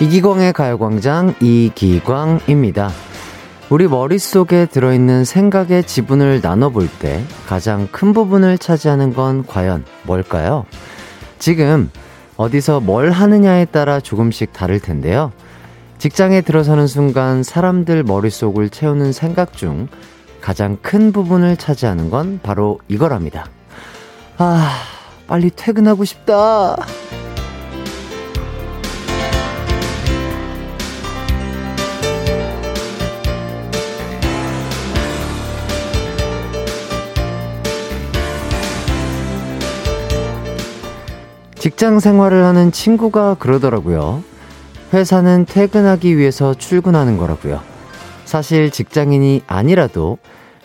[0.00, 2.88] 이기광의 가요광장 이기광입니다.
[3.68, 10.64] 우리 머릿속에 들어있는 생각의 지분을 나눠볼 때 가장 큰 부분을 차지하는 건 과연 뭘까요?
[11.38, 11.90] 지금
[12.38, 15.32] 어디서 뭘 하느냐에 따라 조금씩 다를 텐데요.
[15.98, 19.86] 직장에 들어서는 순간 사람들 머릿속을 채우는 생각 중
[20.40, 23.48] 가장 큰 부분을 차지하는 건 바로 이거랍니다.
[24.38, 24.72] 아,
[25.26, 26.74] 빨리 퇴근하고 싶다.
[41.60, 44.22] 직장 생활을 하는 친구가 그러더라고요.
[44.94, 47.60] 회사는 퇴근하기 위해서 출근하는 거라고요.
[48.24, 50.16] 사실 직장인이 아니라도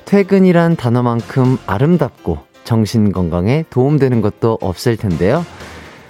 [0.06, 5.46] 퇴근이란 단어만큼 아름답고 정신 건강에 도움되는 것도 없을 텐데요.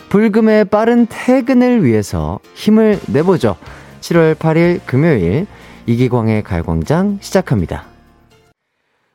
[0.10, 3.58] 불금의 빠른 퇴근을 위해서 힘을 내보죠.
[4.02, 5.48] 7월 8일 금요일
[5.88, 7.86] 이기광의 가요광장 시작합니다.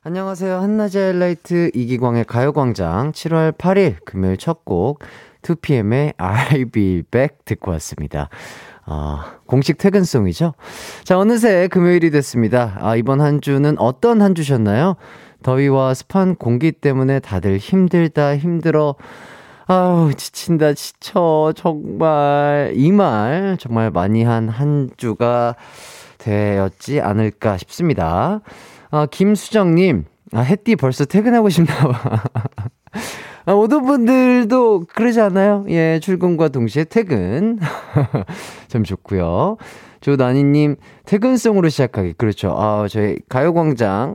[0.02, 0.60] 안녕하세요.
[0.62, 4.98] 한낮의 라이트 이기광의 가요광장 7월 8일 금요일 첫곡
[5.42, 8.28] 2PM의 I'll be back 듣고 왔습니다.
[8.84, 10.54] 아, 공식 퇴근송이죠?
[11.04, 12.76] 자, 어느새 금요일이 됐습니다.
[12.80, 14.96] 아, 이번 한 주는 어떤 한 주셨나요?
[15.42, 18.96] 더위와 습한 공기 때문에 다들 힘들다, 힘들어.
[19.76, 21.52] 아우, 지친다, 지쳐.
[21.56, 22.72] 정말.
[22.74, 25.54] 이 말 정말 많이 한 한 주가
[26.18, 28.40] 되었지 않을까 싶습니다.
[28.90, 30.04] 아, 김수정님.
[30.32, 32.22] 아, 햇띠 벌써 퇴근하고 싶나 봐.
[33.50, 35.64] 아, 모든 분들도 그러지 않아요?
[35.70, 37.58] 예, 출근과 동시에 퇴근.
[38.68, 39.56] 참 좋고요.
[40.00, 42.12] 조나니님, 퇴근송으로 시작하기.
[42.12, 42.54] 그렇죠.
[42.56, 44.14] 아, 저희 가요광장,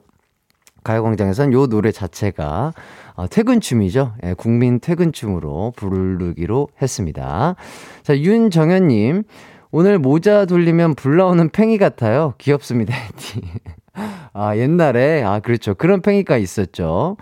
[0.85, 2.71] 가요광장에선 요 노래 자체가
[3.17, 4.13] 아, 퇴근춤이죠.
[4.23, 7.57] 예, 국민 퇴근춤으로 부르기로 했습니다.
[8.03, 9.23] 자, 윤정현님,
[9.71, 12.35] 오늘 모자 돌리면 불 나오는 팽이 같아요.
[12.37, 12.95] 귀엽습니다.
[14.31, 15.73] 아, 옛날에, 아, 그렇죠.
[15.75, 17.17] 그런 팽이가 있었죠.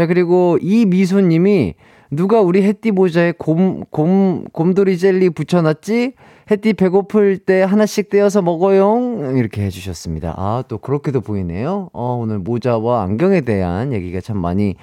[0.00, 1.74] 자, 그리고 이 미소님이
[2.10, 6.14] 누가 우리 햇띠 모자에 곰, 곰, 곰돌이 젤리 붙여놨지?
[6.50, 10.32] 햇띠 배고플 때 하나씩 떼어서 먹어용 이렇게 해주셨습니다.
[10.38, 11.90] 아, 또 그렇게도 보이네요.
[11.92, 14.74] 어, 오늘 모자와 안경에 대한 얘기가 참 많이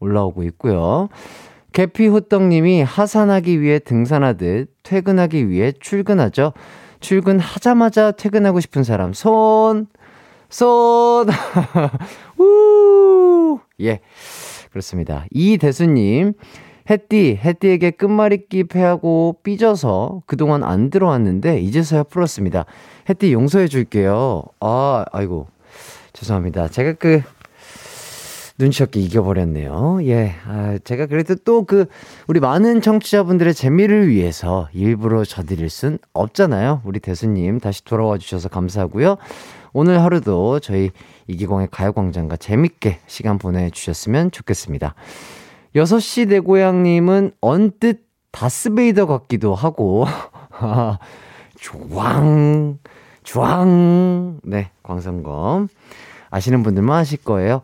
[0.00, 1.10] 올라오고 있고요.
[1.74, 6.54] 계피호떡님이 하산하기 위해 등산하듯 퇴근하기 위해 출근하죠.
[7.00, 9.86] 출근하자마자 퇴근하고 싶은 사람 손손
[12.40, 13.58] 우!
[13.82, 14.00] 예.
[14.72, 15.26] 그렇습니다.
[15.30, 16.32] 이대수님,
[16.90, 22.64] 해띠해띠에게 끝말잇기 패하고 삐져서 그동안 안 들어왔는데 이제서야 풀었습니다.
[23.08, 24.42] 해띠 용서해 줄게요.
[24.60, 25.46] 아, 아이고.
[26.12, 26.68] 죄송합니다.
[26.68, 27.22] 제가 그
[28.58, 30.00] 눈치 없게 이겨버렸네요.
[30.02, 30.34] 예.
[30.46, 31.86] 아, 제가 그래도 또 그
[32.26, 36.82] 우리 많은 청취자분들의 재미를 위해서 일부러 저드릴순 없잖아요.
[36.84, 39.16] 우리 대수님 다시 돌아와 주셔서 감사하고요.
[39.72, 40.90] 오늘 하루도 저희
[41.26, 44.94] 이기광의 가요광장과 재밌게 시간 보내주셨으면 좋겠습니다.
[45.74, 48.02] 6시 내 고향님은 언뜻
[48.32, 50.06] 다스베이더 같기도 하고,
[51.58, 52.78] 주왕,
[53.24, 54.40] 주왕.
[54.44, 55.68] 네, 광선검.
[56.30, 57.60] 아시는 분들만 아실 거예요.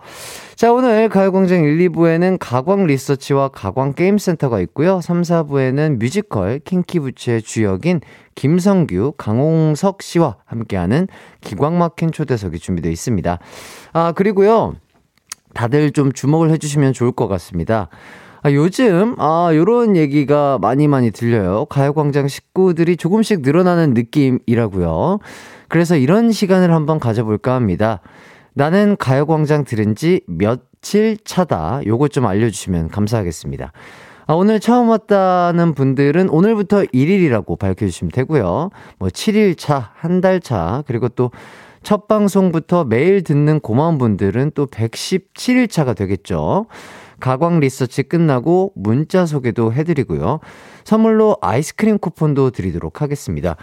[0.58, 5.00] 자, 오늘 가요광장 1, 2부에는 가광 리서치와 가광 게임센터가 있고요.
[5.00, 8.00] 3, 4부에는 뮤지컬 킹키부츠의 주역인
[8.34, 11.06] 김성규, 강홍석 씨와 함께하는
[11.42, 13.38] 기광 막힌 초대석이 준비되어 있습니다.
[13.92, 14.74] 아, 그리고요.
[15.54, 17.88] 다들 좀 주목을 해주시면 좋을 것 같습니다.
[18.42, 21.66] 아, 요즘 아 요런 얘기가 많이 많이 들려요.
[21.66, 25.20] 가요광장 식구들이 조금씩 늘어나는 느낌이라고요.
[25.68, 28.00] 그래서 이런 시간을 한번 가져볼까 합니다.
[28.58, 31.80] 나는 가요광장 들은 지 며칠 차다.
[31.86, 33.70] 요거 좀 알려주시면 감사하겠습니다.
[34.26, 38.71] 아, 오늘 처음 왔다는 분들은 오늘부터 1일이라고 밝혀주시면 되고요.
[38.98, 41.30] 뭐 7일 차, 한 달 차, 그리고 또
[41.84, 46.66] 첫 방송부터 매일 듣는 고마운 분들은 또 117일 차가 되겠죠.
[47.21, 50.41] 가광 리서치 끝나고 문자 소개도 해드리고요.
[50.84, 53.54] 선물로 아이스크림 쿠폰도 드리도록 하겠습니다.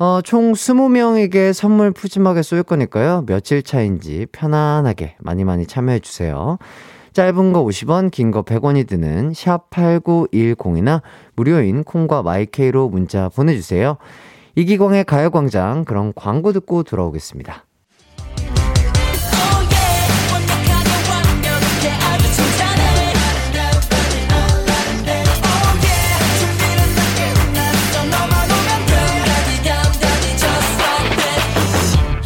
[0.00, 3.24] 어, 총 20명에게 선물 푸짐하게 쏠 거니까요.
[3.26, 6.56] 며칠 차인지 편안하게 많이 많이 참여해 주세요.
[7.14, 11.02] 짧은 거 50원, 긴 거 100원이 드는 샵 8910이나
[11.34, 13.96] 무료인 콩과 마이케이로 문자 보내주세요.
[14.54, 17.64] 이기광의 가요광장, 그럼 광고 듣고 돌아오겠습니다.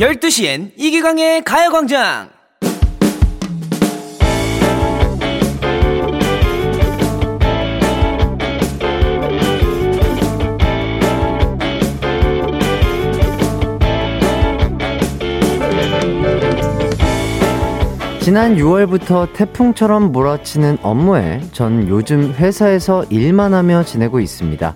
[0.02, 2.28] 12시엔 이기광의 가요광장!
[18.20, 24.74] 지난 6월부터 태풍처럼 몰아치는 업무에 전 요즘 회사에서 일만 하며 지내고 있습니다.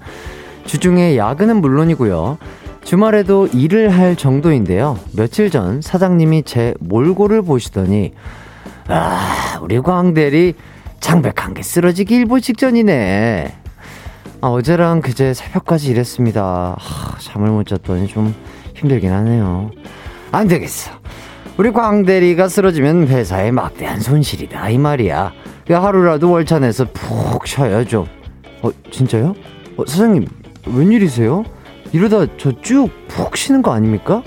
[0.67, 2.39] 주중에 야근은 물론이고요.
[2.87, 4.97] 주말에도 일을 할 정도인데요.
[5.13, 8.13] 며칠 전 사장님이 제 몰골을 보시더니,
[8.87, 10.55] 아, 우리 광대리
[11.01, 13.53] 장백 한개 쓰러지기 일보 직전이네.
[14.41, 16.41] 아, 어제랑 그제 새벽까지 일했습니다.
[16.43, 18.33] 아, 잠을 못 잤더니 좀
[18.77, 19.73] 힘들긴 하네요.
[20.31, 20.93] 안 되겠어.
[21.59, 25.33] 우리 광대리가 쓰러지면 회사에 막대한 손실이다 이 말이야.
[25.67, 28.07] 그 하루라도 월차 내서 푹 쉬어요 좀.
[28.63, 29.35] 어 진짜요?
[29.77, 30.27] 어, 사장님
[30.67, 31.43] 웬일이세요?
[31.93, 34.23] 이러다 저 쭉 푹 쉬는 거 아닙니까?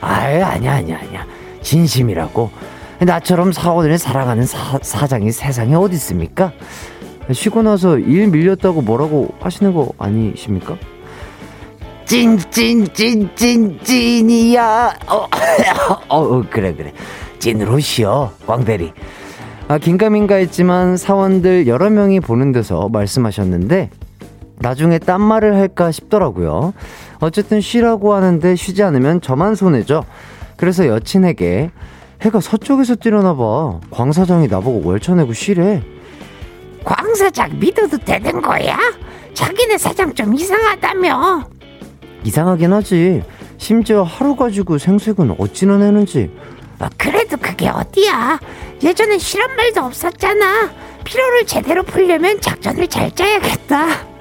[0.00, 1.24] 아예 아니야 아니야 아니야
[1.62, 2.50] 진심이라고
[3.00, 6.52] 나처럼 사원을 사랑하는 사, 사장이 세상에 어디 있습니까?
[7.32, 10.76] 쉬고 나서 일 밀렸다고 뭐라고 하시는 거 아니십니까?
[12.04, 15.16] 찐찐찐찐찐이야 어,
[16.08, 16.92] 어, 어 그래 그래
[17.38, 18.92] 찐으로 쉬어 광대리
[19.68, 23.90] 아 긴가민가 했지만 사원들 여러 명이 보는 데서 말씀하셨는데
[24.62, 26.72] 나중에 딴 말을 할까 싶더라고요.
[27.18, 30.04] 어쨌든 쉬라고 하는데 쉬지 않으면 저만 손해죠.
[30.56, 31.70] 그래서 여친에게
[32.22, 33.80] 해가 서쪽에서 뛰려나 봐.
[33.90, 35.82] 광사장이 나보고 월쳐내고 쉬래.
[36.84, 38.78] 광사장 믿어도 되는 거야?
[39.34, 41.44] 자기네 사장 좀 이상하다며.
[42.24, 43.22] 이상하긴 하지.
[43.58, 46.30] 심지어 하루 가지고 생색은 어찌나 내는지.
[46.78, 48.38] 어, 그래도 그게 어디야?
[48.82, 50.70] 예전엔 싫은 말도 없었잖아.
[51.04, 54.11] 피로를 제대로 풀려면 작전을 잘 짜야겠다.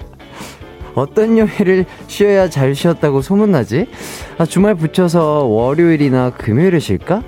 [0.96, 3.88] 어떤 요일을 쉬어야 잘 쉬었다고 소문나지?
[4.38, 7.24] 아, 주말 붙여서 월요일이나 금요일을 쉴까?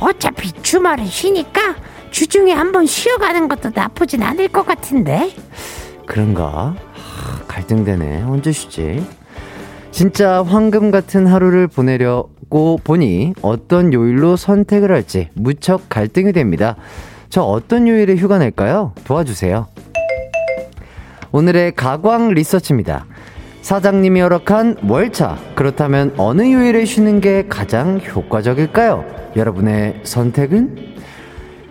[0.00, 1.74] 어차피 주말에 쉬니까
[2.10, 5.30] 주중에 한번 쉬어가는 것도 나쁘진 않을 것 같은데.
[6.06, 6.74] 그런가?
[6.76, 8.22] 아, 갈등되네.
[8.22, 9.04] 언제 쉬지?
[9.90, 16.76] 진짜 황금 같은 하루를 보내려고 보니 어떤 요일로 선택을 할지 무척 갈등이 됩니다.
[17.30, 18.92] 저 어떤 요일에 휴가 낼까요?
[19.04, 19.66] 도와주세요.
[21.32, 23.06] 오늘의 가광 리서치입니다.
[23.62, 25.36] 사장님이 허락한 월차.
[25.54, 29.04] 그렇다면 어느 요일에 쉬는 게 가장 효과적일까요?
[29.36, 30.86] 여러분의 선택은?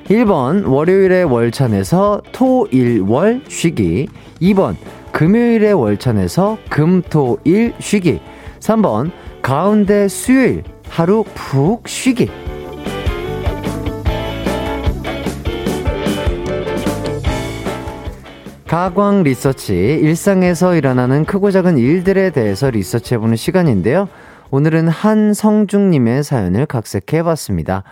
[0.10, 4.08] 1번 월요일에 월차 내서 토, 일, 월 쉬기
[4.42, 4.76] 2번
[5.12, 8.22] 금요일에 월차 내서 금, 토, 일 쉬기
[8.62, 9.12] 3번
[9.42, 12.30] 가운데 수요일 하루 푹 쉬기
[18.68, 24.10] 가광 리서치, 일상에서 일어나는 크고 작은 일들에 대해서 리서치해보는 시간인데요.
[24.52, 27.84] 오늘은 한성중님의 사연을 각색해봤습니다.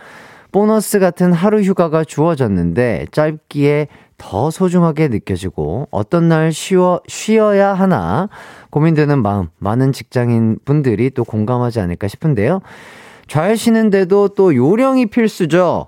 [0.52, 3.88] 보너스 같은 하루 휴가가 주어졌는데 짧기에
[4.18, 8.28] 더 소중하게 느껴지고 어떤 날 쉬어, 쉬어야 하나
[8.68, 12.60] 고민되는 마음 많은 직장인 분들이 또 공감하지 않을까 싶은데요.
[13.28, 15.86] 잘 쉬는데도 또 요령이 필수죠.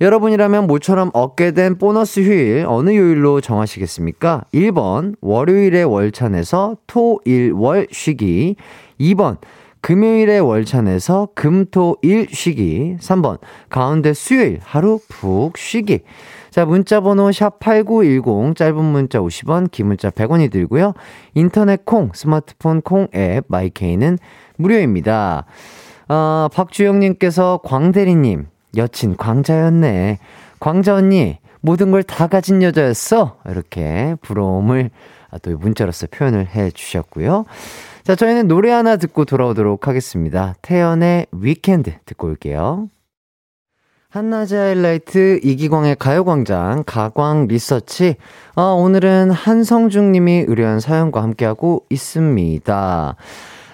[0.00, 4.44] 여러분이라면 모처럼 얻게 된 보너스 휴일 어느 요일로 정하시겠습니까?
[4.54, 8.54] 1번 월요일에 월차 내서 토, 일, 월 쉬기
[9.00, 9.38] 2번
[9.80, 13.38] 금요일에 월차 내서 금, 토, 일 쉬기 3번
[13.70, 16.00] 가운데 수요일 하루 푹 쉬기
[16.50, 20.94] 자, 문자 번호 샵 8910 짧은 문자 50원, 긴 문자 100원이 들고요.
[21.34, 24.18] 인터넷 콩, 스마트폰 콩 앱 마이케이는
[24.56, 25.44] 무료입니다.
[26.08, 28.46] 어, 아, 박주영 님께서 광대리 님
[28.76, 30.18] 여친 광자였네.
[30.60, 33.36] 광자 언니, 모든 걸 다 가진 여자였어.
[33.48, 34.90] 이렇게 부러움을
[35.30, 37.44] 아, 또 문자로서 표현을 해 주셨고요.
[38.02, 40.54] 자, 저희는 노래 하나 듣고 돌아오도록 하겠습니다.
[40.62, 42.88] 태연의 위켄드 듣고 올게요.
[44.10, 48.16] 한낮의 하이라이트 이기광의 가요광장 가광 리서치
[48.56, 53.16] 어, 오늘은 한성중님이 의뢰한 사연과 함께하고 있습니다.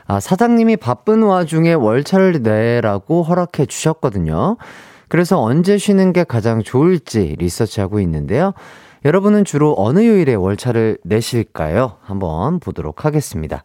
[0.07, 4.59] 아, 사장님이 바쁜 와중에 월차를 내라고 허락해 주셨거든요.
[5.09, 8.53] 그래서 언제 쉬는 게 가장 좋을지 리서치하고 있는데요.
[9.07, 11.97] 여러분은 주로 어느 요일에 월차를 내실까요?
[12.03, 13.63] 한번 보도록 하겠습니다.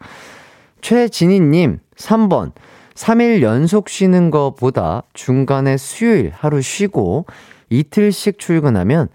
[0.81, 2.51] 최진희님, 3번.
[2.95, 7.25] 3일 연속 쉬는 거보다 중간에 수요일 하루 쉬고
[7.69, 9.07] 이틀씩 출근하면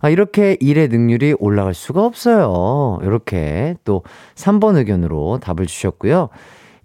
[0.00, 2.98] 아, 이렇게 일의 능률이 올라갈 수가 없어요.
[3.02, 4.02] 이렇게 또
[4.34, 6.28] 3번 의견으로 답을 주셨고요.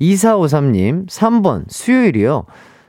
[0.01, 2.45] 2453님, 3번, 수요일이요.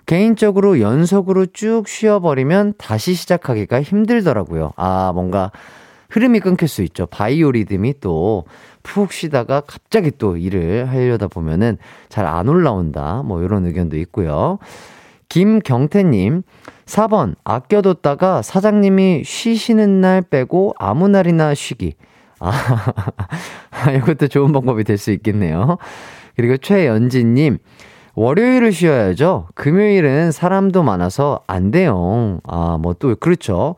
[0.06, 4.70] 개인적으로 연속으로 쭉 쉬어버리면 다시 시작하기가 힘들더라고요.
[4.76, 5.50] 아, 뭔가
[6.10, 7.06] 흐름이 끊길 수 있죠.
[7.06, 8.44] 바이오리듬이 또
[8.84, 11.76] 푹 쉬다가 갑자기 또 일을 하려다 보면은
[12.08, 13.22] 잘 안 올라온다.
[13.22, 14.58] 뭐 이런 의견도 있고요.
[15.28, 16.42] 김경태님,
[16.86, 21.96] 4번, 아껴뒀다가 사장님이 쉬시는 날 빼고 아무 날이나 쉬기.
[22.40, 22.50] 아,
[23.94, 25.76] 이것도 좋은 방법이 될 수 있겠네요.
[26.38, 27.58] 그리고 최연진님,
[28.14, 29.48] 월요일을 쉬어야죠.
[29.56, 32.38] 금요일은 사람도 많아서 안 돼요.
[32.46, 33.74] 아, 뭐 또, 그렇죠.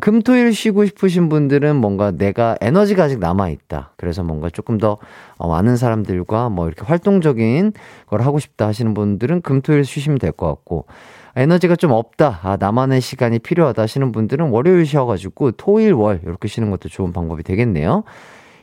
[0.00, 3.94] 금, 토, 일 쉬고 싶으신 분들은 뭔가 내가 에너지가 아직 남아있다.
[3.96, 4.98] 그래서 뭔가 조금 더
[5.38, 7.72] 어, 많은 사람들과 뭐 이렇게 활동적인
[8.06, 10.86] 걸 하고 싶다 하시는 분들은 금, 토, 일 쉬시면 될 것 같고,
[11.34, 12.38] 에너지가 좀 없다.
[12.44, 17.12] 아, 나만의 시간이 필요하다 하시는 분들은 월요일 쉬어가지고 토, 일, 월 이렇게 쉬는 것도 좋은
[17.12, 18.04] 방법이 되겠네요.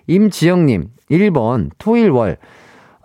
[0.08, 2.38] 임지영님, 1번, 토, 일, 월.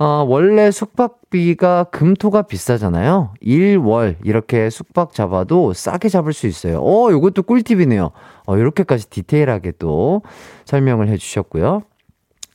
[0.03, 3.35] 어, 원래 숙박비가 금토가 비싸잖아요.
[3.43, 6.81] 1월 이렇게 숙박 잡아도 싸게 잡을 수 있어요.
[6.83, 8.11] 어, 요것도 꿀팁이네요.
[8.47, 10.23] 어, 이렇게까지 디테일하게 또
[10.65, 11.83] 설명을 해주셨고요.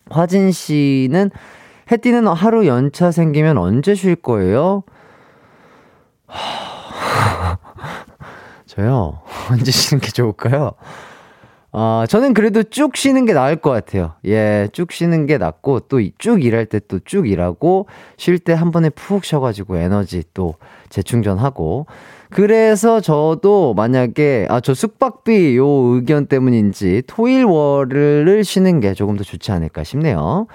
[0.10, 1.30] 화진 씨는
[1.92, 4.82] 해띠는 하루 연차 생기면 언제 쉴 거예요?
[8.66, 9.20] 저요?
[9.54, 10.72] 언제 쉬는 게 좋을까요?
[11.78, 14.14] 어, 저는 그래도 쭉 쉬는 게 나을 것 같아요.
[14.26, 18.72] 예, 쭉 쉬는 게 낫고, 또 쭉 일할 때 또 쭉 일하고, 쉴 때 한
[18.72, 20.56] 번에 푹 쉬어가지고 에너지 또
[20.88, 21.86] 재충전하고.
[22.30, 29.26] 그래서 저도 만약에, 아, 저 숙박비 요 의견 때문인지 토일, 월을 쉬는 게 조금 더
[29.26, 30.48] 좋지 않을까 싶네요.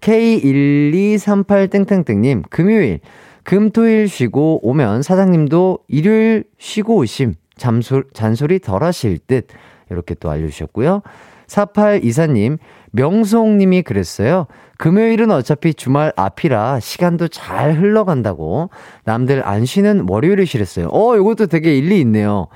[0.00, 2.98] K1238땡땡땡님, 금요일,
[3.44, 9.46] 금, 토, 일 쉬고 오면 사장님도 일요일 쉬고 오심, 잠소, 잔소리 덜 하실 듯.
[9.90, 11.02] 이렇게 또 알려주셨고요.
[11.46, 12.58] 4824님,
[12.92, 14.46] 명송님이 그랬어요.
[14.76, 18.68] 금요일은 어차피 주말 앞이라 시간도 잘 흘러간다고
[19.04, 20.88] 남들 안 쉬는 월요일이시랬어요.
[20.90, 22.48] 어, 이것도 되게 일리 있네요.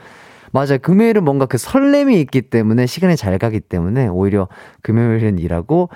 [0.53, 0.75] 맞아.
[0.75, 4.49] 요 금요일은 뭔가 그 설렘이 있기 때문에 시간이 잘 가기 때문에 오히려
[4.83, 5.89] 금요일은 일하고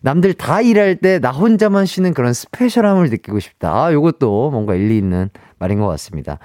[0.00, 3.84] 남들 다 일할 때 나 혼자만 쉬는 그런 스페셜함을 느끼고 싶다.
[3.86, 6.38] 아, 요것도 뭔가 일리 있는 말인 것 같습니다.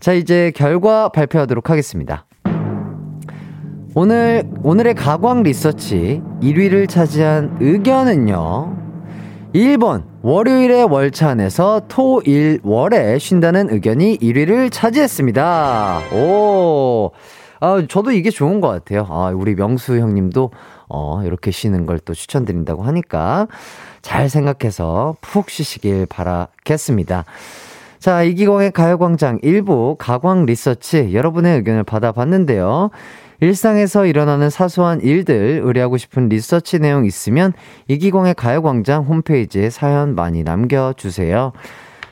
[0.00, 2.26] 자, 이제 결과 발표하도록 하겠습니다.
[3.94, 8.74] 오늘 오늘의 가광 리서치 1위를 차지한 의견은요.
[9.54, 16.04] 1번 월요일에 월차 안에서 토, 일, 월에 쉰다는 의견이 1위를 차지했습니다.
[16.14, 17.10] 오.
[17.60, 19.06] 아, 저도 이게 좋은 것 같아요.
[19.10, 20.50] 아, 우리 명수 형님도
[20.88, 23.46] 어, 이렇게 쉬는 걸 또 추천드린다고 하니까
[24.00, 27.26] 잘 생각해서 푹 쉬시길 바라겠습니다.
[27.98, 32.88] 자, 이기광의 가요광장 1부 가광 리서치 여러분의 의견을 받아봤는데요.
[33.42, 37.52] 일상에서 일어나는 사소한 일들 의뢰하고 싶은 리서치 내용 있으면
[37.88, 41.50] 이기광의 가요광장 홈페이지에 사연 많이 남겨주세요.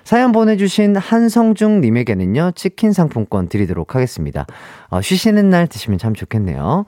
[0.02, 4.44] 사연 보내주신 한성중님에게는요, 치킨 상품권 드리도록 하겠습니다.
[4.88, 6.84] 어, 쉬시는 날 드시면 참 좋겠네요.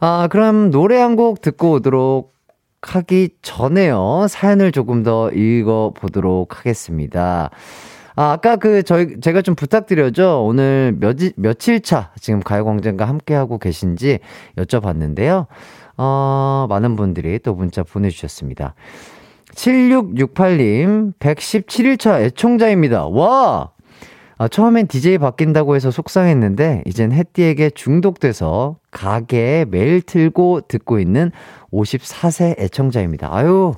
[0.00, 2.34] 아, 그럼 노래 한 곡 듣고 오도록
[2.82, 4.26] 하기 전에요.
[4.28, 7.50] 사연을 조금 더 읽어보도록 하겠습니다.
[8.20, 10.44] 아, 아까 그 저희 제가 좀 부탁드려죠.
[10.44, 14.18] 오늘 몇지 며칠 차 지금 가요광장과 함께 하고 계신지
[14.56, 15.46] 여쭤봤는데요.
[15.98, 18.74] 어, 많은 분들이 또 문자 보내주셨습니다.
[19.54, 23.06] 7668님, 117일차 애청자입니다.
[23.06, 23.70] 와!
[24.38, 31.32] 아, 처음엔 DJ 바뀐다고 해서 속상했는데, 이젠 햇띠에게 중독돼서 가게 매일 틀고 듣고 있는
[31.72, 33.30] 54세 애청자입니다.
[33.34, 33.74] 아유,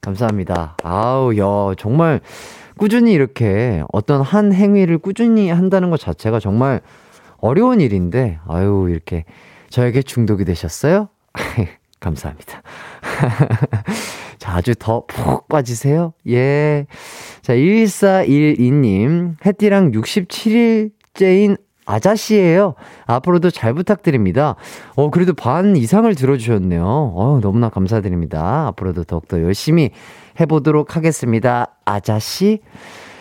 [0.00, 0.76] 감사합니다.
[0.82, 2.20] 아우, 야, 정말
[2.76, 6.80] 꾸준히 이렇게 어떤 한 행위를 꾸준히 한다는 것 자체가 정말
[7.38, 9.24] 어려운 일인데, 아유, 이렇게
[9.70, 11.08] 저에게 중독이 되셨어요?
[12.00, 12.62] 감사합니다.
[14.38, 16.14] 자주 아더푹 빠지세요.
[16.28, 16.86] 예.
[17.42, 22.74] 자, 1412님, 해띠랑 67일째인 아자씨예요.
[23.06, 24.54] 앞으로도 잘 부탁드립니다.
[24.94, 26.84] 어, 그래도 반 이상을 들어주셨네요.
[27.16, 28.68] 어, 너무나 감사드립니다.
[28.68, 29.90] 앞으로도 더욱더 열심히
[30.40, 31.66] 해보도록 하겠습니다.
[31.84, 32.60] 아자씨.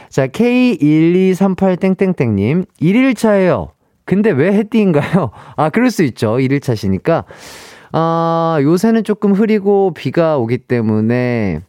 [0.10, 3.70] 자, K1238땡땡땡님, 1일차예요.
[4.06, 5.32] 근데 왜 해띠인가요?
[5.56, 6.38] 아, 그럴 수 있죠.
[6.38, 7.24] 1일차시니까.
[7.94, 11.60] 아, 요새는 조금 흐리고 비가 오기 때문에,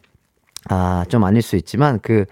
[0.69, 2.23] 아, 좀 아닐 수 있지만, 그,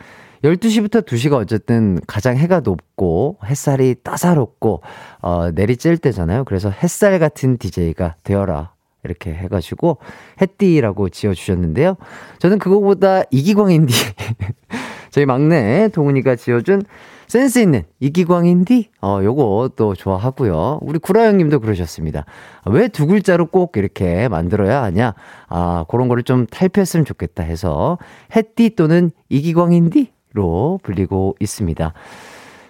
[0.44, 4.82] 12시부터 2시가 어쨌든 가장 해가 높고 햇살이 따사롭고
[5.22, 6.46] 어, 내리쬐을 때잖아요.
[6.46, 8.72] 그래서 햇살 같은 DJ가 되어라
[9.04, 9.98] 이렇게 해가지고
[10.42, 11.98] 해띠라고 지어주셨는데요.
[12.40, 13.94] 저는 그거보다 이기광인디
[15.10, 16.84] 저희 막내 동훈이가 지어준
[17.28, 20.80] 센스 있는 이기광인디 어 요거 또 좋아하고요.
[20.82, 22.26] 우리 구라 형님도 그러셨습니다.
[22.68, 25.14] 왜 두 글자로 꼭 이렇게 만들어야 하냐?
[25.48, 27.98] 아 그런 거를 좀 탈피했으면 좋겠다 해서
[28.36, 31.94] 해띠 또는 이기광인디로 불리고 있습니다.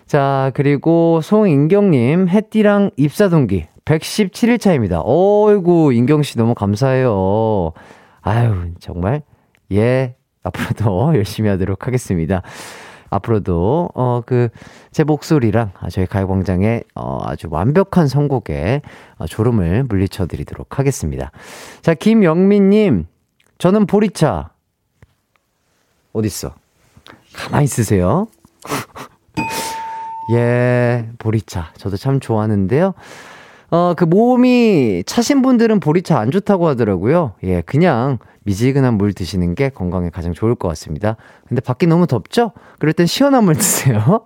[0.05, 3.65] 자, 그리고 송인경님, 해띠랑 입사 동기.
[3.85, 5.01] 117일 차입니다.
[5.03, 7.71] 어이구, 인경씨 너무 감사해요.
[8.21, 9.21] 아유, 정말.
[9.71, 12.41] 예, 앞으로도 열심히 하도록 하겠습니다.
[13.09, 14.47] 앞으로도, 어, 그,
[14.91, 18.81] 제 목소리랑 저희 가요광장의 어, 아주 완벽한 선곡에
[19.17, 21.31] 어, 졸음을 물리쳐 드리도록 하겠습니다.
[21.81, 23.07] 자, 김영민님,
[23.57, 24.51] 저는 보리차.
[26.13, 26.51] 어딨어?
[27.33, 28.27] 가만히 있으세요.
[30.33, 31.73] 예, 보리차.
[31.77, 32.93] 저도 참 좋아하는데요.
[33.71, 37.35] 어, 그 몸이 차신 분들은 보리차 안 좋다고 하더라고요.
[37.45, 41.15] 예, 그냥 미지근한 물 드시는 게 건강에 가장 좋을 것 같습니다.
[41.47, 42.51] 근데 밖이 너무 덥죠?
[42.79, 44.19] 그럴 땐 시원한 물 드세요.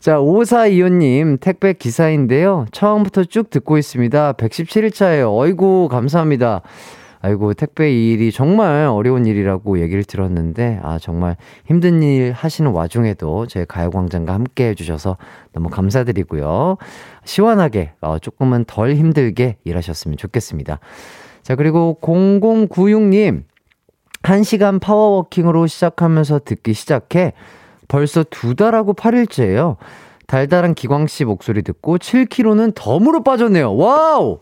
[0.00, 2.64] 자, 5425님, 택배 기사인데요.
[2.72, 4.32] 처음부터 쭉 듣고 있습니다.
[4.34, 5.30] 117일차예요.
[5.36, 6.62] 어이구, 감사합니다.
[7.24, 13.64] 아이고 택배 일이 정말 어려운 일이라고 얘기를 들었는데 아 정말 힘든 일 하시는 와중에도 저희
[13.64, 15.16] 가요광장과 함께 해주셔서
[15.54, 16.76] 너무 감사드리고요
[17.24, 20.80] 시원하게 어, 조금은 덜 힘들게 일하셨으면 좋겠습니다
[21.42, 23.44] 자 그리고 0096님
[24.22, 27.32] 1시간 파워워킹으로 시작하면서 듣기 시작해
[27.88, 29.76] 벌써 두 달하고 8일째예요
[30.26, 34.38] 달달한 기광 씨 목소리 듣고 7kg는 덤으로 빠졌네요 와우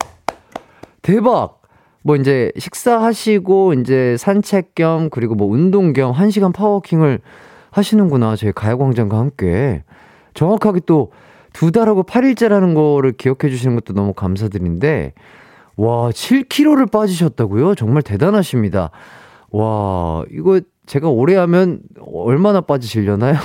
[1.01, 1.62] 대박
[2.03, 7.19] 뭐 이제 식사하시고 이제 산책 겸 그리고 뭐 운동 겸 1시간 파워킹을
[7.71, 8.35] 하시는구나.
[8.35, 9.83] 저희 가요광장과 함께.
[10.35, 11.11] 정확하게 또
[11.55, 15.13] 두 달하고 8일째라는 거를 기억해 주시는 것도 너무 감사드린데,
[15.75, 17.75] 와, 7kg를 빠지셨다고요?
[17.75, 18.89] 정말 대단하십니다.
[19.51, 21.81] 와, 이거 제가 오래 하면
[22.11, 23.35] 얼마나 빠지시려나요?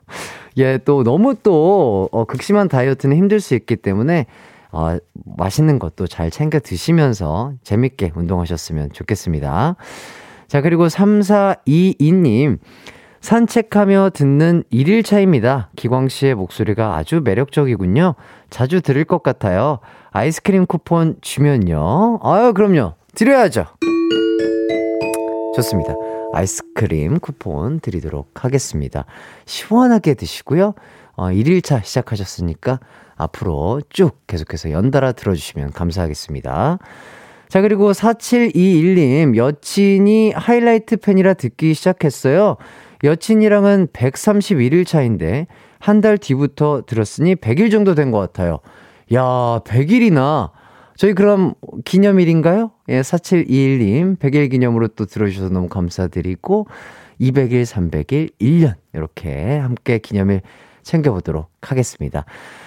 [0.56, 4.24] 예, 또 너무 또 어, 극심한 다이어트는 힘들 수 있기 때문에
[4.72, 4.96] 어,
[5.36, 9.76] 맛있는 것도 잘 챙겨 드시면서 재밌게 운동하셨으면 좋겠습니다.
[10.48, 12.58] 자, 그리고 3422님.
[13.20, 15.66] 산책하며 듣는 1일차입니다.
[15.76, 18.14] 기광 씨의 목소리가 아주 매력적이군요.
[18.48, 19.78] 자주 들을 것 같아요.
[20.10, 22.18] 아이스크림 쿠폰 주면요.
[22.22, 22.94] 아유, 그럼요.
[23.14, 23.66] 드려야죠.
[25.54, 25.92] 좋습니다.
[26.32, 29.04] 아이스크림 쿠폰 드리도록 하겠습니다.
[29.44, 30.72] 시원하게 드시고요.
[31.16, 32.78] 어, 1일차 시작하셨으니까
[33.20, 36.78] 앞으로 쭉 계속해서 연달아 들어주시면 감사하겠습니다.
[37.48, 42.56] 자, 그리고 4721님, 여친이 하이라이트 팬이라 듣기 시작했어요.
[43.04, 45.46] 여친이랑은 131일 차인데,
[45.80, 48.58] 한 달 뒤부터 들었으니 100일 정도 된 것 같아요.
[49.12, 49.24] 야,
[49.64, 50.50] 100일이나.
[50.96, 51.54] 저희 그럼
[51.86, 52.70] 기념일인가요?
[52.90, 56.68] 예, 4721님, 100일 기념으로 또 들어주셔서 너무 감사드리고,
[57.20, 58.74] 200일, 300일, 1년.
[58.92, 60.42] 이렇게 함께 기념일
[60.82, 62.24] 챙겨보도록 하겠습니다.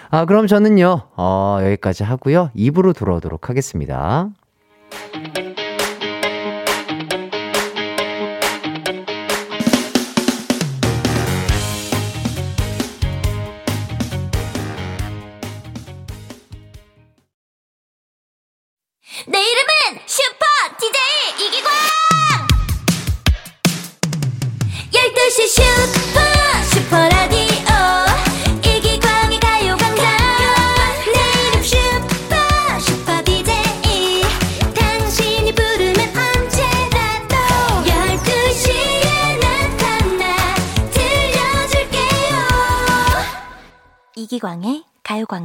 [0.10, 2.52] 아, 그럼 저는요, 어, 여기까지 하고요.
[2.54, 4.30] 입으로 돌아오도록 하겠습니다.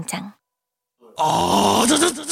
[0.08, 0.32] 등장.
[1.18, 2.24] 아, 저, 저, 저,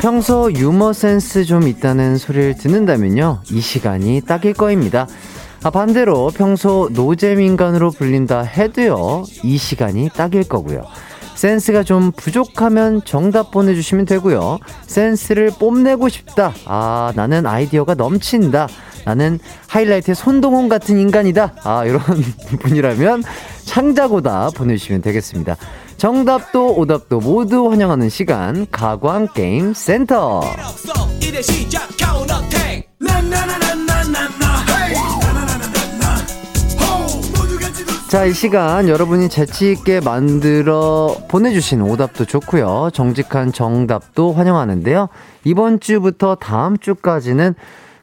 [0.00, 3.42] 평소 유머 센스 좀 있다는 소리를 듣는다면요.
[3.50, 5.06] 이 시간이 딱일 거입니다.
[5.62, 9.24] 아, 반대로 평소 노잼 인간으로 불린다 해도요.
[9.44, 10.82] 이 시간이 딱일 거고요.
[11.36, 14.58] 센스가 좀 부족하면 정답 보내주시면 되고요.
[14.86, 16.52] 센스를 뽐내고 싶다.
[16.64, 18.68] 아, 나는 아이디어가 넘친다.
[19.04, 21.54] 나는 하이라이트의 손동훈 같은 인간이다.
[21.62, 22.00] 아, 이런
[22.60, 23.22] 분이라면
[23.64, 25.56] 창작오다 보내주시면 되겠습니다.
[25.96, 30.40] 정답도 오답도 모두 환영하는 시간, 가광 게임 센터.
[38.14, 42.90] 자, 이 시간 여러분이 재치있게 만들어 보내주신 오답도 좋고요.
[42.94, 45.08] 정직한 정답도 환영하는데요.
[45.42, 47.56] 이번 주부터 다음 주까지는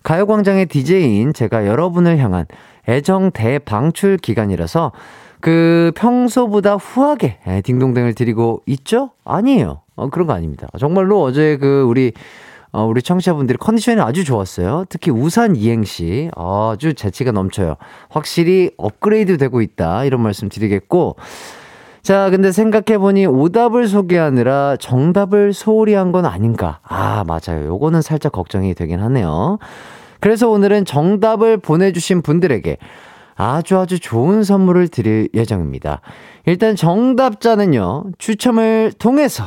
[0.04, 2.46] 가요광장의 DJ인 제가 여러분을 향한
[2.90, 4.92] 애정 대방출 기간이라서
[5.40, 9.12] 그 평소보다 후하게 예, 딩동댕을 드리고 있죠?
[9.24, 9.80] 아니에요.
[9.96, 10.68] 어, 그런 거 아닙니다.
[10.78, 12.12] 정말로 어제 그 우리
[12.74, 14.86] 어, 우리 청취자분들이 컨디션이 아주 좋았어요.
[14.90, 17.76] 특히 우산 이행시 아주 재치가 넘쳐요.
[18.10, 20.06] 확실히 업그레이드 되고 있다.
[20.06, 21.18] 이런 말씀 드리겠고.
[22.02, 26.80] 자, 근데 생각해보니 오답을 소개하느라 정답을 소홀히 한 건 아닌가.
[26.84, 27.66] 아, 맞아요.
[27.68, 29.60] 요거는 살짝 걱정이 되긴 하네요.
[30.20, 32.78] 그래서 오늘은 정답을 보내주신 분들에게
[33.36, 36.02] 아주 아주 좋은 선물을 드릴 예정입니다.
[36.46, 39.46] 일단 정답자는요, 추첨을 통해서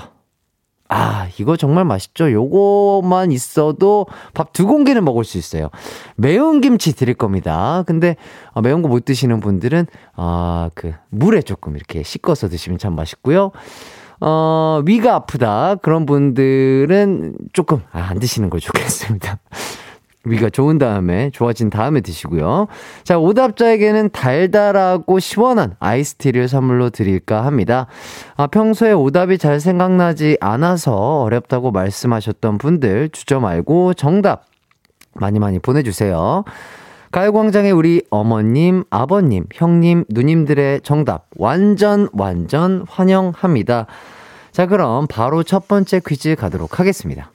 [1.39, 2.33] 이거 정말 맛있죠.
[2.33, 5.69] 요거만 있어도 밥 두 공기는 먹을 수 있어요.
[6.15, 7.83] 매운 김치 드릴 겁니다.
[7.89, 8.15] 근데
[8.53, 13.51] 어, 매운 거 못 드시는 분들은 아, 그 물에 조금 이렇게 씻어서 드시면 참 맛있고요.
[14.21, 15.75] 어, 위가 아프다.
[15.77, 19.41] 그런 분들은 조금, 아, 안 드시는 걸 좋겠습니다.
[20.25, 22.67] 위가 좋은 다음에 좋아진 다음에 드시고요.
[23.05, 27.87] 자, 오답자에게는 달달하고 시원한 아이스티를 선물로 드릴까 합니다.
[28.37, 34.45] 아, 평소에 오답이 잘 생각나지 않아서 어렵다고 말씀하셨던 분들 주저 말고 정답
[35.15, 36.45] 많이 많이 보내주세요.
[37.13, 43.87] 가요광장에 우리 어머님, 아버님, 형님, 누님들의 정답 완전 완전 환영합니다.
[44.51, 47.31] 자, 그럼 바로 첫 번째 퀴즈 가도록 하겠습니다.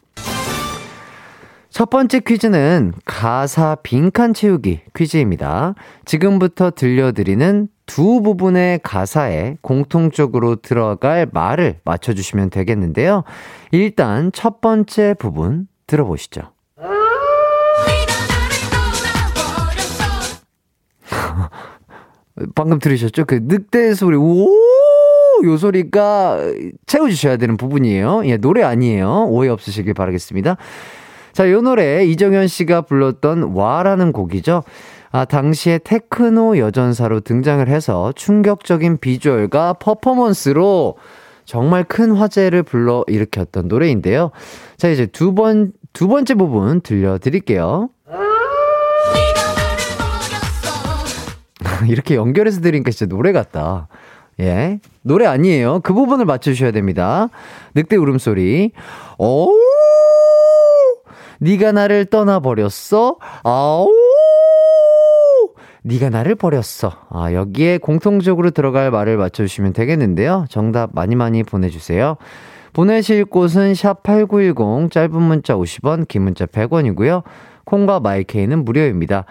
[1.71, 5.75] 첫 번째 퀴즈는 가사 빈칸 채우기 퀴즈입니다.
[6.05, 13.23] 지금부터 들려드리는 두 부분의 가사에 공통적으로 들어갈 말을 맞춰주시면 되겠는데요.
[13.71, 16.41] 일단 첫 번째 부분 들어보시죠.
[22.55, 23.25] 방금 들으셨죠?
[23.25, 24.47] 그 늑대 소리, 오!
[25.45, 26.37] 요 소리가
[26.87, 28.25] 채워주셔야 되는 부분이에요.
[28.25, 29.25] 예, 노래 아니에요.
[29.29, 30.57] 오해 없으시길 바라겠습니다.
[31.33, 34.63] 자, 요 노래 이정현 씨가 불렀던 와라는 곡이죠.
[35.11, 40.97] 아, 당시에 테크노 여전사로 등장을 해서 충격적인 비주얼과 퍼포먼스로
[41.45, 44.29] 정말 큰 화제를 불러 일으켰던 노래인데요.
[44.77, 47.89] 자, 이제 두 번, 두 번째 부분 들려드릴게요.
[51.87, 53.87] 이렇게 연결해서 들으니까 진짜 노래 같다.
[54.39, 54.79] 예.
[55.01, 55.79] 노래 아니에요.
[55.81, 57.29] 그 부분을 맞춰주셔야 됩니다.
[57.75, 58.71] 늑대 울음소리.
[59.17, 59.59] 어우!
[61.39, 63.17] 네가 나를 떠나버렸어.
[63.43, 63.89] 아우!
[65.83, 66.91] 네가 나를 버렸어.
[67.09, 70.45] 아, 여기에 공통적으로 들어갈 말을 맞춰주시면 되겠는데요.
[70.49, 72.17] 정답 많이 많이 보내주세요.
[72.73, 77.23] 보내실 곳은 샵 8910, 짧은 문자 50원, 긴 문자 100원이고요.
[77.63, 79.23] 콩과 마이케이는 무료입니다.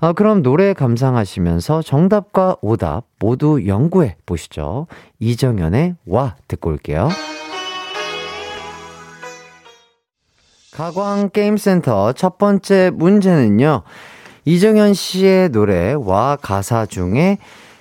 [0.00, 4.86] 아, 그럼 노래 감상하시면서 정답과 오답 모두 연구해 보시죠.
[5.20, 7.10] 이정현의 와 듣고 올게요.
[10.72, 13.82] 가광 게임센터 첫 번째 문제는요.
[14.44, 17.38] 이정현 씨의 노래와 가사 중에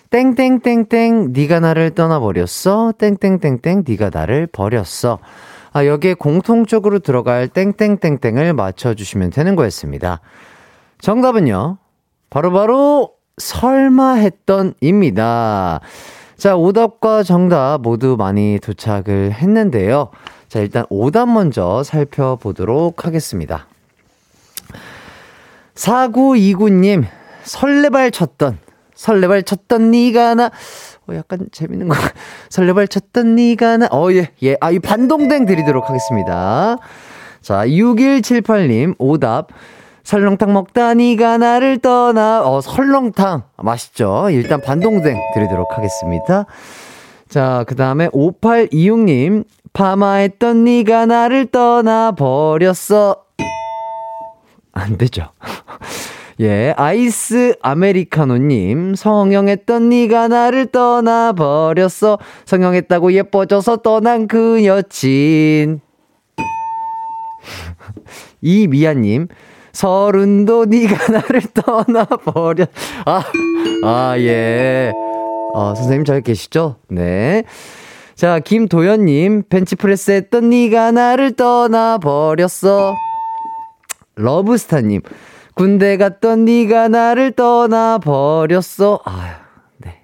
[0.09, 5.19] 땡땡땡땡 네가 나를 떠나버렸어 땡땡땡땡 네가 나를 버렸어
[5.71, 10.19] 아, 여기에 공통적으로 들어갈 땡땡땡땡을 맞춰주시면 되는 거였습니다.
[10.99, 11.77] 정답은요.
[12.31, 15.79] 바로바로 바로 설마 했던입니다.
[16.39, 20.07] 자, 오답과 정답 모두 많이 도착을 했는데요.
[20.47, 23.67] 자, 일단 오답 먼저 살펴보도록 하겠습니다.
[25.75, 27.03] 4929님,
[27.43, 28.57] 설레발 쳤던,
[28.95, 30.45] 설레발 쳤던 니가 나,
[31.07, 31.95] 어, 약간 재밌는 거.
[32.49, 34.55] 설레발 쳤던 니가 나, 어, 예, 예.
[34.61, 36.77] 아, 이 반동댕 드리도록 하겠습니다.
[37.41, 39.47] 자, 6178님, 오답.
[40.03, 46.45] 설렁탕 먹다 니가 나를 떠나 어 설렁탕 맛있죠 일단 반동생 드리도록 하겠습니다
[47.29, 53.17] 자 그 다음에 5826님 파마했던 니가 나를 떠나 버렸어
[54.71, 55.25] 안 되죠
[56.41, 65.81] 예 아이스 아메리카노님 성형했던 니가 나를 떠나 버렸어 성형했다고 예뻐져서 떠난 그 여친
[68.41, 69.27] 이미아님
[69.71, 72.65] 서른도 네가 나를 떠나버려.
[73.05, 73.23] 아,
[73.83, 74.91] 아, 예.
[75.53, 76.77] 아, 선생님 잘 계시죠?
[76.89, 77.43] 네.
[78.15, 82.95] 자, 김도현님, 벤치프레스 했던 네가 나를 떠나버렸어.
[84.15, 85.01] 러브스타님,
[85.55, 88.99] 군대 갔던 네가 나를 떠나버렸어.
[89.05, 89.37] 아
[89.77, 90.01] 네.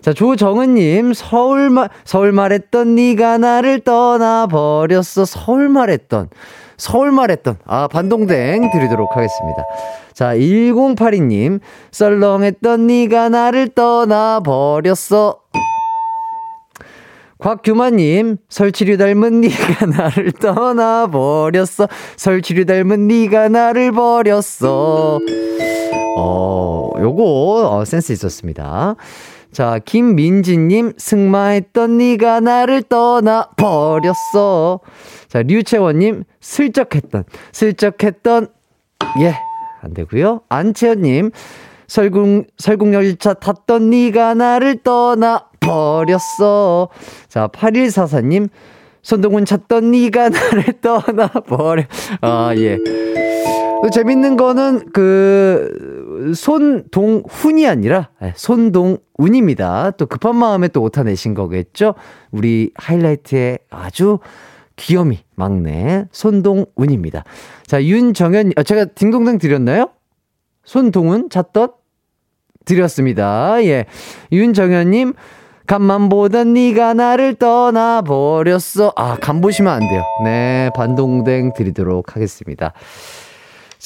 [0.00, 5.26] 자, 조정은님, 서울말, 서울말했던 네가 나를 떠나버렸어.
[5.26, 6.30] 서울말했던.
[6.78, 9.64] 서울말 했던 아 반동댕 드리도록 하겠습니다.
[10.12, 11.60] 자 1082님
[11.92, 15.38] 썰렁했던 네가 나를 떠나버렸어
[17.38, 25.18] 곽규만님 설치류 닮은 네가 나를 떠나버렸어 설치류 닮은 네가 나를 버렸어
[26.18, 28.96] 어 요거 어, 센스 있었습니다
[29.56, 34.80] 자, 김민지님, 승마했던 네가 나를 떠나버렸어.
[35.28, 38.48] 자, 류채원님, 슬쩍했던, 슬쩍했던,
[39.20, 39.34] 예,
[39.80, 41.30] 안 되고요 안채연님,
[41.86, 46.90] 설국, 설국 열차 탔던 네가 나를 떠나버렸어.
[47.26, 48.50] 자, 8144님,
[49.00, 51.84] 손동훈 찾던 네가 나를 떠나버려.
[52.20, 52.76] 아, 예.
[53.90, 59.92] 재밌는 거는 그 손동훈이 아니라 예, 손동운입니다.
[59.92, 61.94] 또 급한 마음에 또 오타 내신 거겠죠?
[62.30, 64.18] 우리 하이라이트에 아주
[64.76, 67.24] 귀염이 막내 손동운입니다.
[67.66, 69.90] 자, 윤정현, 아, 제가 딩동댕 드렸나요?
[70.64, 71.70] 손동운 찾던
[72.64, 73.62] 드렸습니다.
[73.64, 73.86] 예.
[74.32, 75.14] 윤정현님,
[75.66, 78.92] 간만 보던 네가 나를 떠나버렸어.
[78.96, 80.02] 아, 간 보시면 안 돼요.
[80.24, 82.72] 네, 반동댕 드리도록 하겠습니다.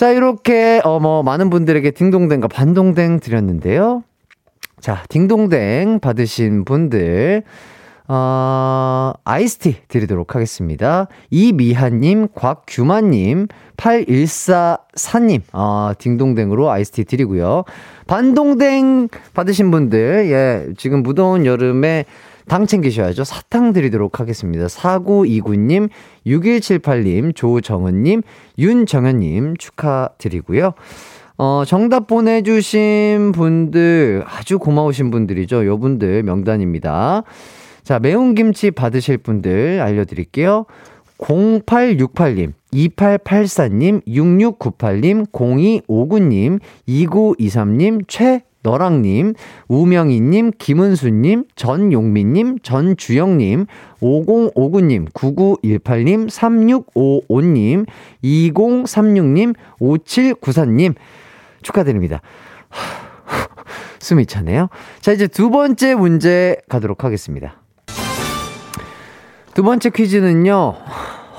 [0.00, 4.02] 자, 이렇게, 어, 뭐, 많은 분들에게 딩동댕과 반동댕 드렸는데요.
[4.80, 7.42] 자, 딩동댕 받으신 분들,
[8.08, 11.06] 어, 아이스티 드리도록 하겠습니다.
[11.30, 17.64] 이미한님 곽규만님, 8144님, 어, 딩동댕으로 아이스티 드리고요.
[18.06, 22.06] 반동댕 받으신 분들, 예, 지금 무더운 여름에
[22.50, 23.22] 당 챙기셔야죠.
[23.22, 24.66] 사탕 드리도록 하겠습니다.
[24.66, 25.88] 4929님,
[26.26, 28.22] 6178님, 조정은님,
[28.58, 30.72] 윤정현님 축하드리고요.
[31.38, 35.64] 어, 정답 보내주신 분들 아주 고마우신 분들이죠.
[35.64, 37.22] 요 분들 명단입니다.
[37.84, 40.66] 자, 매운 김치 받으실 분들 알려드릴게요.
[41.18, 46.58] 0868님, 2884님, 6698님, 0259님,
[46.88, 49.34] 2923님, 최 너랑님,
[49.68, 53.66] 우명이님 김은수님, 전용민님, 전주영님,
[54.00, 56.28] 5059님, 9918님,
[57.26, 57.86] 3655님,
[58.22, 60.94] 2036님, 5794님,
[61.62, 62.20] 축하드립니다.
[64.00, 64.68] 숨이 차네요.
[65.00, 67.56] 자, 이제 두 번째 문제 가도록 하겠습니다.
[69.54, 70.74] 두 번째 퀴즈는요,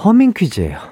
[0.03, 0.90] 허밍 퀴즈예요.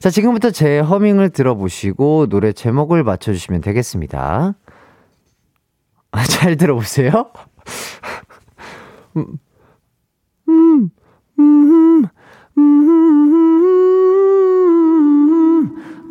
[0.00, 4.54] 자, 지금부터 제 허밍을 들어보시고 노래 제목을 맞춰주시면 되겠습니다.
[6.12, 7.30] 아, 잘 들어보세요.
[9.16, 9.24] 음,
[10.48, 10.90] 음,
[11.38, 12.04] 음, 음,
[12.56, 12.90] 음,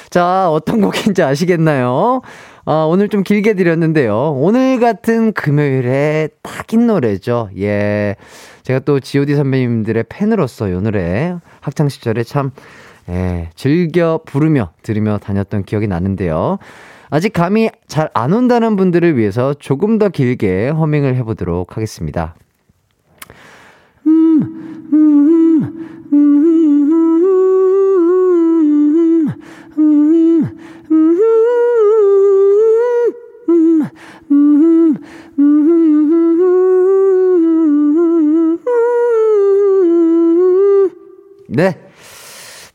[0.09, 2.23] 자, 어떤 곡인지 아시겠나요?
[2.67, 4.33] 어, 오늘 좀 길게 드렸는데요.
[4.37, 7.51] 오늘 같은 금요일에 딱인 노래죠.
[7.59, 8.17] 예.
[8.63, 12.51] 제가 또 GOD 선배님들의 팬으로서 요 노래 학창시절에 참,
[13.11, 16.59] 예, 즐겨 부르며 들으며 다녔던 기억이 나는데요.
[17.11, 22.35] 아직 감이 잘 안 온다는 분들을 위해서 조금 더 길게 허밍을 해보도록 하겠습니다.
[24.07, 24.43] 음,
[24.93, 26.94] 음, 음,
[41.55, 41.79] 네.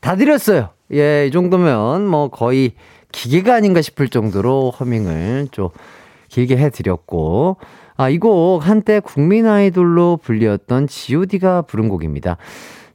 [0.00, 0.70] 다 드렸어요.
[0.92, 2.72] 예, 이 정도면 뭐 거의
[3.12, 5.68] 기계가 아닌가 싶을 정도로 허밍을 좀
[6.28, 7.56] 길게 해드렸고.
[7.96, 12.38] 아, 이 곡 한때 국민 아이돌로 불리었던 GOD가 부른 곡입니다.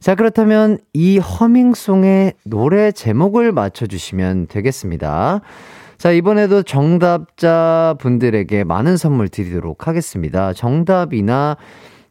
[0.00, 5.40] 자, 그렇다면 이 허밍송의 노래 제목을 맞춰주시면 되겠습니다.
[5.96, 10.52] 자, 이번에도 정답자 분들에게 많은 선물 드리도록 하겠습니다.
[10.52, 11.56] 정답이나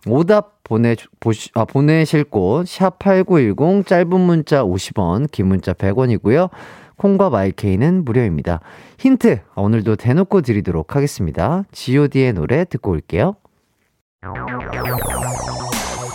[0.07, 6.49] 오답 보내, 보시, 아, 보내실 곳, 샵8910, 짧은 문자 50원, 긴 문자 100원이고요.
[6.97, 8.61] 콩과 마이케이는 무료입니다.
[8.99, 11.63] 힌트, 오늘도 대놓고 드리도록 하겠습니다.
[11.71, 13.35] GOD의 노래 듣고 올게요.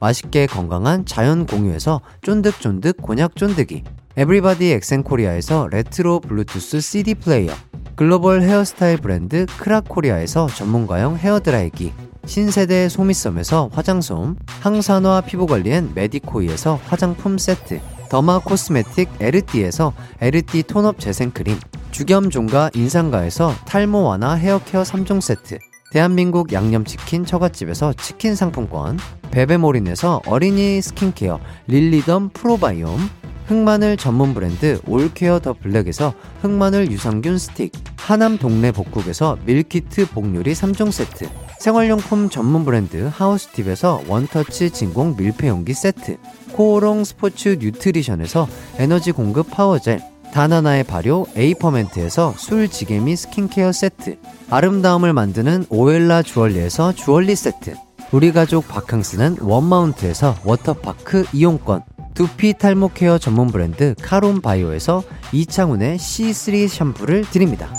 [0.00, 3.82] 맛있게 건강한 자연 공유에서 쫀득쫀득 곤약 쫀득이
[4.16, 7.52] 에브리바디 엑센코리아에서 레트로 블루투스 CD 플레이어
[7.96, 11.92] 글로벌 헤어스타일 브랜드 크라코리아에서 전문가용 헤어드라이기
[12.26, 17.80] 신세대 소미섬에서 화장솜 항산화 피부관리엔 메디코이에서 화장품 세트
[18.10, 21.56] 더마 코스메틱 에르띠에서 에르띠 톤업 재생크림
[21.90, 25.58] 주겸종가 인상가에서 탈모 완화 헤어케어 3종 세트
[25.90, 28.98] 대한민국 양념치킨 처갓집에서 치킨 상품권,
[29.30, 32.98] 베베몰인에서 어린이 스킨케어 릴리덤 프로바이옴,
[33.46, 40.90] 흑마늘 전문 브랜드 올케어 더 블랙에서 흑마늘 유산균 스틱, 하남 동네 복국에서 밀키트 복요리 3종
[40.92, 41.26] 세트,
[41.58, 46.18] 생활용품 전문 브랜드 하우스팁에서 원터치 진공 밀폐용기 세트,
[46.52, 48.46] 코오롱 스포츠 뉴트리션에서
[48.76, 54.18] 에너지 공급 파워젤, 다나나의 발효 에이퍼멘트에서 술지게미 스킨케어 세트
[54.50, 57.74] 아름다움을 만드는 오엘라 주얼리에서 주얼리 세트
[58.12, 61.82] 우리 가족 바캉스는 원마운트에서 워터파크 이용권
[62.14, 67.70] 두피 탈모 케어 전문 브랜드 카론 바이오에서 이창훈의 C3 샴푸를 드립니다.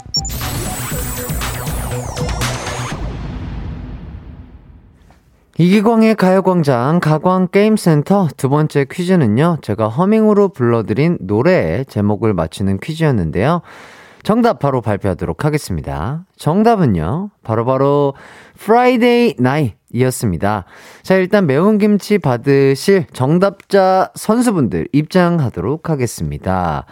[5.62, 13.62] 이기광의 가요광장 가광게임센터 두 번째 퀴즈는요, 제가 허밍으로 불러드린 노래의 제목을 맞추는 퀴즈였는데요.
[14.24, 16.24] 정답 바로 발표하도록 하겠습니다.
[16.38, 18.14] 정답은요, 바로바로
[18.58, 20.64] 프라이데이 나이 이었습니다.
[21.04, 26.86] 자, 일단 매운 김치 받으실 정답자 선수분들 입장하도록 하겠습니다.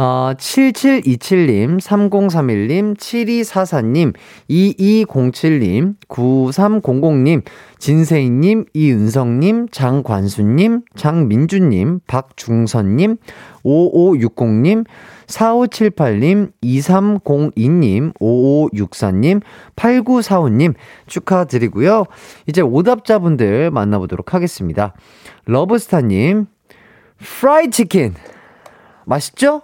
[0.00, 4.14] 7727님, 3031님, 7244님,
[4.48, 7.42] 2207님, 9300님,
[7.78, 13.18] 진세희님, 이은성님, 장관수님, 장민주님, 박중선님,
[13.62, 14.86] 5560님,
[15.26, 19.42] 4578님, 2302님, 5564님,
[19.76, 20.74] 8945님
[21.08, 22.04] 축하드리고요.
[22.46, 24.94] 이제 오답자분들 만나보도록 하겠습니다.
[25.44, 26.46] 러브스타님,
[27.18, 28.14] 프라이 치킨.
[29.06, 29.62] 맛있죠?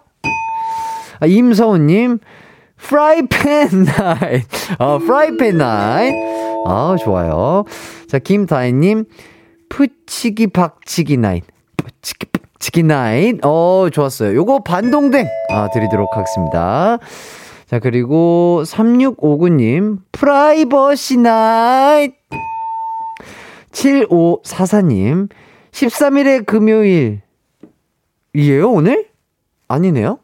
[1.20, 2.18] 아, 임서훈님,
[2.76, 4.42] 프라이팬 나인.
[4.78, 6.14] 어, 프라이팬 나인.
[6.66, 7.64] 아, 좋아요.
[8.08, 9.04] 자, 김다혜님,
[9.68, 11.40] 푸치기 박치기 나인.
[11.78, 13.40] 푸치기 박치기 나인.
[13.44, 14.34] 어, 좋았어요.
[14.34, 15.26] 요거 반동댕.
[15.50, 16.98] 아, 드리도록 하겠습니다.
[17.66, 22.12] 자, 그리고 3659님, 프라이버시 나인.
[23.72, 25.28] 7544님,
[25.70, 27.22] 13일의 금요일.
[28.34, 29.06] 이에요, 오늘?
[29.68, 30.18] 아니네요?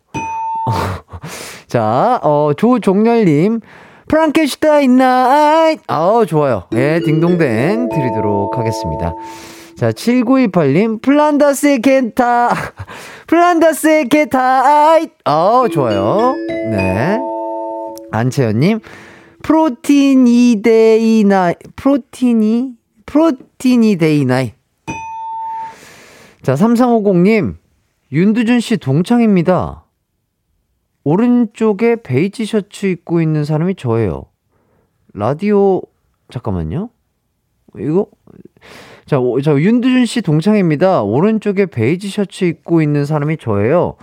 [1.66, 3.61] 자, 어, 조종렬님.
[4.09, 5.79] 프랑켄슈타인 나잇!
[5.88, 6.64] 아 좋아요.
[6.75, 9.14] 예, 딩동댕 드리도록 하겠습니다.
[9.77, 11.01] 자, 7928님.
[11.01, 12.55] 플란다스의 겐타.
[13.27, 15.12] 플란다스의 겐타잇!
[15.25, 16.35] 아 좋아요.
[16.70, 17.18] 네.
[18.12, 18.81] 안채연님.
[19.42, 21.55] 프로틴이 데이나이.
[21.77, 22.72] 프로틴이?
[23.07, 24.53] 프로틴이 데이나이.
[26.42, 27.55] 자, 3350님.
[28.12, 29.81] 윤두준 씨 동창입니다.
[31.04, 34.24] 오른쪽에 베이지 셔츠 입고 있는 사람이 저예요.
[35.14, 35.82] 라디오
[36.30, 36.90] 잠깐만요.
[37.78, 38.06] 이거
[39.06, 41.02] 자, 오, 윤두준 씨 동창입니다.
[41.02, 43.96] 오른쪽에 베이지 셔츠 입고 있는 사람이 저예요.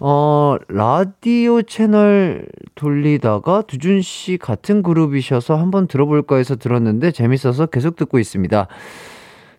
[0.00, 8.18] 어, 라디오 채널 돌리다가 두준 씨 같은 그룹이셔서 한번 들어볼까 해서 들었는데 재밌어서 계속 듣고
[8.18, 8.66] 있습니다.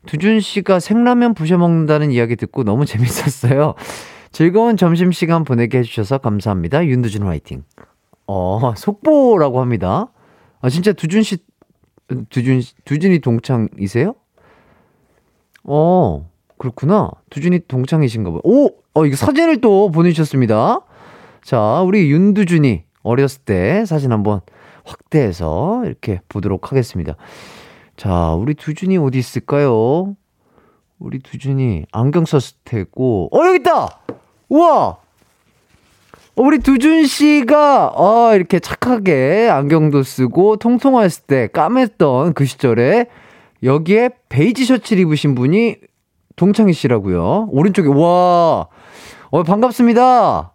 [0.08, 3.76] 두준 씨가 생라면 부셔 먹는다는 이야기 듣고 너무 재밌었어요.
[4.32, 6.86] 즐거운 점심시간 보내게 해주셔서 감사합니다.
[6.86, 7.64] 윤두준 화이팅.
[8.28, 10.08] 어, 속보라고 합니다.
[10.62, 11.38] 아, 진짜 두준 씨,
[12.30, 14.14] 두준, 두준이 동창이세요?
[15.64, 17.10] 어, 그렇구나.
[17.30, 18.42] 두준이 동창이신가 봐요.
[18.44, 18.70] 오!
[18.94, 20.80] 어, 이거 사진을 또 보내주셨습니다.
[21.44, 24.42] 자, 우리 윤두준이 어렸을 때 사진 한번
[24.84, 27.16] 확대해서 이렇게 보도록 하겠습니다.
[27.98, 30.16] 자, 우리 두준이 어디 있을까요?
[31.00, 34.02] 우리 두준이 안경 썼을 테고, 어, 여기 있다!
[34.50, 34.74] 우와!
[34.76, 35.00] 어,
[36.36, 43.06] 우리 두준 씨가, 어, 이렇게 착하게 안경도 쓰고 통통했을 때 까맸던 그 시절에
[43.64, 45.78] 여기에 베이지 셔츠를 입으신 분이
[46.36, 47.48] 동창희 씨라고요.
[47.50, 48.68] 오른쪽에, 우 와!
[49.32, 50.54] 어, 반갑습니다!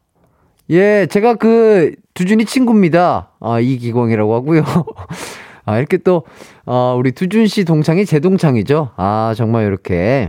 [0.70, 3.30] 예, 제가 그 두준이 친구입니다.
[3.40, 4.64] 아, 이기광이라고 하고요.
[5.66, 6.24] 아, 이렇게 또,
[6.66, 8.90] 어, 우리 두준 씨 동창이 제 동창이죠.
[8.96, 10.29] 아, 정말 이렇게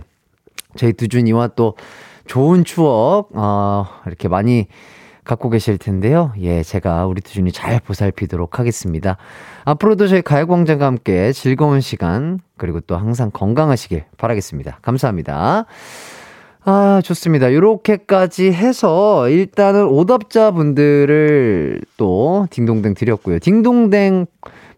[0.78, 1.76] 저희 두준이와 또
[2.28, 4.68] 좋은 추억, 어, 이렇게 많이
[5.26, 6.32] 갖고 계실 텐데요.
[6.40, 9.18] 예, 제가 우리 두준이 잘 보살피도록 하겠습니다.
[9.66, 14.80] 앞으로도 저희 가요광장과 함께 즐거운 시간, 그리고 또 항상 건강하시길 바라겠습니다.
[14.84, 15.66] 감사합니다.
[16.64, 17.54] 아, 좋습니다.
[17.54, 23.40] 요렇게까지 해서 일단은 오답자 분들을 또 딩동댕 드렸고요.
[23.40, 24.28] 딩동댕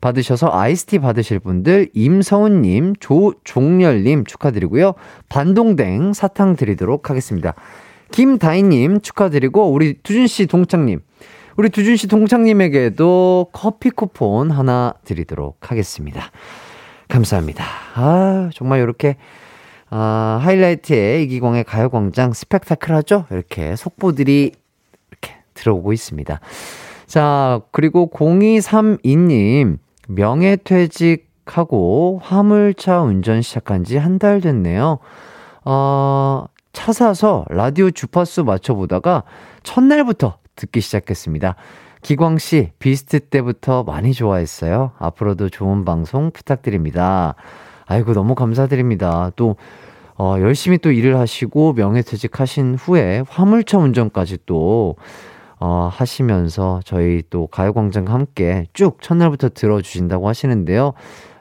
[0.02, 4.94] 받으셔서 아이스티 받으실 분들 임성훈님, 조종렬님 축하드리고요.
[5.30, 7.54] 반동댕 사탕 드리도록 하겠습니다.
[8.12, 11.00] 김다희님 축하드리고 우리 두준 씨 동창님,
[11.58, 16.24] 우리 두준 씨 동창님에게도 커피 쿠폰 하나 드리도록 하겠습니다.
[17.08, 17.64] 감사합니다.
[17.96, 19.16] 아 정말 이렇게
[19.90, 23.26] 아, 하이라이트에 이기광의 가요광장 스펙타클하죠?
[23.32, 24.52] 이렇게 속보들이
[25.10, 26.42] 이렇게 들어오고 있습니다.
[27.06, 29.78] 자, 그리고 0232님.
[30.12, 35.00] 명예퇴직하고 화물차 운전 시작한 지 한 달 됐네요.
[35.66, 39.24] 어, 차 사서 라디오 주파수 맞춰보다가
[39.64, 41.56] 첫날부터 듣기 시작했습니다.
[42.02, 44.92] 기광 씨, 비스트 때부터 많이 좋아했어요.
[44.98, 47.36] 앞으로도 좋은 방송 부탁드립니다.
[47.86, 49.32] 아이고, 너무 감사드립니다.
[49.36, 49.56] 또,
[50.16, 54.96] 어, 열심히 또 일을 하시고 명예퇴직하신 후에 화물차 운전까지 또
[55.60, 60.94] 어, 하시면서 저희 또 가요광장 함께 쭉 첫날부터 들어주신다고 하시는데요.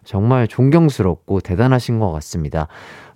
[0.04, 2.68] 정말 존경스럽고 대단하신 것 같습니다.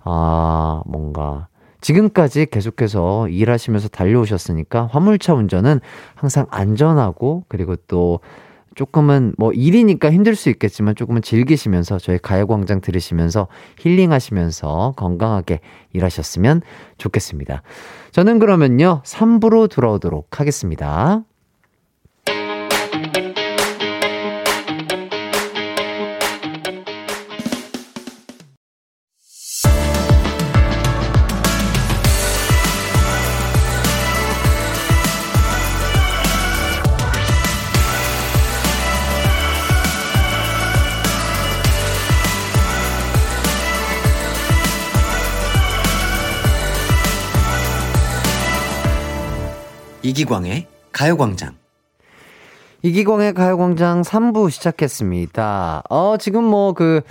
[0.03, 1.47] 아, 뭔가
[1.79, 5.79] 지금까지 계속해서 일하시면서 달려오셨으니까 화물차 운전은
[6.15, 8.19] 항상 안전하고 그리고 또
[8.75, 13.47] 조금은 뭐 일이니까 힘들 수 있겠지만 조금은 즐기시면서 저희 가요광장 들으시면서
[13.79, 15.59] 힐링하시면서 건강하게
[15.93, 16.61] 일하셨으면
[16.97, 17.63] 좋겠습니다.
[18.11, 21.23] 저는 그러면요, 3부로 돌아오도록 하겠습니다.
[50.35, 51.55] 이기광의 가요광장.
[52.83, 55.83] 이기광의 가요광장 3부 시작했습니다.
[55.89, 57.01] 어, 지금 뭐 그,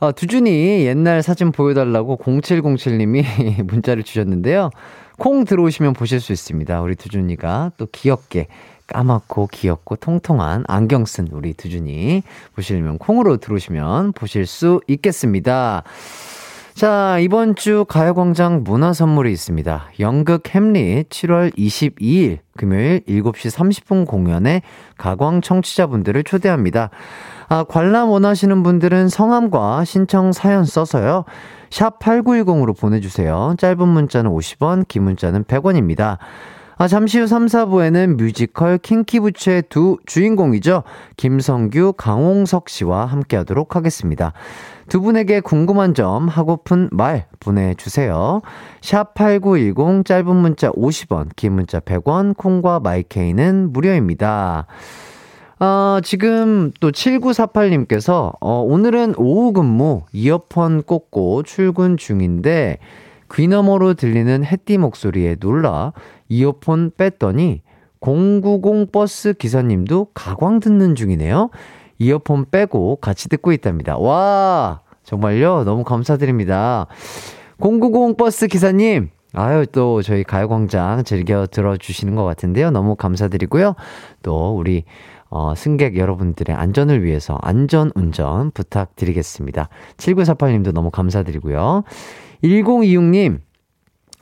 [0.00, 4.70] 어, 두준이 옛날 사진 보여달라고 0707님이 문자를 주셨는데요.
[5.16, 6.82] 콩 들어오시면 보실 수 있습니다.
[6.82, 8.48] 우리 두준이가 또 귀엽게
[8.88, 12.22] 까맣고 귀엽고 통통한 안경 쓴 우리 두준이
[12.56, 15.82] 보시면 려 콩으로 들어오시면 보실 수 있겠습니다.
[16.76, 19.86] 자, 이번 주 가요광장 문화 선물이 있습니다.
[19.98, 24.60] 연극 햄릿 7월 22일 금요일 7시 30분 공연에
[24.98, 26.90] 가광 청취자분들을 초대합니다.
[27.48, 31.24] 아, 관람 원하시는 분들은 성함과 신청 사연 써서요.
[31.70, 33.54] 샵 8910으로 보내주세요.
[33.56, 36.18] 짧은 문자는 50원, 긴 문자는 100원입니다.
[36.76, 40.82] 아, 잠시 후 3, 4부에는 뮤지컬 킹키부츠의 두 주인공이죠.
[41.16, 44.34] 김성규, 강홍석 씨와 함께 하도록 하겠습니다.
[44.88, 48.40] 두 분에게 궁금한 점, 하고픈 말 보내주세요.
[48.80, 54.66] 샵8910, 짧은 문자 50원, 긴 문자 100원, 콩과 마이케이는 무료입니다.
[55.58, 62.78] 아, 지금 또 7948님께서, 어, 오늘은 오후 근무, 이어폰 꽂고 출근 중인데,
[63.34, 65.92] 귀너머로 들리는 햇띠 목소리에 놀라
[66.28, 67.62] 이어폰 뺐더니
[67.98, 71.50] 090 버스 기사님도 가광 듣는 중이네요.
[71.98, 73.96] 이어폰 빼고 같이 듣고 있답니다.
[73.98, 75.64] 와, 정말요?
[75.64, 76.86] 너무 감사드립니다.
[77.64, 82.70] 0 9 0 버스 기사님, 아유, 또 저희 가요광장 즐겨 들어주시는 것 같은데요.
[82.70, 83.74] 너무 감사드리고요.
[84.22, 84.84] 또 우리,
[85.28, 89.68] 어, 승객 여러분들의 안전을 위해서 안전 운전 부탁드리겠습니다.
[89.96, 91.84] 7948님도 너무 감사드리고요.
[92.44, 93.40] 1026님,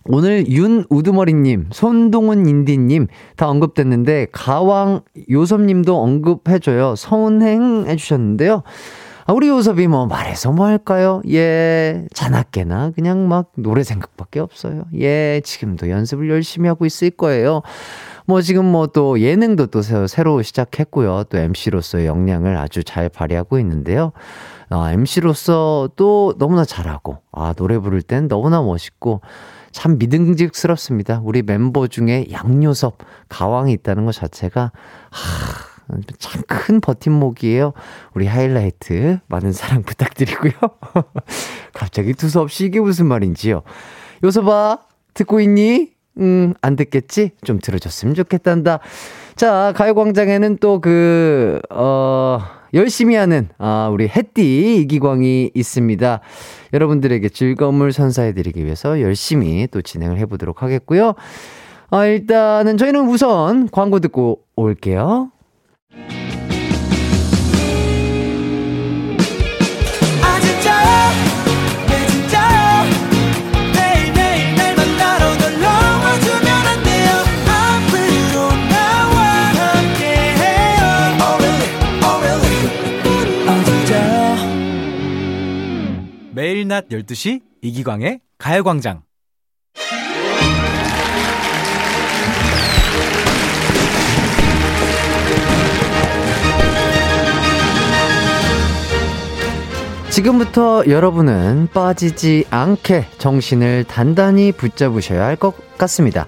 [0.07, 5.01] 오늘 윤우두머리님, 손동훈 인디님 다 언급됐는데 가왕
[5.31, 6.95] 요섭님도 언급해줘요.
[6.95, 8.63] 성운행 해주셨는데요.
[9.27, 11.23] 아, 우리 요섭이 뭐 말해서 뭐 할까요?
[11.31, 14.83] 예, 자나깨나 그냥 막 노래 생각밖에 없어요.
[14.99, 17.63] 예, 지금도 연습을 열심히 하고 있을 거예요.
[18.27, 21.25] 뭐 지금 뭐 또 예능도 또 새로 시작했고요.
[21.31, 24.13] 또 MC로서의 역량을 아주 잘 발휘하고 있는데요.
[24.69, 29.21] 아, MC로서 또 너무나 잘하고, 아, 노래 부를 땐 너무나 멋있고,
[29.75, 31.21] 참 믿음직스럽습니다.
[31.25, 32.99] 우리 멤버 중에 양요섭,
[33.29, 34.71] 가왕이 있다는 것 자체가,
[35.11, 37.73] 하, 참큰 버팀목이에요.
[38.15, 40.53] 우리 하이라이트 많은 사랑 부탁드리고요.
[41.75, 43.63] 갑자기 두서없이 이게 무슨 말인지요.
[44.23, 44.79] 요섭아,
[45.13, 45.93] 듣고 있니?
[46.19, 47.33] 음, 안 듣겠지?
[47.45, 48.79] 좀 들어줬으면 좋겠단다.
[49.35, 52.39] 자, 가요광장에는 또 그, 어,
[52.75, 56.21] 열심히 하는 아, 우리 해띠 이기광이 있습니다.
[56.73, 61.15] 여러분들에게 즐거움을 선사해드리기 위해서 열심히 또 진행을 해보도록 하겠고요.
[61.91, 65.31] 아, 일단은 저희는 우선 광고 듣고 올게요.
[86.65, 89.03] 토요일 낮 12시 이기광의 가요광장.
[100.11, 106.27] 지금부터 여러분은 빠지지 않게 정신을 단단히 붙잡으셔야 할 것 같습니다.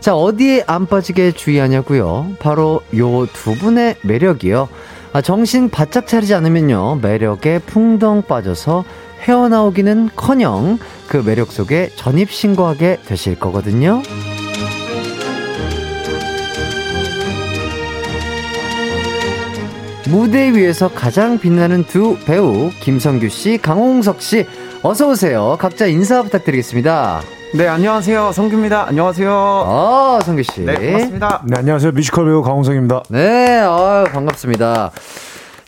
[0.00, 2.32] 자, 어디에 안 빠지게 주의하냐고요?
[2.40, 4.68] 바로 요 두 분의 매력이요.
[5.14, 6.96] 아, 정신 바짝 차리지 않으면요.
[7.02, 8.84] 매력에 풍덩 빠져서
[9.22, 14.02] 헤어나오기는 커녕 그 매력 속에 전입신고하게 되실 거거든요.
[20.08, 24.46] 무대 위에서 가장 빛나는 두 배우 김성규 씨, 강홍석 씨
[24.82, 25.58] 어서 오세요.
[25.60, 27.20] 각자 인사 부탁드리겠습니다.
[27.54, 28.32] 네, 안녕하세요.
[28.32, 28.88] 성규입니다.
[28.88, 29.28] 안녕하세요.
[29.30, 30.60] 아, 성규 씨.
[30.62, 31.42] 네, 반갑습니다.
[31.46, 31.92] 네, 안녕하세요.
[31.92, 33.02] 뮤지컬 배우 강홍석입니다.
[33.10, 34.92] 네, 아, 반갑습니다.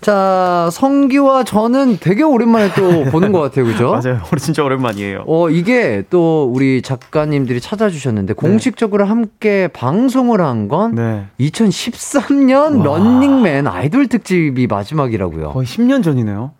[0.01, 3.67] 자, 성규와 저는 되게 오랜만에 또 보는 것 같아요.
[3.67, 3.91] 그죠?
[3.91, 4.21] 맞아요.
[4.33, 5.25] 우리 진짜 오랜만이에요.
[5.27, 8.35] 어, 이게 또 우리 작가님들이 찾아주셨는데 네.
[8.35, 11.25] 공식적으로 함께 방송을 한건 네.
[11.39, 15.51] 2013년 런닝맨 아이돌 특집이 마지막이라고요.
[15.51, 16.53] 거의 10년 전이네요.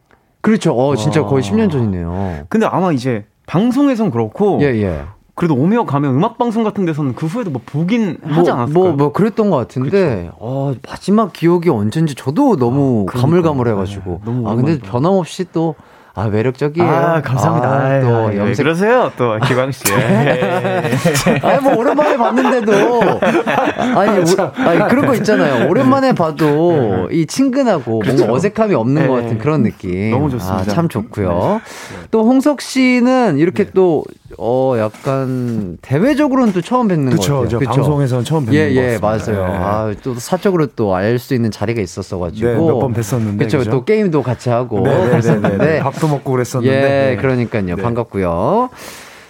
[0.43, 0.73] 그렇죠.
[0.75, 1.27] 어, 진짜 와.
[1.29, 2.43] 거의 10년 전이네요.
[2.51, 5.01] 근데 아마 이제 방송에선 그렇고 예, 예.
[5.35, 9.13] 그래도 오며 가며 음악 방송 같은 데서는 그 후에도 뭐 보긴 뭐, 하지 않았을까 뭐뭐
[9.13, 14.79] 그랬던 것 같은데 어, 마지막 기억이 언젠지 저도 너무 아, 가물가물해가지고 네, 너무 아 근데
[14.79, 15.75] 변함없이 또
[16.15, 16.89] 아 매력적이에요.
[16.89, 17.69] 아 감사합니다.
[17.69, 19.85] 아, 또 아유, 예, 염색 그러세요 또 기광 씨.
[19.95, 20.83] 예.
[21.43, 22.73] 아니 뭐 오랜만에 봤는데도
[23.95, 25.69] 아니, 오, 아니 그런 거 있잖아요.
[25.71, 27.15] 오랜만에 봐도 네.
[27.19, 28.33] 이 친근하고 그렇 뭔가 그렇죠.
[28.35, 29.09] 어색함이 없는 네.
[29.09, 30.11] 것 같은 그런 느낌.
[30.11, 30.63] 너무 좋습니다.
[30.73, 31.31] 아, 참 좋고요.
[31.31, 32.09] 네.
[32.11, 33.71] 또 홍석 씨는 이렇게 네.
[33.73, 37.39] 또어 약간 대외적으로는 또 처음 뵙는 거죠.
[37.39, 37.61] 그렇죠.
[37.61, 39.27] 방송에서는 처음 뵙는 예, 예, 맞아요.
[39.49, 39.53] 네.
[39.61, 43.65] 아, 또 사적으로 또 알 수 있는 자리가 있었어가지고 네, 몇 번 뵀었는데 그렇죠.
[43.69, 46.77] 또 게임도 같이 하고 그랬었는데 밥도 먹고 그랬었는데.
[46.77, 47.17] 예, 네.
[47.17, 47.77] 그러니까요.
[47.77, 47.77] 네.
[47.77, 48.71] 반갑고요.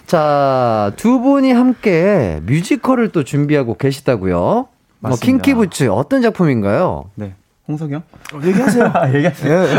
[0.06, 4.68] 자, 두 분이 함께 뮤지컬을 또 준비하고 계시다고요.
[5.00, 7.06] 뭐 킹키부츠 어떤 작품인가요?
[7.16, 7.34] 네.
[7.68, 8.02] 홍석영?
[8.34, 8.90] 어, 얘기하세요.
[8.94, 9.62] 아, 얘기하세요.
[9.62, 9.78] 네.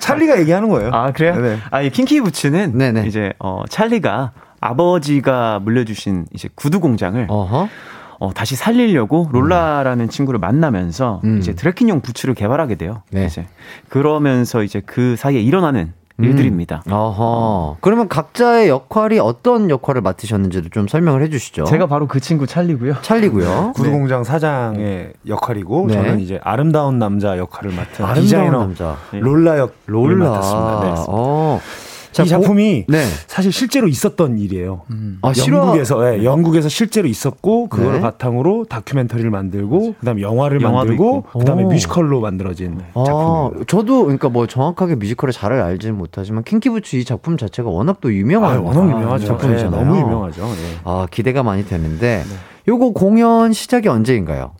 [0.00, 0.90] 찰리가 얘기하는 거예요.
[0.92, 1.34] 아, 그래요?
[1.36, 1.40] 네.
[1.40, 1.58] 네.
[1.70, 3.06] 아, 이 킹키부츠는 네네.
[3.06, 7.68] 이제 어 찰리가 아버지가 물려주신 이제 구두 공장을 어허?
[8.18, 9.32] 어, 다시 살리려고 음.
[9.32, 10.08] 롤라라는 음.
[10.08, 11.36] 친구를 만나면서 음.
[11.38, 13.02] 이제 드레킹용 부츠를 개발하게 돼요.
[13.10, 13.26] 네.
[13.26, 13.46] 이제
[13.90, 16.82] 그러면서 이제 그 사이에 일어나는 일들입니다.
[16.86, 16.92] 음.
[16.92, 17.76] 어허.
[17.80, 21.64] 그러면 각자의 역할이 어떤 역할을 맡으셨는지도 좀 설명을 해주시죠.
[21.64, 22.96] 제가 바로 그 친구 찰리고요.
[23.02, 23.46] 찰리고요.
[23.46, 23.72] 네.
[23.74, 25.12] 구두공장 사장의 네.
[25.26, 25.94] 역할이고 네.
[25.94, 28.96] 저는 이제 아름다운 남자 역할을 맡은 아 디자이너 남자.
[29.12, 30.30] 롤라 역 롤라.
[30.30, 30.80] 맡았습니다.
[30.80, 30.94] 네.
[31.08, 31.60] 어.
[32.16, 33.04] 자, 이 작품이 네.
[33.26, 34.82] 사실 실제로 있었던 일이에요.
[34.90, 35.18] 음.
[35.20, 38.00] 아, 영국에서 실 예, 네, 영국에서 실제로 있었고 그걸 네.
[38.00, 41.38] 바탕으로 다큐멘터리를 만들고 맞아 그다음에 영화를 만들고 있고.
[41.38, 41.68] 그다음에 오.
[41.70, 43.66] 뮤지컬로 만들어진 아, 작품.
[43.66, 48.56] 저도 그러니까 뭐 정확하게 뮤지컬을 잘 알지는 못하지만 킹키부츠 이 작품 자체가 워낙 또 유명한
[48.56, 49.26] 아, 워낙 유명하죠.
[49.26, 49.70] 작품이잖아요.
[49.70, 50.42] 네, 예, 너무 유명하죠.
[50.42, 50.78] 예.
[50.84, 52.34] 아 기대가 많이 되는데 네.
[52.66, 54.52] 요거 공연 시작이 언제인가요?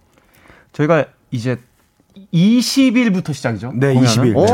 [0.74, 1.56] 저희가 이제
[2.32, 3.72] 20일부터 시작이죠?
[3.74, 4.36] 네, 20일.
[4.36, 4.44] 오,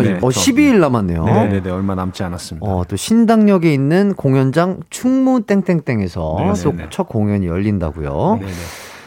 [0.00, 1.24] 네, 2 0일 어, 12일 남았네요.
[1.24, 2.66] 네, 네, 네, 얼마 남지 않았습니다.
[2.66, 8.38] 어, 또 신당역에 있는 공연장 충무 땡땡땡에서 네, 또첫 공연이 열린다고요.
[8.40, 8.52] 네네.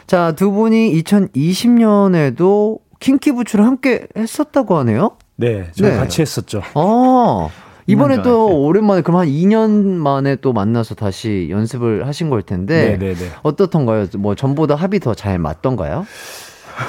[0.07, 5.11] 자, 두 분이 2020년에도 킹키부츠를 함께 했었다고 하네요.
[5.35, 5.97] 네, 저 네.
[5.97, 6.61] 같이 했었죠.
[6.75, 7.47] 아,
[7.87, 13.31] 이번에 또 오랜만에 그럼 한 2년 만에 또 만나서 다시 연습을 하신 걸 텐데 네네네.
[13.41, 14.07] 어떻던가요?
[14.19, 16.05] 뭐 전보다 합이 더 잘 맞던가요?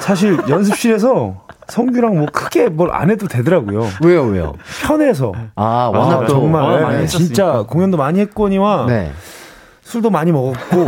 [0.01, 1.35] 사실 연습실에서
[1.67, 3.85] 성규랑 뭐 크게 뭘 안 해도 되더라고요.
[4.03, 4.53] 왜요, 왜요?
[4.81, 5.33] 편해서.
[5.55, 7.05] 아, 아 워낙 아, 정말 아, 네.
[7.07, 9.11] 진짜 공연도 많이 했거니와 네.
[9.81, 10.87] 술도 많이 먹었고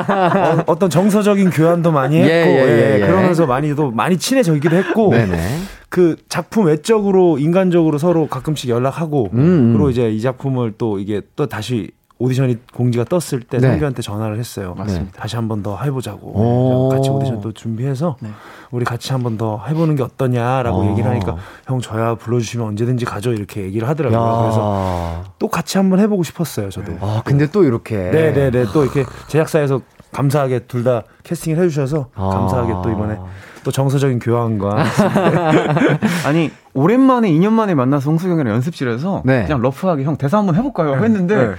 [0.70, 3.06] 어, 떤 정서적인 교환도 많이 했고 예, 예, 예, 예, 예.
[3.06, 5.30] 그러면서 많이도 많이 친해져기도 했고 네네.
[5.36, 5.42] 네.
[5.90, 9.72] 그 작품 외적으로 인간적으로 서로 가끔씩 연락하고 음, 음.
[9.74, 11.90] 그리고 이제 이 작품을 또 이게 또 다시
[12.20, 13.66] 오디션이 공지가 떴을 때 네.
[13.68, 14.74] 성규한테 전화를 했어요.
[14.76, 14.82] 네.
[14.84, 15.12] 맞습니다.
[15.20, 18.30] 다시 한 번 더 해보자고 같이 오디션 또 준비해서 네.
[18.70, 20.90] 우리 같이 한 번 더 해보는 게 어떠냐라고 아.
[20.90, 24.38] 얘기를 하니까 형 저야 불러주시면 언제든지 가죠 이렇게 얘기를 하더라고요.
[24.42, 26.92] 그래서 또 같이 한번 해보고 싶었어요 저도.
[27.00, 29.80] 아 근데 또 이렇게 네네네 또 이렇게 제작사에서
[30.12, 33.18] 감사하게 둘 다 캐스팅을 해주셔서 아~ 감사하게 또 이번에
[33.64, 34.82] 또 정서적인 교환과
[36.24, 39.42] 아니 오랜만에 2년 만에 만나서 홍수경이랑 연습실에서 네.
[39.42, 41.02] 그냥 러프하게 형 대사 한번 해볼까요 네.
[41.02, 41.46] 했는데.
[41.48, 41.54] 네.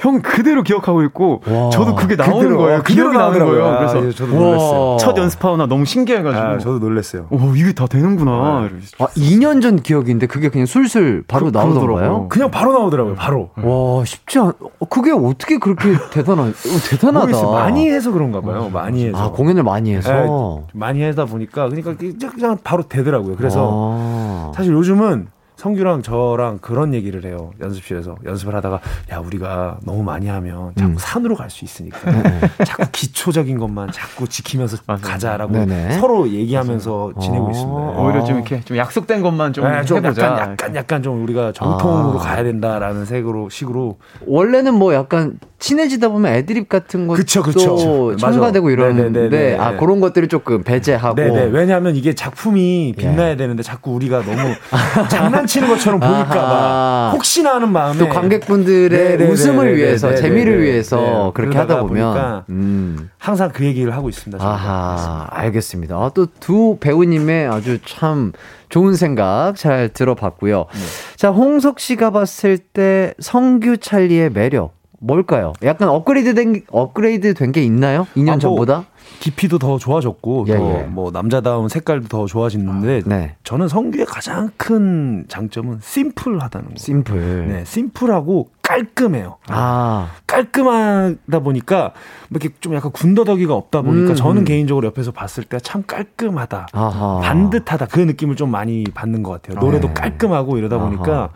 [0.00, 1.68] 형 그대로 기억하고 있고 와.
[1.70, 2.82] 저도 그게 나오는 그대로, 거예요.
[2.82, 3.64] 그대로 나오는 거예요.
[3.66, 4.96] 아, 그래서 예, 저도 놀랐어요.
[4.98, 6.42] 첫 연습하거나 너무 신기해가지고.
[6.42, 7.26] 아, 저도 놀랐어요.
[7.30, 8.68] 오 이게 다 되는구나.
[8.72, 8.78] 네.
[8.98, 12.26] 아 2년 아, 전 기억인데 그게 그냥 술술 바로 그, 나오더라고요.
[12.30, 13.14] 그냥 바로 나오더라고요.
[13.16, 13.50] 바로.
[13.62, 14.46] 와 쉽지 않.
[14.78, 16.48] 어, 그게 어떻게 그렇게 대단한?
[16.48, 16.52] 어,
[16.90, 17.30] 대단하다.
[17.32, 18.70] 요 많이 해서 그런가 봐요.
[18.72, 19.18] 많이 해서.
[19.24, 20.10] 아 공연을 많이 해서.
[20.10, 21.94] 네, 많이 하다 보니까 그러니까
[22.32, 23.36] 그냥 바로 되더라고요.
[23.36, 24.52] 그래서 아.
[24.54, 25.28] 사실 요즘은
[25.60, 27.50] 성규랑 저랑 그런 얘기를 해요.
[27.60, 28.80] 연습실에서 연습을 하다가
[29.12, 30.96] 야 우리가 너무 많이 하면 자꾸 음.
[30.98, 32.40] 산으로 갈 수 있으니까 네, 네.
[32.64, 35.88] 자꾸 기초적인 것만 자꾸 지키면서 가자라고 네네.
[35.88, 35.92] 네.
[35.98, 37.14] 서로 얘기하면서 맞아요.
[37.20, 37.50] 지내고 어.
[37.50, 37.70] 있습니다.
[37.76, 38.38] 오히려 좀 아.
[38.38, 40.22] 이렇게 좀 약속된 것만 좀, 네, 좀 해보자.
[40.24, 41.52] 약간 약간 약간 좀 우리가 아.
[41.52, 42.22] 정통으로 아.
[42.22, 48.14] 가야 된다라는 색으로 식으로 원래는 뭐 약간 친해지다 보면 애드립 같은 것도 그쵸, 그쵸.
[48.16, 48.86] 첨가되고 맞아.
[48.86, 51.44] 이러는데 아 그런 것들을 조금 배제하고 네네.
[51.46, 53.00] 왜냐하면 이게 작품이 예.
[53.02, 53.36] 빛나야 예.
[53.36, 54.54] 되는데 자꾸 우리가 너무
[55.10, 60.10] 장난 치는 것처럼 보일까봐 혹시나 하는 마음에 또 관객분들의 네, 네, 네 웃음을 네, 위해서
[60.10, 63.10] 네 재미를 위해서 네 그렇게 하다 보면 음.
[63.18, 64.44] 항상 그 얘기를 하고 있습니다.
[64.44, 65.96] 아하, 알겠습니다.
[65.96, 68.32] 아, 또두 배우님의 아주 참
[68.68, 70.66] 좋은 생각 잘 들어봤고요.
[70.72, 70.80] 네.
[71.16, 75.52] 자 홍석 씨가 봤을 때 성규 찰리의 매력 뭘까요?
[75.64, 78.06] 약간 업그레이드 된, 업그레이드 된게 있나요?
[78.16, 78.84] 2년 아, 뭐 전보다?
[79.20, 81.10] 깊이도 더 좋아졌고 예, 또뭐 예.
[81.12, 83.36] 남자다운 색깔도 더 좋아졌는데 네.
[83.44, 86.74] 저는 성규의 가장 큰 장점은 심플하다는 거.
[86.78, 87.48] 심플.
[87.48, 89.36] 네, 심플하고 깔끔해요.
[89.48, 90.10] 아.
[90.26, 91.92] 깔끔하다 보니까
[92.30, 94.44] 뭐 이렇게 좀 약간 군더더기가 없다 보니까 음, 저는 음.
[94.46, 97.20] 개인적으로 옆에서 봤을 때 참 깔끔하다, 아하.
[97.22, 99.58] 반듯하다 그 느낌을 좀 많이 받는 것 같아요.
[99.62, 99.94] 노래도 네.
[99.94, 101.28] 깔끔하고 이러다 보니까.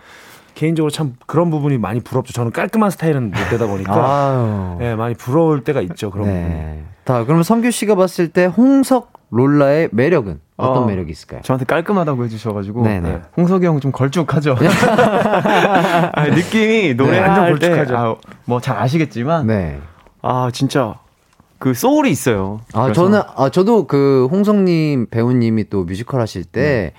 [0.55, 2.33] 개인적으로 참 그런 부분이 많이 부럽죠.
[2.33, 6.11] 저는 깔끔한 스타일은 못 되다 보니까 예, 네, 많이 부러울 때가 있죠.
[6.11, 6.43] 그런 네.
[6.43, 6.83] 부분이.
[7.19, 11.43] 자, 그럼 성규 씨가 봤을 때 홍석 롤라의 매력은 어떤 어, 매력이 있을까요?
[11.43, 13.01] 저한테 깔끔하다고 해주셔가지고 네네.
[13.01, 13.13] 네.
[13.17, 14.55] 네, 홍석이 형좀 아, 네, 아, 걸쭉하죠.
[16.13, 17.97] 아, 느낌이 뭐 노래 네, 완전 걸쭉하죠.
[17.97, 19.81] 아, 뭐잘 아시겠지만 네.
[20.23, 20.95] 아 진짜
[21.59, 22.61] 그 소울이 있어요.
[22.75, 23.03] 아 그래서.
[23.03, 26.93] 저는 아 저도 그 홍성님 배우님이 또 뮤지컬 하실 때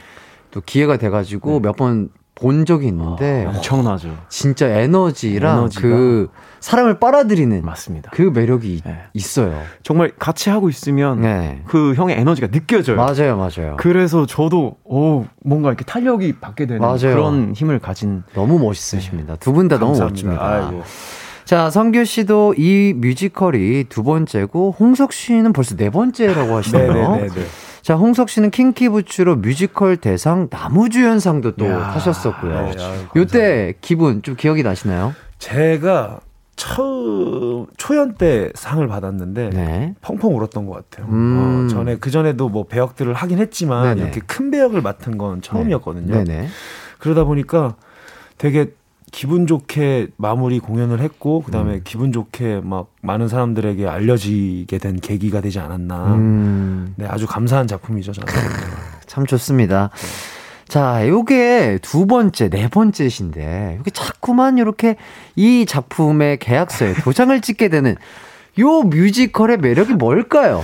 [0.51, 1.67] 또 기회가 돼가지고 네.
[1.67, 4.15] 몇번 본 적이 있는데 어, 엄청나죠.
[4.29, 5.81] 진짜 에너지랑 에너지가.
[5.81, 6.29] 그
[6.59, 8.11] 사람을 빨아들이는 맞습니다.
[8.13, 8.99] 그 매력이 네.
[9.13, 9.57] 있어요.
[9.83, 11.61] 정말 같이 하고 있으면 네.
[11.65, 12.97] 그 형의 에너지가 느껴져요.
[12.97, 13.77] 맞아요, 맞아요.
[13.77, 16.99] 그래서 저도 오 뭔가 이렇게 탄력이 받게 되는 맞아요.
[17.15, 19.33] 그런 힘을 가진 너무 멋있으십니다.
[19.35, 19.39] 네.
[19.39, 20.45] 두분 다 너무 멋집니다.
[20.45, 20.83] 아이고.
[21.45, 26.93] 자, 성규 씨도 이 뮤지컬이 두 번째고 홍석 씨는 벌써 네 번째라고 하시네요.
[27.15, 27.41] 네, 네, 네,
[27.85, 32.71] 자, 홍석 씨는 킹키부츠로 뮤지컬 대상 나무주연상도 또 야, 타셨었고요.
[32.71, 32.75] 네,
[33.15, 35.13] 요때 기분 좀 기억이 나시나요?
[35.37, 36.19] 제가
[36.55, 39.93] 처음 초연 때 상을 받았는데 네.
[40.01, 41.13] 펑펑 울었던 것 같아요.
[41.13, 41.65] 음.
[41.67, 44.01] 어, 전에 그 전에도 뭐 배역들을 하긴 했지만 네네.
[44.01, 46.23] 이렇게 큰 배역을 맡은 건 처음이었거든요.
[46.23, 46.47] 네네.
[46.97, 47.75] 그러다 보니까
[48.39, 48.71] 되게
[49.15, 51.81] 기분 좋게 마무리 공연을 했고 그다음에 음.
[51.85, 56.15] 기분 좋게 막 많은 사람들에게 알려지게 된 계기가 되지 않았나.
[56.15, 56.93] 음.
[56.97, 58.33] 네, 아주 감사한 작품이죠, 저는.
[59.07, 59.89] 참 좋습니다.
[60.67, 64.97] 자, 요게 두 번째, 네 번째신데, 요게 자꾸만 이렇게
[65.37, 67.95] 이 작품의 계약서에 도장을 찍게 되는
[68.59, 70.63] 요 뮤지컬의 매력이 뭘까요?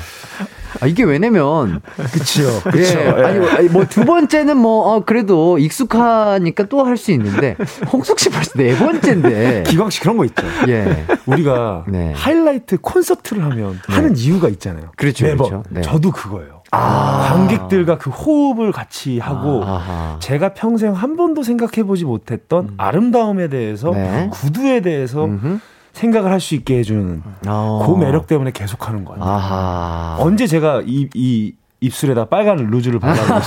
[0.80, 1.82] 아, 이게 왜냐면
[2.14, 2.48] 그치요.
[2.68, 3.08] 예, 예.
[3.24, 7.58] 아니, 아니 뭐 두 번째는 뭐 어, 그래도 익숙하니까 또 할 수 있는데
[7.92, 10.46] 홍석 씨 벌써 네 번째인데 기광 씨 그런 거 있죠.
[10.70, 11.06] 예.
[11.26, 12.14] 우리가 네.
[12.16, 13.94] 하이라이트 콘서트를 하면 네.
[13.94, 14.92] 하는 이유가 있잖아요.
[14.96, 15.26] 그렇죠.
[15.26, 15.48] 매번.
[15.50, 15.64] 그렇죠.
[15.70, 15.82] 네.
[15.82, 16.62] 저도 그거예요.
[16.74, 22.74] 아~ 관객들과 그 호흡을 같이 하고 아 제가 평생 한 번도 생각해 보지 못했던 음.
[22.78, 24.30] 아름다움에 대해서 네.
[24.32, 25.60] 구두에 대해서 음흠.
[25.94, 27.84] 생각을 할 수 있게 해주는 어.
[27.86, 29.24] 그 매력 때문에 계속하는 거예요
[30.20, 31.54] 언제 제가 이, 이
[31.84, 33.46] 입술에다 빨간 루즈를 발라놓고 있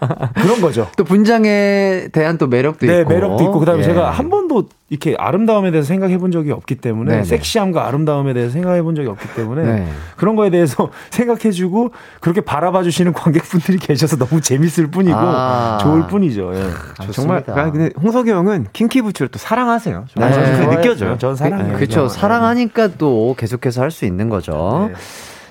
[0.42, 0.88] 그런 거죠.
[0.96, 3.08] 또 분장에 대한 또 매력도 네, 있고.
[3.10, 3.84] 네, 매력도 있고 그다음에 예.
[3.84, 7.24] 제가 한 번도 이렇게 아름다움에 대해서 생각해 본 적이 없기 때문에 네네.
[7.24, 9.86] 섹시함과 아름다움에 대해서 생각해 본 적이 없기 때문에 네.
[10.16, 11.90] 그런 거에 대해서 생각해 주고
[12.20, 16.50] 그렇게 바라봐 주시는 관객분들이 계셔서 너무 재밌을 뿐이고 아~ 좋을 뿐이죠.
[16.54, 16.62] 예.
[16.62, 20.04] 아, 아 정말 아, 근데 홍석이 형은 킹키 부츠를 또 사랑하세요.
[20.16, 20.30] 네.
[20.30, 20.70] 네.
[20.76, 21.18] 느껴져요.
[21.18, 21.76] 전 사랑해요.
[21.76, 22.08] 그렇죠.
[22.08, 24.88] 사랑하니까 또 계속해서 할 수 있는 거죠.
[24.90, 24.94] 네.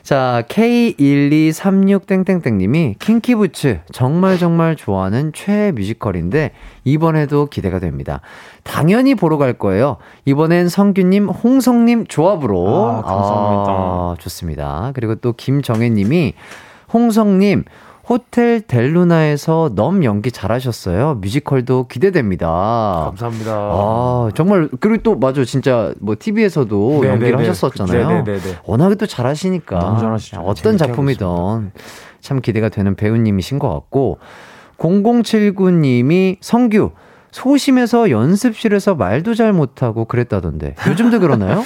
[0.03, 6.51] 자, K1236땡땡땡님이 킹키부츠 정말 정말 좋아하는 최애 뮤지컬인데
[6.83, 8.19] 이번에도 기대가 됩니다.
[8.63, 9.95] 당연히 보러 갈 거예요.
[10.25, 12.85] 이번엔 성규님, 홍성님 조합으로.
[12.85, 13.71] 아, 감사합니다.
[13.71, 14.91] 아, 좋습니다.
[14.93, 16.33] 그리고 또 김정혜님이
[16.93, 17.63] 홍성님,
[18.07, 21.15] 호텔 델루나에서 넘 연기 잘하셨어요.
[21.15, 22.45] 뮤지컬도 기대됩니다.
[23.05, 23.53] 감사합니다.
[23.55, 27.09] 아, 정말 그리고 또 맞아 진짜 뭐 TV에서도 네네네.
[27.09, 27.47] 연기를 네.
[27.47, 28.07] 하셨었잖아요.
[28.07, 28.39] 네네네.
[28.39, 29.77] 네, 네, 워낙에 또 잘하시니까
[30.43, 31.71] 어떤 작품이든
[32.19, 34.19] 참 기대가 되는 배우님이신 것 같고
[34.77, 36.91] 0079님이 성규
[37.34, 41.63] 소심해서 연습실에서 말도 잘 못하고 그랬다던데 요즘도 그러나요?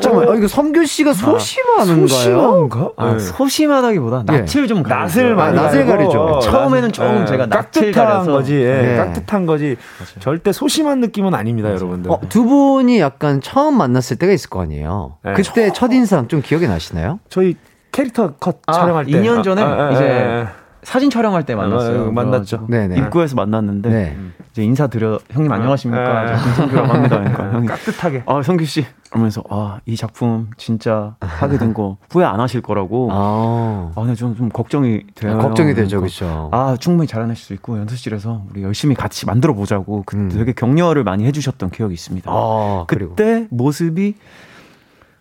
[0.00, 0.34] 잠깐만 어.
[0.36, 2.06] 이거 성규 씨가 아, 소심한가요?
[2.06, 2.90] 소심한가?
[2.96, 3.18] 아, 네.
[3.18, 4.36] 소심하다기보다 예.
[4.40, 5.06] 낯을 좀 가려요.
[5.08, 6.38] 낯을 많이 아, 낯을 가리죠.
[6.44, 7.26] 처음에는 조금 예.
[7.26, 8.30] 제가 깍듯 가려서.
[8.30, 8.94] 거지, 예.
[8.98, 9.46] 깍듯한 예.
[9.46, 9.64] 거지
[9.98, 10.12] 맞아요.
[10.20, 11.80] 절대 소심한 느낌은 아닙니다, 맞아요.
[11.80, 12.10] 여러분들.
[12.12, 15.16] 어, 두 분이 약간 처음 만났을 때가 있을 거 아니에요.
[15.34, 15.72] 그때 저...
[15.72, 17.18] 첫 인상 좀 기억이 나시나요?
[17.28, 17.56] 저희
[17.90, 20.46] 캐릭터 컷 아, 촬영할 때 2년 전에 아, 이제
[20.82, 22.06] 사진 촬영할 때 만났어요.
[22.06, 22.66] 아, 만났죠.
[22.68, 22.98] 네네.
[22.98, 24.16] 입구에서 만났는데 네.
[24.52, 26.24] 이제 인사 드려 형님 안녕하십니까?
[26.24, 26.42] 네.
[26.42, 27.18] 김성규라고 합니다.
[27.18, 28.22] 그러니까 형님 깍듯하게.
[28.26, 28.86] 아 성규 씨.
[29.10, 33.08] 그러면서 아이 작품 진짜 하게 된 거 후회 안 하실 거라고.
[33.12, 35.34] 아, 아 근데 네, 좀, 좀 걱정이 돼요.
[35.34, 40.02] 아, 걱정이 되죠, 그렇죠아 그러니까 충분히 잘하실 수 있고 연습실에서 우리 열심히 같이 만들어 보자고
[40.04, 40.28] 그, 음.
[40.30, 42.28] 되게 격려를 많이 해주셨던 기억이 있습니다.
[42.30, 44.16] 아, 그때 그리 모습이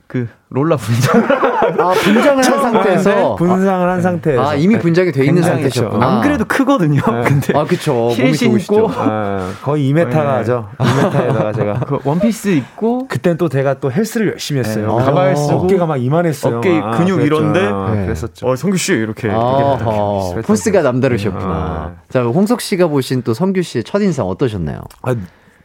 [0.09, 1.23] 그 롤라 분장.
[1.23, 4.41] 아 분장을 한 상태에서 네, 분장을 한 아, 상태에서.
[4.43, 6.03] 아 이미 분장이 돼 있는 상태셨구나.
[6.15, 6.99] 안 그래도 크거든요.
[6.99, 7.21] 네.
[7.25, 8.09] 근데 아 그쵸.
[8.15, 10.65] 힐 신고 아, 거의 2m가죠.
[10.79, 10.85] 네.
[10.85, 13.07] 2m에다가 제가 그 원피스 입고.
[13.07, 14.97] 그땐 또 제가 또 헬스를 열심히 했어요.
[14.97, 15.05] 네.
[15.05, 15.35] 가발 어.
[15.35, 16.57] 쓰고 어깨가 막 이만했어요.
[16.57, 16.95] 어깨 막.
[16.95, 17.99] 아, 근육 아, 이런데 네.
[17.99, 18.03] 네.
[18.05, 18.47] 그랬었죠.
[18.49, 19.29] 어 성규 씨 이렇게.
[19.31, 19.37] 아,
[19.79, 21.97] 아 포스가 남다르셨구나.
[22.09, 24.79] 자 홍석 씨가 보신 또 성규 씨의 첫 인상 어떠셨나요?
[25.03, 25.15] 아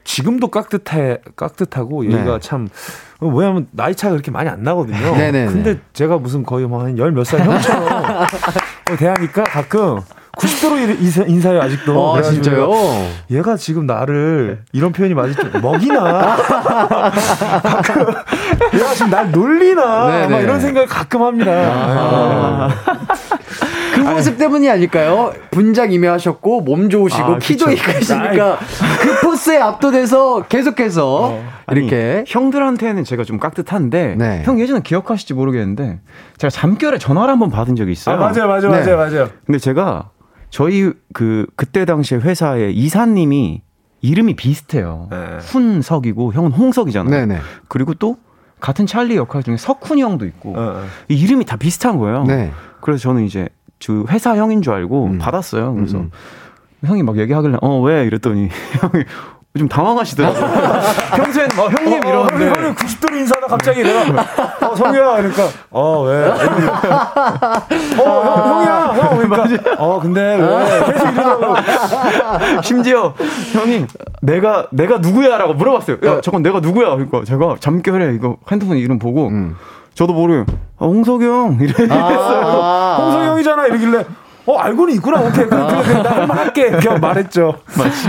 [0.04, 2.38] 지금도 깍듯해 깍듯하고 얘가 네.
[2.40, 2.68] 참
[3.20, 4.98] 왜냐하면 나이 차가 그렇게 많이 안 나거든요.
[4.98, 5.80] 네네 네, 근데 네.
[5.94, 8.26] 제가 무슨 거의 뭐 한 열 몇 살 형처럼
[8.98, 10.00] 대하니까 가끔
[10.36, 10.76] 90도로
[11.30, 12.16] 인사해요 아직도.
[12.16, 12.70] 아, 진짜요?
[13.30, 14.64] 얘가 지금 나를 네.
[14.72, 16.36] 이런 표현이 맞을지 먹이나.
[17.62, 18.06] 가끔
[18.74, 20.28] 얘가 지금 날 놀리나.
[20.28, 21.52] 막 이런 생각을 가끔 합니다.
[21.52, 22.68] 아~, 아.
[24.06, 24.36] 아, 모습 네.
[24.38, 25.32] 때문이 아닐까요?
[25.50, 28.58] 분장 임해하셨고 몸 좋으시고 아, 키도 이크시니까
[29.00, 31.42] 그 포스에 압도돼서 계속해서 어.
[31.72, 34.42] 이렇게 아니, 형들한테는 제가 좀 깍듯한데 네.
[34.44, 36.00] 형 예전에 기억하실지 모르겠는데
[36.38, 38.14] 제가 잠결에 전화를 한 번 받은 적이 있어요.
[38.14, 38.78] 아, 맞아요, 맞아요, 네.
[38.78, 39.28] 맞아요, 맞아요.
[39.44, 40.10] 근데 제가
[40.50, 43.60] 저희 그 그때 당시에 회사에 이사님이
[44.02, 45.08] 이름이 비슷해요.
[45.10, 45.16] 네.
[45.40, 47.10] 훈석이고 형은 홍석이잖아요.
[47.10, 47.34] 네네.
[47.34, 47.40] 네.
[47.68, 48.16] 그리고 또
[48.60, 52.22] 같은 찰리 역할 중에 석훈이 형도 있고 어, 이름이 다 비슷한 거예요.
[52.22, 52.52] 네.
[52.80, 53.48] 그래서 저는 이제
[53.78, 55.18] 저 회사 형인 줄 알고 음.
[55.18, 55.74] 받았어요.
[55.74, 56.10] 그래서 음.
[56.82, 56.88] 음.
[56.88, 58.48] 형이 막 얘기하길래 어 왜 이랬더니
[58.80, 59.04] 형이
[59.56, 60.80] 좀 당황하시더라고요.
[61.14, 62.46] 평소엔 막 형님 어, 이러고데 어, 형님, 네.
[62.58, 64.66] 형님 90도로 인사하다 갑자기 내가 네.
[64.66, 66.24] 어성규야 그러니까 어 왜?
[68.00, 68.52] 어 형, 아.
[68.52, 71.54] 형이야 형 그러니까 어 근데 왜 계속 이러고
[72.64, 73.14] 심지어
[73.52, 73.86] 형이
[74.22, 75.98] 내가 내가 누구야라고 물어봤어요.
[76.04, 76.42] 야 저건 어.
[76.42, 79.54] 내가 누구야 그러니까 제가 잠결에 이거 핸드폰 이름 보고 음.
[79.94, 81.88] 저도 모르게 아, 홍석영 이랬어요.
[81.90, 82.96] 아~, 아.
[83.00, 84.04] 홍석영이잖아 이러길래
[84.46, 87.60] 어 알고는 있구나 오케이 그래 그래, 그래 나 한번 할게 그냥 말했죠.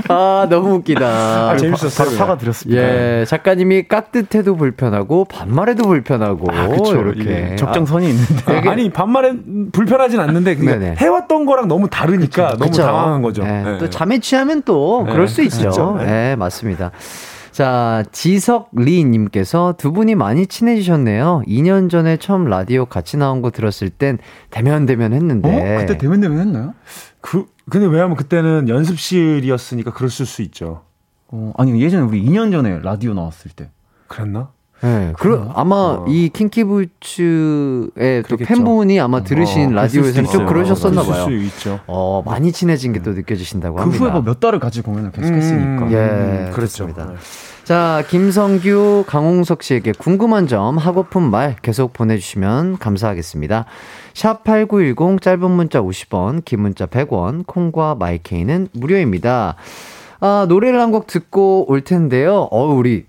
[0.10, 1.06] 아 너무 웃기다.
[1.08, 1.92] 아, 그 재밌었어요.
[1.98, 2.82] 바로 사과 드렸습니다.
[2.82, 7.56] 예, 예 작가님이 깍듯해도 불편하고 반말해도 불편하고 아, 그쵸, 이렇게 아.
[7.56, 9.32] 적정선이 있는데 아, 니 반말에
[9.72, 12.82] 불편하진 않는데 그냥 해왔던 거랑 너무 다르니까 그쵸, 너무 그쵸.
[12.84, 13.44] 당황한 거죠.
[13.46, 13.78] 예, 예.
[13.78, 15.34] 또 잠에 취하면 또 예, 그럴 네.
[15.34, 15.60] 수 있죠.
[15.60, 15.96] 그렇죠.
[16.02, 16.32] 네.
[16.32, 16.92] 예, 맞습니다.
[17.56, 21.44] 자, 지석리님께서 두 분이 많이 친해지셨네요.
[21.48, 24.18] 2년 전에 처음 라디오 같이 나온 거 들었을 땐
[24.50, 25.48] 대면대면 했는데.
[25.48, 25.80] 어?
[25.80, 26.74] 그때 대면대면 했나요?
[27.22, 30.84] 그, 근데 왜냐면 그때는 연습실이었으니까 그랬을 수 있죠.
[31.30, 33.70] 어, 아니, 예전에 우리 2년 전에 라디오 나왔을 때.
[34.08, 34.50] 그랬나?
[34.86, 36.06] 네, 네, 그럼 아마 어.
[36.08, 41.26] 이 킹키부츠의 또 그 팬분이 아마 어, 들으신 어, 라디오에서 좀 그러셨었나 봐요.
[41.88, 43.98] 어, 많이 친해진 게 또 느껴지신다고 그 합니다.
[44.00, 45.64] 그 뭐 후에 뭐몇 달을 같이 공연을 계속했으니까.
[45.86, 46.86] 음, 예, 음, 그렇죠.
[46.88, 47.16] 그렇습 네.
[47.64, 53.66] 자, 김성규, 강홍석 씨에게 궁금한 점, 하고픈 말 계속 보내주시면 감사하겠습니다.
[54.16, 59.54] 샵 8910, 짧은 문자 50원, 긴 문자 100원, 콩과 마이케이는 무료입니다.
[60.22, 62.48] 아, 노래를 한 곡 듣고 올 텐데요.
[62.52, 63.06] 어, 우리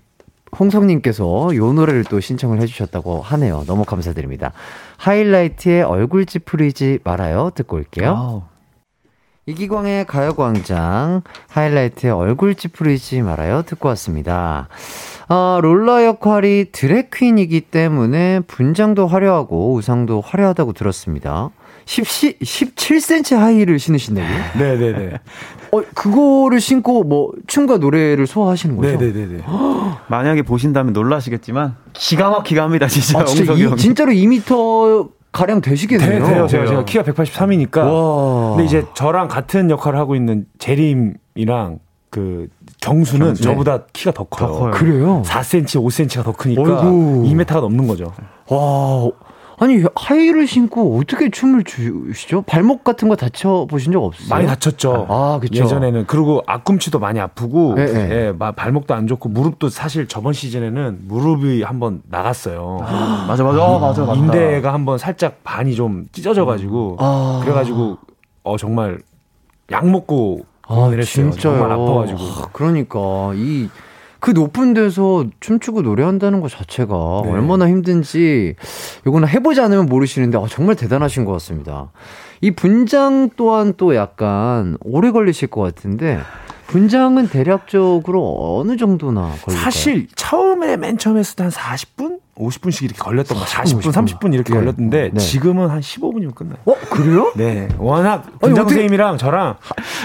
[0.57, 3.63] 홍성님께서 요 노래를 또 신청을 해주셨다고 하네요.
[3.67, 4.53] 너무 감사드립니다.
[4.97, 7.51] 하이라이트의 얼굴 찌푸리지 말아요.
[7.55, 8.07] 듣고 올게요.
[8.09, 8.41] 아우.
[9.45, 13.61] 이기광의 가요광장 하이라이트의 얼굴 찌푸리지 말아요.
[13.63, 14.67] 듣고 왔습니다.
[15.29, 21.49] 아, 어, 롤라 역할이 드래퀸이기 때문에 분장도 화려하고 의상도 화려하다고 들었습니다.
[21.87, 24.37] 10, 17cm 하이를 신으신다고요?
[24.59, 25.13] 네네네.
[25.71, 28.97] 어, 그거를 신고 뭐 춤과 노래를 소화하시는 거죠?
[28.97, 29.43] 네네네.
[30.07, 33.19] 만약에 보신다면 놀라시겠지만 기가 막히게 합니다, 진짜.
[33.19, 36.23] 아, 진짜 이, 진짜로 2m 가량 되시겠네요.
[36.25, 36.85] 네, 돼요, 어, 제가, 제가 네.
[36.91, 37.77] 키가 183이니까.
[37.77, 38.49] 와.
[38.51, 41.79] 근데 이제 저랑 같은 역할을 하고 있는 재림이랑
[42.09, 42.47] 그
[42.81, 43.41] 정수는 정 네.
[43.41, 44.51] 저보다 키가 더 커요.
[44.51, 44.71] 더 커요.
[44.71, 45.23] 그래요?
[45.25, 47.23] 4cm, 5cm가 더 크니까 어이구.
[47.31, 48.11] 2m가 넘는 거죠.
[48.49, 49.09] 와,
[49.59, 52.43] 아니 하이힐을 신고 어떻게 춤을 추시죠?
[52.43, 54.27] 발목 같은 거 다쳐 보신 적 없어요?
[54.29, 55.07] 많이 다쳤죠.
[55.09, 55.63] 아, 그렇죠.
[55.63, 57.95] 예전에는 그리고 앞꿈치도 많이 아프고 예, 예.
[57.95, 62.77] 예, 발목도 안 좋고 무릎도 사실 저번 시즌에는 무릎이 한번 나갔어요.
[62.83, 63.63] 아, 맞아 맞아.
[63.65, 64.13] 아, 맞아 맞아.
[64.19, 66.97] 인대가 한번 살짝 반이 좀 찢어져 가지고 음.
[66.99, 67.41] 아.
[67.43, 67.97] 그래 가지고
[68.43, 68.99] 어 정말
[69.71, 71.31] 약 먹고 아, 진짜요.
[71.41, 72.19] 정말 아파가지고.
[72.43, 72.97] 아, 그러니까
[73.35, 73.67] 이
[74.19, 77.31] 그 높은 데서 춤추고 노래한다는 것 자체가 네.
[77.31, 78.55] 얼마나 힘든지
[79.05, 81.91] 이거는 해보지 않으면 모르시는데 아, 정말 대단하신 것 같습니다.
[82.41, 86.19] 이 분장 또한 또 약간 오래 걸리실 것 같은데
[86.67, 89.57] 분장은 대략적으로 어느 정도나 걸릴까요?
[89.63, 92.19] 사실 처음에 맨 처음 에 쓰던 40분?
[92.39, 94.59] 50분씩 이렇게 걸렸던 거 40분, 30분 이렇게 네.
[94.59, 95.19] 걸렸는데 네.
[95.19, 96.55] 지금은 한 15분이면 끝나요.
[96.65, 97.31] 어, 그래요?
[97.35, 97.67] 네.
[97.77, 99.55] 워낙 분장 선생님이랑 저랑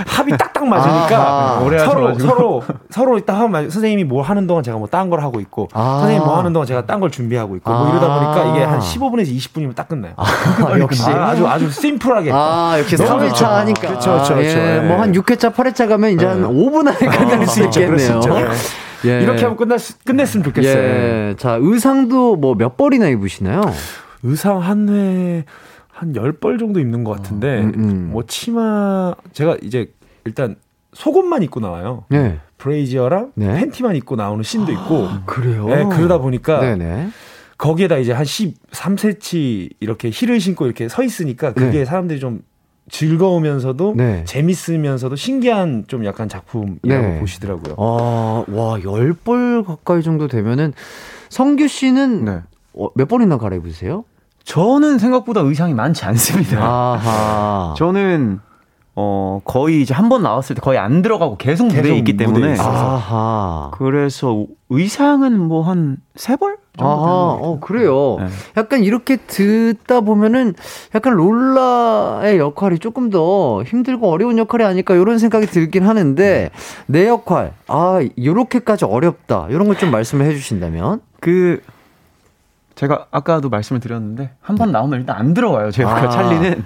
[0.06, 1.84] 합이 딱딱 맞으니까 아, 아, 아.
[1.84, 5.68] 서로 서로 서로 딱 하면 선생님이 뭐 하는 동안 제가 뭐 딴 걸 하고 있고
[5.72, 5.98] 아.
[6.00, 8.20] 선생님 뭐 하는 동안 제가 딴 걸 준비하고 있고 뭐 이러다 아.
[8.20, 10.12] 보니까 이게 한 15분에서 20분이면 딱 끝나요.
[10.16, 10.24] 아,
[10.78, 12.30] 역시 네, 아주 아주 심플하게.
[12.32, 13.80] 아, 이렇게 3회차 하니까.
[13.88, 14.10] 그렇죠.
[14.12, 14.34] 그렇죠.
[14.34, 14.58] 그렇죠.
[14.58, 14.76] 예.
[14.76, 14.78] 예.
[14.80, 16.28] 뭐 뭐한 6회차, 8회차 가면 이제 예.
[16.30, 18.20] 한 5분 안에 끝날 수 그렇죠, 있겠네요.
[18.20, 18.50] 그렇죠.
[19.04, 19.22] 예.
[19.22, 20.76] 이렇게 하면 끝났, 끝냈으면 좋겠어요.
[20.76, 21.34] 예.
[21.38, 23.60] 자, 의상도 뭐 몇 벌이나 입으시나요?
[24.22, 25.44] 의상 한 회,
[25.98, 28.08] 한1 0벌 정도 입는 것 같은데, 어, 음, 음.
[28.12, 29.90] 뭐 치마, 제가 이제
[30.24, 30.56] 일단
[30.92, 32.04] 속옷만 입고 나와요.
[32.10, 32.38] 네.
[32.58, 33.58] 브레이지어랑 네.
[33.58, 35.06] 팬티만 입고 나오는 씬도 아, 있고.
[35.06, 35.66] 아, 그래요?
[35.66, 36.60] 네, 그러다 보니까.
[36.60, 36.84] 네네.
[36.84, 37.08] 네.
[37.58, 41.84] 거기에다 이제 한 13cm 이렇게 힐을 신고 이렇게 서 있으니까 그게 네.
[41.84, 42.42] 사람들이 좀
[42.90, 44.24] 즐거우면서도 네.
[44.26, 47.20] 재밌으면서도 신기한 좀 약간 작품이라고 네.
[47.20, 47.76] 보시더라고요.
[47.78, 50.72] 아, 와, 10벌 가까이 정도 되면은
[51.28, 52.40] 성규 씨는 네.
[52.74, 54.04] 어, 몇 번이나 갈아입으세요?
[54.44, 56.58] 저는 생각보다 의상이 많지 않습니다.
[56.60, 57.74] 아하.
[57.78, 58.40] 저는
[58.94, 63.70] 어 거의 이제 한 번 나왔을 때 거의 안 들어가고 계속 무대에 있기 때문에 아하.
[63.74, 66.58] 그래서 의상은 뭐 한 세 벌?
[66.78, 68.16] 아, 어 그래요.
[68.20, 68.26] 네.
[68.58, 70.54] 약간 이렇게 듣다 보면은
[70.94, 76.52] 약간 롤라의 역할이 조금 더 힘들고 어려운 역할이 아닐까 이런 생각이 들긴 하는데 네.
[76.86, 81.60] 내 역할 아 요렇게까지 어렵다 이런 걸 좀 말씀을 해주신다면 그
[82.74, 84.72] 제가 아까도 말씀을 드렸는데 한번 네.
[84.72, 85.70] 나오면 일단 안 들어와요.
[85.70, 86.08] 제가 아.
[86.08, 86.64] 찰리는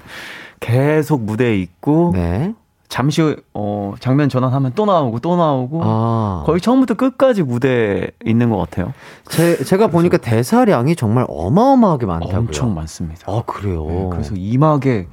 [0.61, 2.55] 계속 무대에 있고 네.
[2.89, 6.43] 잠시 어 장면 전환하면 또 나오고 또 나오고 아.
[6.47, 8.93] 거의 처음부터 끝까지 무대에 있는 것 같아요.
[9.29, 12.39] 제 제가 보니까 대사량이 정말 어마어마하게 많다고요.
[12.39, 13.23] 엄청 많습니다.
[13.31, 13.85] 아 그래요.
[13.89, 15.09] 네, 그래서 이막에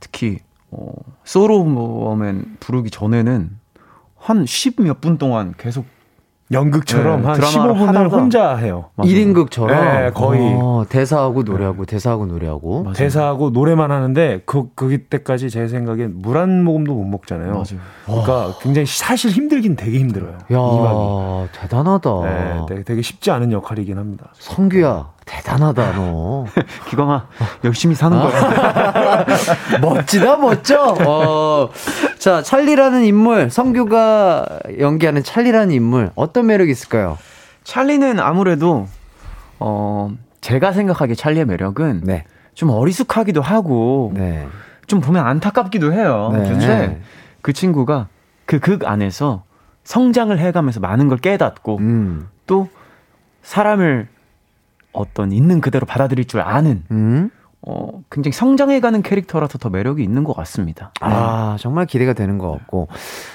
[0.00, 0.90] 특히 어,
[1.24, 3.50] 소로우맨 부르기 전에는
[4.18, 5.86] 한 10몇 분 동안 계속
[6.52, 8.86] 연극처럼 네, 한 15분을 혼자 해요.
[8.98, 11.90] 1인극처럼 네, 거의 오, 어, 대사하고 노래하고 네.
[11.90, 12.94] 대사하고 노래하고 맞아요.
[12.94, 17.52] 대사하고 노래만 하는데 그 그때까지 제 생각엔 물 한 모금도 못 먹잖아요.
[17.52, 17.80] 맞아요.
[18.04, 18.54] 그러니까 와.
[18.60, 20.32] 굉장히 사실 힘들긴 되게 힘들어요.
[20.32, 22.10] 야, 이박 대단하다.
[22.24, 24.28] 네, 되게, 되게 쉽지 않은 역할이긴 합니다.
[24.34, 25.14] 성규야.
[25.26, 26.46] 대단하다 너.
[26.88, 27.26] 기광아
[27.64, 29.26] 열심히 사는 거야.
[29.82, 30.96] 멋지다 멋져.
[31.04, 31.68] 어,
[32.16, 34.46] 자 찰리라는 인물 성규가
[34.78, 37.18] 연기하는 찰리라는 인물 어떤 매력이 있을까요?
[37.64, 38.86] 찰리는 아무래도
[39.58, 42.24] 어 제가 생각하기에 찰리의 매력은 네.
[42.54, 44.46] 좀 어리숙하기도 하고 네.
[44.86, 46.28] 좀 보면 안타깝기도 해요.
[46.32, 46.66] 근데 네.
[46.88, 47.00] 네.
[47.42, 48.06] 그 친구가
[48.46, 49.42] 그 극 안에서
[49.82, 52.28] 성장을 해가면서 많은 걸 깨닫고 음.
[52.46, 52.68] 또
[53.42, 54.06] 사람을
[54.96, 57.30] 어떤 있는 그대로 받아들일 줄 아는 음?
[57.68, 60.92] 어, 굉장히 성장해가는 캐릭터라서 더 매력이 있는 것 같습니다.
[61.00, 61.62] 아, 네.
[61.62, 62.86] 정말 기대가 되는 것 같고.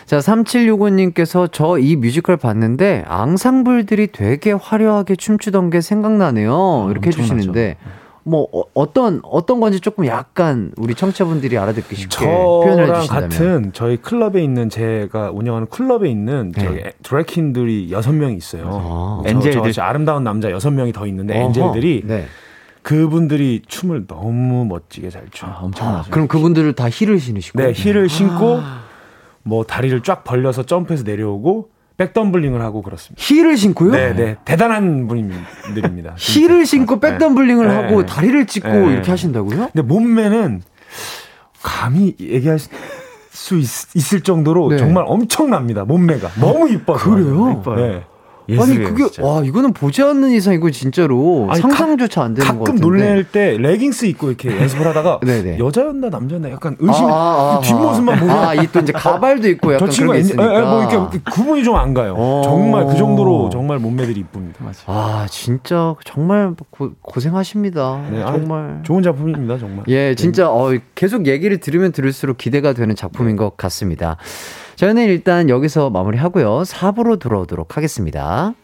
[0.05, 6.53] 자, 3765님께서 저 이 뮤지컬 봤는데 앙상블들이 되게 화려하게 춤추던 게 생각나네요.
[6.87, 7.33] 아, 이렇게 엄청나죠.
[7.35, 7.59] 해주시는데.
[7.83, 7.91] 네.
[8.23, 13.97] 뭐 어, 어떤 어떤 건지 조금 약간 우리 청취자분들이 알아듣기 쉽게 표현을 해주신다면 같은 저희
[13.97, 16.63] 클럽에 있는 제가 운영하는 클럽에 있는 네.
[16.63, 18.67] 저희 드래킨들이 여섯 명이 있어요.
[18.71, 21.45] 아, 엔젤들 아름다운 남자 여섯 명이 더 있는데 어허.
[21.47, 22.25] 엔젤들이 네.
[22.83, 25.47] 그분들이 춤을 너무 멋지게 잘 춰.
[25.47, 26.07] 아, 엄청나죠.
[26.09, 27.59] 아, 그럼 그분들을 다 힐을 신으시고?
[27.61, 28.83] 네, 힐을 신고 아.
[29.43, 31.69] 뭐 다리를 쫙 벌려서 점프해서 내려오고
[32.01, 33.21] 백덤블링을 하고 그렇습니다.
[33.23, 33.91] 힐을 신고요?
[33.91, 34.35] 네, 네.
[34.43, 36.15] 대단한 분들입니다.
[36.17, 37.75] 힐을 신고 백덤블링을 네.
[37.75, 38.91] 하고 다리를 찍고 네.
[38.93, 39.69] 이렇게 하신다고요?
[39.73, 40.63] 근데 몸매는
[41.61, 42.57] 감히 얘기할
[43.29, 44.77] 수 있, 을 정도로 네.
[44.77, 45.85] 정말 엄청납니다.
[45.85, 46.31] 몸매가.
[46.39, 46.97] 너무 이뻐요.
[46.97, 47.57] 아, 그래요?
[47.59, 47.75] 이뻐요.
[47.75, 48.03] 네.
[48.59, 49.23] 아니 그게 진짜.
[49.25, 52.81] 와 이거는 보지 않는 이상 이거 진짜로 아니, 상상조차 안 되는 거 같은데.
[52.81, 55.19] 가끔 놀랄 때 레깅스 입고 이렇게 연습을 하다가
[55.59, 59.73] 여자였나 남자였나 약간 아, 의심 아, 아, 아, 뒷모습만 보면 아이 또 이제 가발도 있고
[59.75, 60.43] 약간 저 친구가 그런 게 있으니까.
[60.43, 61.31] 에, 예, 에, 예, 뭐 이렇게 아.
[61.31, 62.13] 구분이 좀 안 가요.
[62.15, 62.19] 오.
[62.21, 62.41] 어.
[62.43, 64.59] 정말 그 정도로 정말 몸매들이 이쁩니다.
[64.87, 66.89] 아 진짜 정말 고,
[67.19, 69.57] 생하십니다 네, 정말 아, 좋은 작품입니다.
[69.57, 69.85] 정말.
[69.87, 70.15] 예 네.
[70.15, 74.17] 진짜 어, 계속 얘기를 들으면 들을수록 기대가 되는 작품인 것 같습니다.
[74.81, 76.61] 저희는 일단 여기서 마무리하고요.
[76.63, 78.55] 4부로 들어오도록 하겠습니다.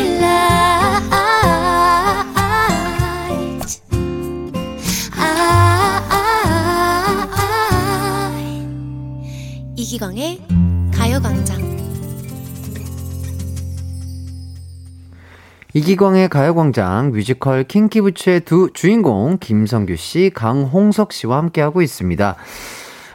[9.75, 10.39] 이기광의
[10.93, 11.65] 가요광장
[15.73, 22.37] 이기광의 가요광장 뮤지컬 킹키부츠의 두 주인공 김성규 씨, 강홍석 씨와 함께하고 있습니다.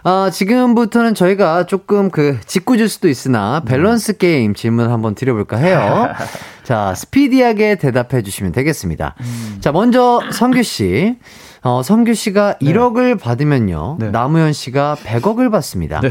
[0.02, 3.64] 아, 지금부터는 저희가 조금 그 짓궂을 수도 있으나 음.
[3.66, 6.08] 밸런스 게임 질문 한번 드려볼까 해요.
[6.64, 9.14] 자, 스피디하게 대답해 주시면 되겠습니다.
[9.20, 9.56] 음.
[9.60, 11.16] 자, 먼저 성규 씨.
[11.62, 12.72] 어, 성규 씨가 네.
[12.72, 13.96] 1억을 받으면요.
[13.98, 14.10] 네.
[14.10, 16.00] 남우현 씨가 100억을 받습니다.
[16.00, 16.10] 네.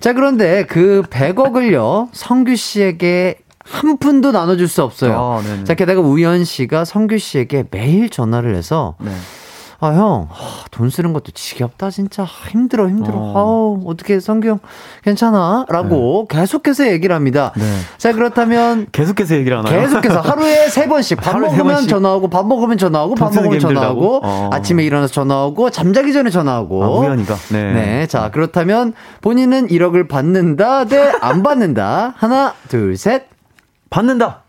[0.00, 2.08] 자, 그런데 그 100억을요.
[2.12, 5.40] 성규 씨에게 한 푼도 나눠줄 수 없어요.
[5.42, 9.10] 아, 자, 게다가 우현 씨가 성규 씨에게 매일 전화를 해서 네.
[9.82, 12.22] 아, 형, 아, 돈 쓰는 것도 지겹다, 진짜.
[12.24, 13.14] 힘들어, 힘들어.
[13.16, 13.32] 어.
[13.38, 14.60] 아우, 어떻게, 성규 형,
[15.04, 15.64] 괜찮아?
[15.70, 16.36] 라고 네.
[16.36, 17.52] 계속해서 얘기를 합니다.
[17.56, 17.64] 네.
[17.96, 18.88] 자, 그렇다면.
[18.92, 19.80] 계속해서 얘기를 하나요?
[19.80, 21.22] 계속해서 하루에 세 번씩.
[21.22, 21.88] 밥 먹으면 3번씩?
[21.88, 24.50] 전화하고, 밥 먹으면 전화하고, 밥 먹으면 전화하고, 어.
[24.52, 26.84] 아침에 일어나서 전화하고, 잠자기 전에 전화하고.
[26.84, 27.34] 아, 우연이가.
[27.52, 27.72] 네.
[27.72, 28.06] 네.
[28.06, 32.12] 자, 그렇다면 본인은 1억을 받는다 대 안 받는다.
[32.16, 33.24] 하나, 둘, 셋.
[33.88, 34.42] 받는다!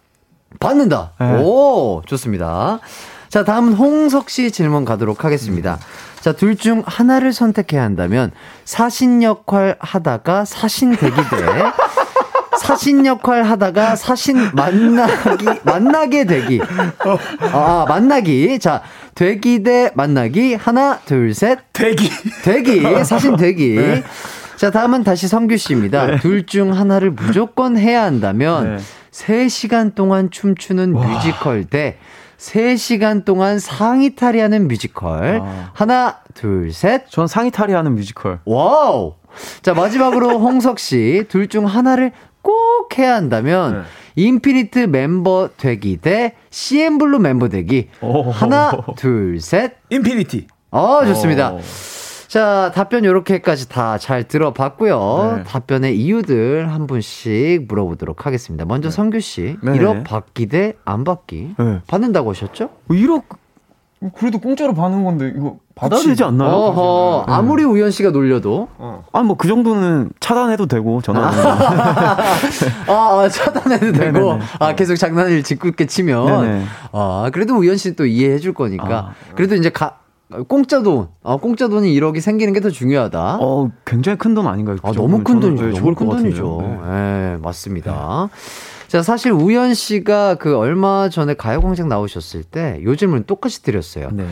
[0.59, 1.13] 받는다.
[1.19, 1.37] 네.
[1.41, 2.79] 오, 좋습니다.
[3.31, 5.79] 자, 다음은 홍석 씨 질문 가도록 하겠습니다.
[6.19, 8.31] 자, 둘 중 하나를 선택해야 한다면
[8.65, 11.37] 사신 역할 하다가 사신 되기 대
[12.59, 16.61] 사신 역할 하다가 사신 만나기 만나게 되기.
[17.39, 18.59] 아, 아, 만나기.
[18.59, 18.81] 자,
[19.15, 20.55] 되기 대 만나기.
[20.55, 21.57] 하나, 둘, 셋.
[21.71, 22.09] 되기.
[22.43, 22.81] 되기.
[23.05, 23.77] 사신 되기.
[23.79, 24.03] 네.
[24.57, 26.05] 자, 다음은 다시 성규 씨입니다.
[26.05, 26.17] 네.
[26.19, 28.83] 둘중 하나를 무조건 해야 한다면 네.
[29.11, 31.05] 3시간 동안 춤추는 와.
[31.05, 31.97] 뮤지컬 대
[32.37, 35.41] 3시간 동안 상의탈이 하는 뮤지컬.
[35.43, 35.69] 아.
[35.75, 37.03] 하나, 둘, 셋.
[37.11, 38.39] 전 상의탈이 하는 뮤지컬.
[38.45, 39.13] 와우!
[39.61, 43.83] 자, 마지막으로 홍석 씨, 둘 중 하나를 꼭 해야 한다면,
[44.15, 44.23] 네.
[44.23, 47.89] 인피니트 멤버 되기 대 CM블루 멤버 되기.
[48.01, 48.31] 오.
[48.31, 49.73] 하나, 둘, 셋.
[49.91, 50.47] 인피니티.
[50.71, 51.51] 어, 좋습니다.
[51.51, 51.61] 오.
[52.31, 55.33] 자, 답변 요렇게까지 다 잘 들어봤고요.
[55.39, 55.43] 네.
[55.43, 58.63] 답변의 이유들 한 분씩 물어보도록 하겠습니다.
[58.63, 58.95] 먼저 네.
[58.95, 59.57] 성규 씨.
[59.61, 59.71] 네.
[59.73, 61.55] 1억 받기 대 안 받기.
[61.59, 61.79] 네.
[61.87, 62.69] 받는다고 하셨죠?
[62.89, 63.23] 1억
[63.99, 66.49] 뭐 그래도 공짜로 받는 건데 이거 받아야 되지 않나요?
[66.51, 67.33] 어허, 네.
[67.33, 69.03] 아무리 우연 씨가 놀려도 어.
[69.11, 72.17] 아뭐 그 정도는 차단해도 되고 전화 아.
[72.87, 74.39] 아, 아 차단해도 되고 네네네.
[74.59, 76.63] 아 계속 장난을 짓궂게 치면 네네.
[76.93, 79.99] 아 그래도 우연 씨는 또 이해해 줄 거니까 아, 그래도 이제 가,
[80.47, 83.37] 공짜 돈, 어, 공짜 돈이 1억이 생기는 게 더 중요하다.
[83.41, 84.77] 어, 굉장히 큰 돈 아닌가요?
[84.83, 85.65] 아, 너무 큰 돈이죠.
[85.65, 86.57] 네, 너무 큰 돈이죠.
[86.91, 87.31] 네.
[87.33, 88.29] 예, 맞습니다.
[88.31, 88.87] 네.
[88.87, 94.09] 자, 사실 우연 씨가 그 얼마 전에 가요광장 나오셨을 때 요즘은 똑같이 드렸어요.
[94.11, 94.25] 네.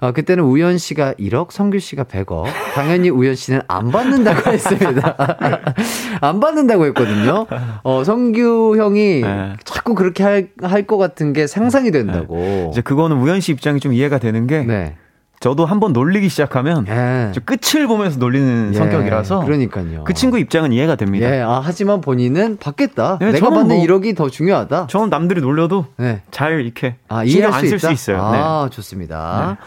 [0.00, 2.44] 어, 그때는 우연 씨가 1억, 성규 씨가 100억.
[2.74, 5.16] 당연히 우연 씨는 안 받는다고 했습니다.
[6.20, 7.46] 안 받는다고 했거든요.
[7.82, 9.52] 어, 성규 형이 네.
[9.64, 12.36] 자꾸 그렇게 할, 할 것 같은 게 상상이 된다고.
[12.36, 12.68] 네.
[12.72, 14.64] 이제 그거는 우연 씨 입장이 좀 이해가 되는 게.
[14.64, 14.94] 네.
[15.40, 17.32] 저도 한 번 놀리기 시작하면 예.
[17.46, 18.76] 끝을 보면서 놀리는 예.
[18.76, 20.04] 성격이라서 그러니까요.
[20.04, 21.34] 그 친구 입장은 이해가 됩니다.
[21.34, 21.40] 예.
[21.40, 23.16] 아, 하지만 본인은 받겠다.
[23.22, 24.88] 예, 내가 받는 뭐, 1억이 더 중요하다.
[24.88, 26.20] 저는 남들이 놀려도 네.
[26.30, 27.88] 잘 이렇게 아, 이해할 수, 있다?
[27.88, 28.16] 수 있어요.
[28.30, 28.38] 네.
[28.38, 28.76] 아, 네.
[28.76, 29.56] 좋습니다.
[29.58, 29.64] 네.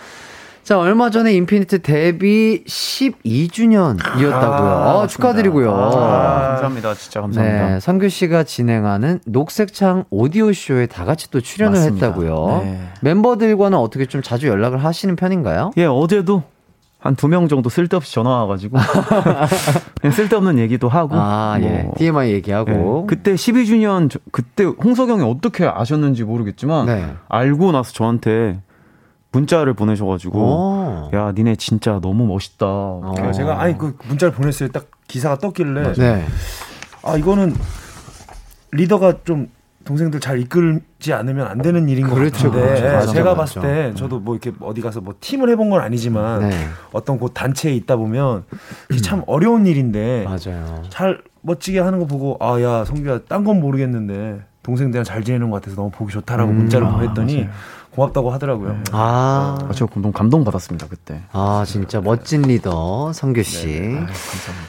[0.63, 4.33] 자, 얼마 전에 인피니트 데뷔 12주년이었다고요.
[4.33, 5.71] 아, 아, 축하드리고요.
[5.71, 6.93] 아, 감사합니다.
[6.93, 6.97] 네.
[6.99, 7.67] 진짜 감사합니다.
[7.69, 12.07] 네, 성규 씨가 진행하는 녹색창 오디오 쇼에 다 같이 또 출연을 맞습니다.
[12.07, 12.61] 했다고요.
[12.63, 12.79] 네.
[13.01, 15.71] 멤버들과는 어떻게 좀 자주 연락을 하시는 편인가요?
[15.77, 16.43] 예, 어제도
[16.97, 18.77] 한 두 명 정도 쓸데없이 전화 와가지고
[19.99, 21.67] 그냥 쓸데없는 얘기도 하고 아, 예.
[21.67, 21.97] 뭐 예.
[21.97, 23.07] TMI 얘기하고 예.
[23.07, 27.05] 그때 12주년 그때 홍석영이 어떻게 아셨는지 모르겠지만 네.
[27.27, 28.61] 알고 나서 저한테
[29.33, 31.09] 문자를 보내셔가지고 오.
[31.17, 32.65] 야 니네 진짜 너무 멋있다.
[32.67, 33.57] 아, 제가 어.
[33.57, 35.93] 아니 그 문자를 보냈을 때딱 기사가 떴길래 네.
[35.97, 36.25] 네.
[37.03, 37.55] 아 이거는
[38.71, 39.49] 리더가 좀
[39.85, 43.11] 동생들 잘 이끌지 않으면 안 되는 일인 거그렇 같은데 그렇죠.
[43.11, 43.93] 제가 봤을 때 네.
[43.95, 46.55] 저도 뭐 이렇게 어디 가서 뭐 팀을 해본 건 아니지만 네.
[46.93, 48.43] 어떤 곳 그 단체에 있다 보면
[49.03, 50.83] 참 어려운 일인데 맞아요.
[50.89, 55.75] 잘 멋지게 하는 거 보고 아야 성규야 딴 건 모르겠는데 동생들이랑 잘 지내는 것 같아서
[55.75, 57.53] 너무 보기 좋다라고 음, 문자를 아, 보냈더니 아,
[57.95, 58.69] 고맙다고 하더라고요.
[58.73, 58.77] 네.
[58.91, 61.21] 아, 아, 저 너무 감동받았습니다, 그때.
[61.31, 63.67] 아, 진짜 멋진 리더, 성규씨.
[63.67, 64.05] 네, 네.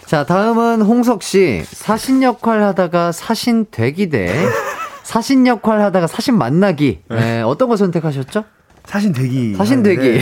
[0.06, 1.62] 자, 다음은 홍석씨.
[1.64, 4.28] 사신 역할 하다가 사신 되기 대
[5.04, 7.00] 사신 역할 하다가 사신 만나기.
[7.08, 7.16] 네.
[7.20, 8.44] 네, 어떤 거 선택하셨죠?
[8.86, 9.54] 사신되기.
[9.54, 10.20] 사신되기.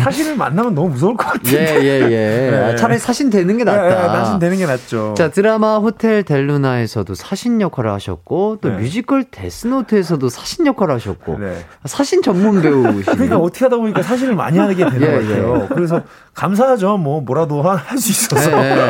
[0.00, 2.50] 사신을 만나면 너무 무서울 것같아요 예, 예, 예.
[2.50, 2.56] 네.
[2.64, 3.86] 아, 차라리 사신되는 게 낫다.
[3.88, 5.14] 예, 예, 사신되는 게 낫죠.
[5.16, 8.78] 자, 드라마 호텔 델루나에서도 사신 역할을 하셨고, 또 네.
[8.78, 11.64] 뮤지컬 데스노트에서도 사신 역할을 하셨고, 네.
[11.84, 15.68] 사신 전문 배우시 그러니까 어떻게 하다 보니까 사신을 많이 하게 되는 예, 거예요.
[15.78, 16.02] 그래서
[16.34, 16.96] 감사하죠.
[16.96, 18.50] 뭐, 뭐라도 할 수 있어서.
[18.64, 18.80] 예, 예.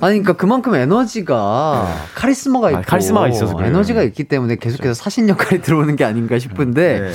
[0.00, 1.94] 아니, 그러니까 그만큼 에너지가, 네.
[2.14, 3.62] 카리스마가 아, 있고, 아, 카리스마가 있어서.
[3.62, 7.10] 에너지가 있기 때문에 계속해서 사신 역할이 들어오는 게 아닌가 싶은데, 네.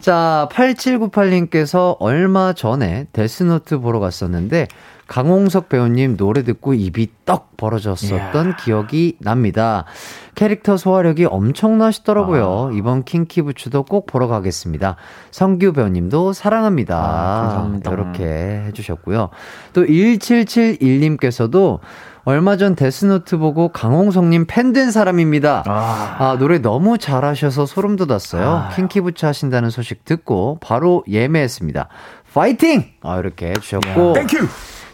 [0.00, 4.68] 자, 8798님께서 얼마 전에 데스노트 보러 갔었는데
[5.08, 8.62] 강홍석 배우님 노래 듣고 입이 떡 벌어졌었던 yeah.
[8.62, 9.86] 기억이 납니다.
[10.34, 12.70] 캐릭터 소화력이 엄청나시더라고요.
[12.72, 12.76] 아.
[12.76, 14.96] 이번 킹키부츠도 꼭 보러 가겠습니다.
[15.30, 16.96] 성규 배우님도 사랑합니다.
[16.96, 17.90] 아, 감사합니다.
[17.92, 18.24] 이렇게
[18.68, 19.30] 해주셨고요.
[19.72, 21.78] 또 1771님께서도
[22.28, 25.62] 얼마 전 데스노트 보고 강홍성님 팬 된 사람입니다.
[25.66, 26.16] 아.
[26.18, 26.36] 아.
[26.36, 28.46] 노래 너무 잘하셔서 소름 돋았어요.
[28.68, 28.68] 아.
[28.76, 31.88] 킹키부차 하신다는 소식 듣고 바로 예매했습니다.
[32.34, 32.84] 파이팅!
[33.02, 34.12] 아, 이렇게 해주셨고.
[34.12, 34.46] 땡큐!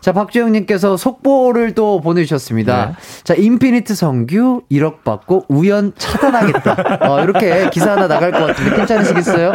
[0.05, 2.89] 자, 박주영님께서 속보를 또 보내주셨습니다.
[2.91, 3.23] 네.
[3.25, 6.99] 자, 인피니트 성규 1억 받고 우연 차단하겠다.
[7.09, 9.51] 어, 이렇게 기사 하나 나갈 것 같은데 괜찮으시겠어요?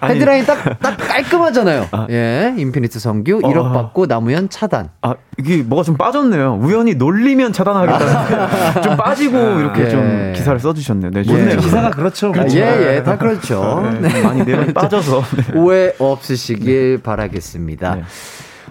[0.00, 1.86] 아니, 헤드라인 딱, 딱 깔끔하잖아요.
[1.92, 4.90] 아, 예, 인피니트 성규 1억 어, 받고 나무연 차단.
[5.00, 6.58] 아, 이게 뭐가 좀 빠졌네요.
[6.60, 8.82] 우연히 놀리면 차단하겠다.
[8.84, 9.88] 좀 빠지고 이렇게 예.
[9.88, 11.10] 좀 기사를 써주셨네요.
[11.10, 11.42] 네, 좋네요.
[11.42, 11.56] 예, 네.
[11.56, 12.32] 기사가 그렇죠.
[12.32, 12.58] 그렇죠.
[12.58, 13.82] 예, 예, 다 그렇죠.
[13.98, 15.22] 네, 많이 내용이 빠져서.
[15.54, 17.02] 오해 없으시길 네.
[17.02, 17.94] 바라겠습니다.
[17.94, 18.02] 네.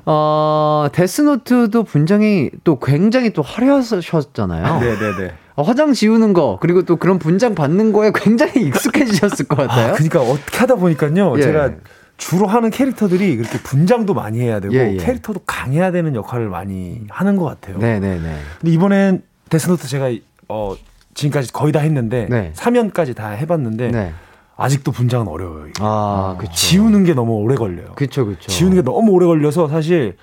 [0.06, 4.80] 어, 데스노트도 분장이 또 굉장히 또 화려하셨잖아요.
[4.80, 4.98] 네네네.
[5.00, 5.34] 네, 네.
[5.56, 9.90] 어, 화장 지우는 거 그리고 또 그런 분장 받는 거에 굉장히 익숙해지셨을 것 같아요.
[9.94, 11.38] 아, 그러니까 어떻게 하다 보니까요.
[11.38, 11.42] 예.
[11.42, 11.72] 제가
[12.18, 14.98] 주로 하는 캐릭터들이 그렇게 분장도 많이 해야 되고 예, 예.
[14.98, 17.78] 캐릭터도 강해야 되는 역할을 많이 하는 것 같아요.
[17.78, 18.20] 네네네.
[18.20, 20.10] 네, 근데 이번엔 데스노트 제가
[20.50, 20.76] 어
[21.14, 22.52] 지금까지 거의 다 했는데 네.
[22.56, 24.14] 3연까지 다 해봤는데 네.
[24.58, 25.68] 아직도 분장은 어려워요.
[25.68, 25.74] 이게.
[25.82, 27.88] 아, 그 지우는 게 너무 오래 걸려요.
[27.96, 28.48] 그렇죠, 그렇죠.
[28.48, 30.16] 지우는 게 너무 오래 걸려서 사실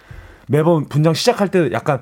[0.48, 2.00] 매번 분장 시작할 때 약간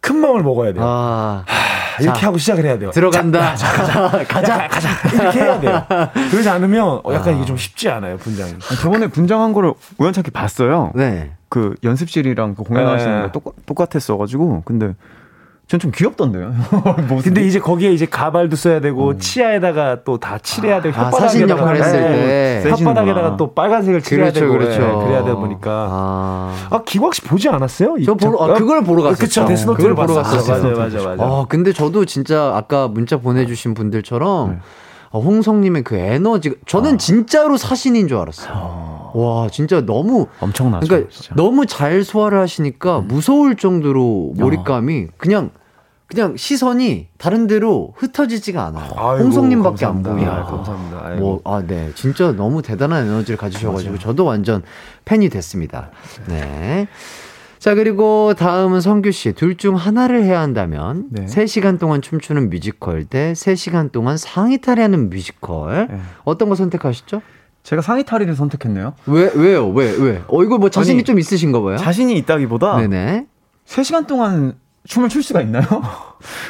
[0.00, 0.84] 큰 마음을 먹어야 돼요.
[0.86, 1.44] 아.
[1.46, 2.90] 하, 이렇게 자, 하고 시작을 해야 돼요.
[2.90, 3.56] 들어간다.
[3.56, 5.14] 자, 자, 가자, 가자, 가자.
[5.22, 5.84] 이렇게 해야 돼요.
[6.30, 7.36] 그러지 않으면 어, 약간 아.
[7.36, 8.54] 이게 좀 쉽지 않아요, 분장이.
[8.80, 10.92] 저번에 분장한 거를 우연찮게 봤어요.
[10.94, 11.32] 네.
[11.48, 13.22] 그 연습실이랑 그 공연하시는 네.
[13.22, 14.62] 거 똑, 똑같았어가지고.
[14.66, 14.92] 근데
[15.68, 16.54] 전좀 귀엽던데요.
[17.22, 19.18] 근데 이제 거기에 이제 가발도 써야 되고 음.
[19.18, 24.40] 치아에다가 또 다 칠해야 되고 아, 사진 역할 했을 때 혓바닥에다가 또 빨간색을 칠해야 그렇죠,
[24.40, 24.80] 되고 그렇죠.
[24.80, 27.94] 네, 그래야 되다 보니까 아, 아 기광 씨 보지 않았어요?
[28.04, 29.16] 저 보러 아, 그걸 보러 갔어요.
[29.18, 30.40] 그쵸 데스노트를 네, 보러 갔어요.
[30.40, 31.46] 아, 맞아맞아 맞아요.
[31.48, 34.58] 근데 저도 진짜 아까 문자 보내주신 분들처럼 네.
[35.12, 36.98] 어, 홍성님의 그 에너지 저는 아.
[36.98, 38.52] 진짜로 사신인 줄 알았어요.
[38.52, 38.97] 아.
[39.14, 40.86] 와 진짜 너무 엄청나죠.
[40.86, 41.34] 그러니까 진짜.
[41.34, 43.08] 너무 잘 소화를 하시니까 음.
[43.08, 45.14] 무서울 정도로 몰입감이 어.
[45.16, 45.50] 그냥
[46.06, 48.90] 그냥 시선이 다른 데로 흩어지지가 않아요.
[48.96, 51.14] 아이고, 홍성님밖에 안보여요 감사합니다.
[51.20, 51.90] 뭐, 아, 네.
[51.96, 53.98] 진짜 너무 대단한 에너지를 가지셔가지고 맞아요.
[53.98, 54.62] 저도 완전
[55.04, 55.90] 팬이 됐습니다.
[56.26, 56.88] 네.
[57.58, 59.32] 자, 그리고 다음은 성규 씨.
[59.32, 61.26] 둘 중 하나를 해야 한다면 네.
[61.26, 65.88] 3시간 동안 춤추는 뮤지컬 대 3시간 동안 상의 탈의하는 뮤지컬.
[65.90, 66.00] 네.
[66.24, 67.20] 어떤 거 선택하시죠?
[67.62, 68.94] 제가 상의 탈의를 선택했네요.
[69.06, 69.68] 왜 왜요?
[69.68, 70.22] 왜 왜?
[70.28, 71.76] 어 이거 뭐 자신이 아니, 좀 있으신가 봐요.
[71.76, 73.26] 자신이 있다기보다 네네.
[73.66, 74.54] 3시간 동안
[74.84, 75.62] 춤을 출 수가 있나요?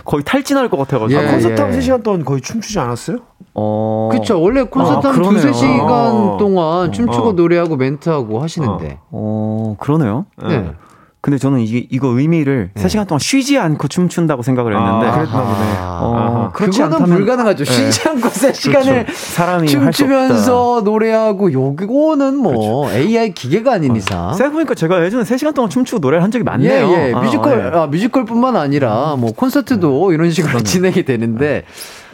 [0.04, 1.20] 거의 탈진할 것 같아가지고.
[1.20, 1.78] 예, 아, 콘서트 하면 예.
[1.78, 3.18] 3시간 동안 거의 춤추지 않았어요?
[3.54, 4.10] 어.
[4.12, 4.40] 그쵸.
[4.40, 6.36] 원래 콘서트 아, 하면 2, 3시간 아.
[6.38, 6.90] 동안 어.
[6.92, 7.32] 춤추고 어.
[7.32, 9.00] 노래하고 멘트하고 하시는데.
[9.10, 10.26] 어, 어 그러네요.
[10.40, 10.60] 네.
[10.60, 10.72] 네.
[11.20, 12.82] 근데 저는 이, 이거 의미를 네.
[12.84, 13.04] 3시간 예.
[13.06, 15.06] 동안 쉬지 않고 춤춘다고 생각을 했는데.
[15.08, 15.70] 아, 그랬나 보네.
[15.80, 17.64] 어, 그렇지 않다면 불가능하죠.
[17.64, 17.72] 네.
[17.90, 19.12] 쉬지 않고 3시간을 그렇죠.
[19.12, 22.96] 사람이 춤추면서 노래하고 요거는 뭐 그렇죠.
[22.96, 23.96] AI 기계가 아닌 어.
[23.96, 24.32] 이상.
[24.34, 26.72] 생각해보니까 제가 예전에 3시간 동안 춤추고 노래를 한 적이 많네요.
[26.86, 27.12] 예, 예.
[27.12, 27.78] 아, 뮤지컬, 어, 예.
[27.80, 30.14] 아, 뮤지컬뿐만 아니라 뭐 콘서트도 네.
[30.14, 30.64] 이런 식으로 그러네.
[30.64, 31.64] 진행이 되는데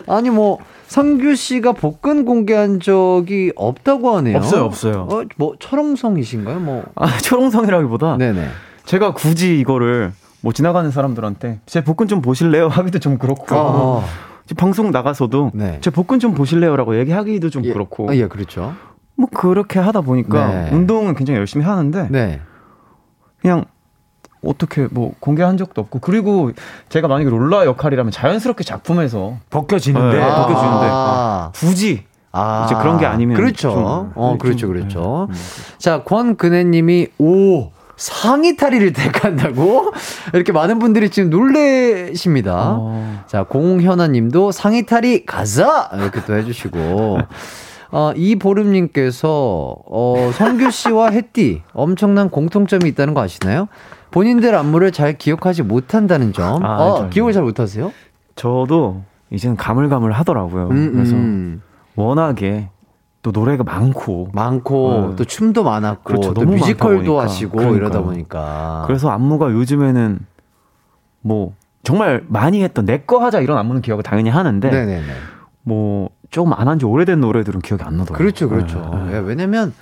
[0.07, 0.13] 네.
[0.13, 4.39] 아니 뭐 성규 씨가 복근 공개한 적이 없다고 하네요.
[4.39, 5.09] 없어요, 없어요.
[5.11, 6.61] 어, 뭐 초롱성이신가요?
[6.61, 8.47] 뭐 아, 초롱성이라기보다 네네.
[8.85, 12.68] 제가 굳이 이거를 뭐 지나가는 사람들한테 제 복근 좀 보실래요?
[12.68, 13.45] 하기도 좀 그렇고.
[13.51, 13.59] 아.
[13.59, 14.05] 아.
[14.59, 15.78] 방송 나가서도 네.
[15.80, 17.72] 제 복근 좀 보실래요라고 얘기하기도 좀 예.
[17.72, 18.11] 그렇고.
[18.11, 18.74] 아, 예, 그렇죠.
[19.16, 20.68] 뭐 그렇게 하다 보니까 네.
[20.72, 22.41] 운동은 굉장히 열심히 하는데 네.
[23.41, 23.64] 그냥
[24.45, 26.51] 어떻게 뭐 공개한 적도 없고 그리고
[26.91, 32.99] 제가 만약에 롤라 역할이라면 자연스럽게 작품에서 벗겨지는데 네, 아~ 벗겨지는데 아~ 굳이 아~ 이제 그런
[32.99, 33.70] 게 아니면 그렇죠.
[33.70, 33.85] 좀,
[34.16, 35.28] 어, 그렇죠, 좀, 그렇죠, 그렇죠.
[35.32, 35.39] 네.
[35.78, 39.92] 자, 권근혜님이 오 상의 탈의를 택한다고?
[40.32, 42.76] 이렇게 많은 분들이 지금 놀래십니다.
[42.78, 43.24] 어.
[43.26, 45.90] 자, 공현아 님도 상의 탈의 가자!
[45.95, 47.18] 이렇게 또 해주시고.
[47.92, 49.30] 어, 이보름님께서,
[49.90, 53.68] 어, 성규 씨와 햇띠 엄청난 공통점이 있다는 거 아시나요?
[54.11, 56.64] 본인들 안무를 잘 기억하지 못한다는 점.
[56.64, 57.92] 아, 어, 기억을 잘 못하세요?
[58.34, 60.68] 저도 이제는 가물가물 하더라고요.
[60.70, 61.62] 음, 그래서 음.
[61.95, 62.68] 워낙에
[63.25, 65.16] 또 노래가 많고 많고 어.
[65.16, 66.35] 또 춤도 많았고 그렇죠.
[66.35, 67.77] 또 뮤지컬도 하시고 그러니까요.
[67.77, 70.18] 이러다 보니까 그래서 안무가 요즘에는
[71.22, 75.03] 뭐 정말 많이 했던 내거 하자 이런 안무는 기억을 당연히 하는데 네네네.
[75.62, 78.18] 뭐 조금 안 한지 오래된 노래들은 기억이 안 나더라고요.
[78.18, 78.91] 그렇죠, 그렇죠.
[78.93, 79.14] 네, 네.
[79.16, 79.72] 예, 왜냐면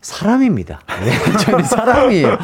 [0.00, 0.80] 사람입니다.
[1.04, 2.38] 네, 저는 사람이에요.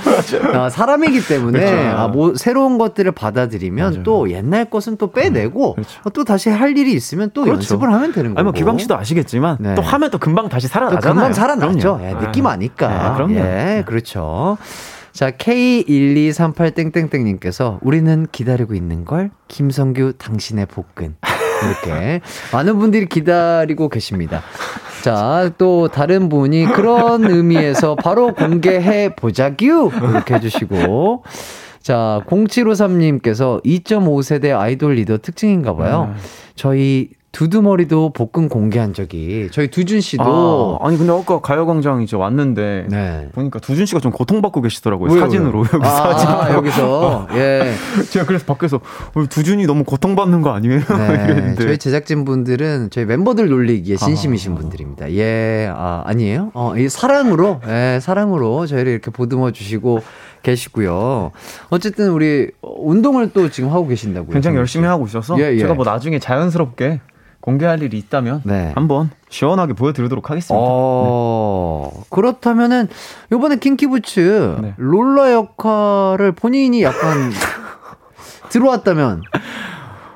[0.54, 1.96] 아, 사람이기 때문에 그렇죠.
[1.96, 4.02] 아, 뭐 새로운 것들을 받아들이면 맞아요.
[4.02, 6.02] 또 옛날 것은 또 빼내고 음, 그렇죠.
[6.10, 7.56] 또 다시 할 일이 있으면 또 그렇죠.
[7.60, 8.38] 연습을 하면 되는 거고.
[8.40, 9.74] 아니 뭐 기광 씨도 아시겠지만 네.
[9.74, 11.14] 또 하면 또 금방 다시 살아나잖아요.
[11.14, 12.00] 금방 살아나죠.
[12.02, 12.18] 예, 네.
[12.18, 12.88] 느낌 아니까.
[13.10, 13.34] 네, 그럼요.
[13.36, 13.82] 예, 네.
[13.86, 14.58] 그렇죠.
[15.12, 21.14] 자, K1238땡땡땡님께서 우리는 기다리고 있는 걸 김성규 당신의 복근.
[21.64, 22.20] 이렇게
[22.52, 24.42] 많은 분들이 기다리고 계십니다.
[25.02, 31.22] 자, 또 다른 분이 그런 의미에서 바로 공개해 보자규 이렇게 해주시고.
[31.82, 36.12] 자, 0753님께서 2.5세대 아이돌 리더 특징인가 봐요.
[36.16, 36.20] 네.
[36.56, 42.86] 저희 두두머리도 복근 공개한 적이 저희 두준 씨도 아, 니 근데 아까 가요광장 이제 왔는데
[42.88, 43.28] 네.
[43.34, 45.20] 보니까 두준 씨가 좀 고통받고 계시더라고요 왜요?
[45.20, 45.68] 사진으로 왜요?
[45.74, 47.74] 여기 아, 사진 아, 여기서 예
[48.10, 48.76] 제가 그래서 밖에서
[49.14, 50.80] 어, 두준이 너무 고통받는 거 아니에요?
[50.80, 51.54] 네.
[51.60, 54.54] 저희 제작진 분들은 저희 멤버들 놀리기에 진심이신 아.
[54.54, 56.52] 분들입니다 예 아, 아니에요?
[56.54, 60.00] 어, 이 사랑으로 예 사랑으로 저희를 이렇게 보듬어 주시고
[60.42, 61.32] 계시고요.
[61.70, 64.30] 어쨌든 우리 운동을 또 지금 하고 계신다고요.
[64.32, 65.58] 굉장히 열심히 하고 있어서 예, 예.
[65.58, 67.00] 제가 뭐 나중에 자연스럽게
[67.46, 68.72] 공개할 일이 있다면 네.
[68.74, 70.54] 한번 시원하게 보여드리도록 하겠습니다.
[70.60, 71.88] 어...
[71.94, 72.00] 네.
[72.10, 72.88] 그렇다면은
[73.32, 74.74] 이번에 킹키부츠 네.
[74.76, 77.30] 롤러 역할을 본인이 약간
[78.50, 79.22] 들어왔다면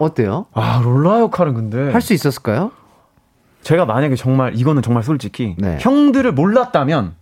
[0.02, 0.46] 어때요?
[0.54, 2.72] 아롤러 역할은 근데 할 수 있었을까요?
[3.62, 5.78] 제가 만약에 정말 이거는 정말 솔직히 네.
[5.80, 7.14] 형들을 몰랐다면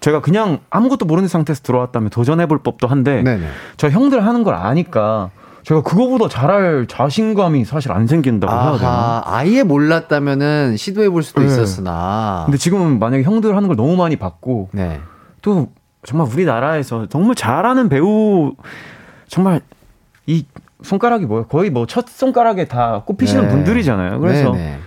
[0.00, 3.46] 제가 그냥 아무것도 모르는 상태에서 들어왔다면 도전해볼 법도 한데 네네.
[3.76, 5.30] 저 형들 하는 걸 아니까
[5.64, 9.22] 제가 그거보다 잘할 자신감이 사실 안 생긴다고 아하, 해야 되나?
[9.24, 11.46] 아예 몰랐다면은 시도해 볼 수도 네.
[11.46, 12.42] 있었으나.
[12.46, 15.00] 근데 지금은 만약에 형들 하는 걸 너무 많이 봤고 네.
[15.40, 15.70] 또
[16.04, 18.54] 정말 우리나라에서 정말 잘하는 배우
[19.28, 19.60] 정말
[20.26, 20.44] 이
[20.82, 23.48] 손가락이 뭐야 거의 뭐 첫 손가락에 다 꼽히시는 네.
[23.50, 24.18] 분들이잖아요.
[24.18, 24.78] 그래서 네, 네.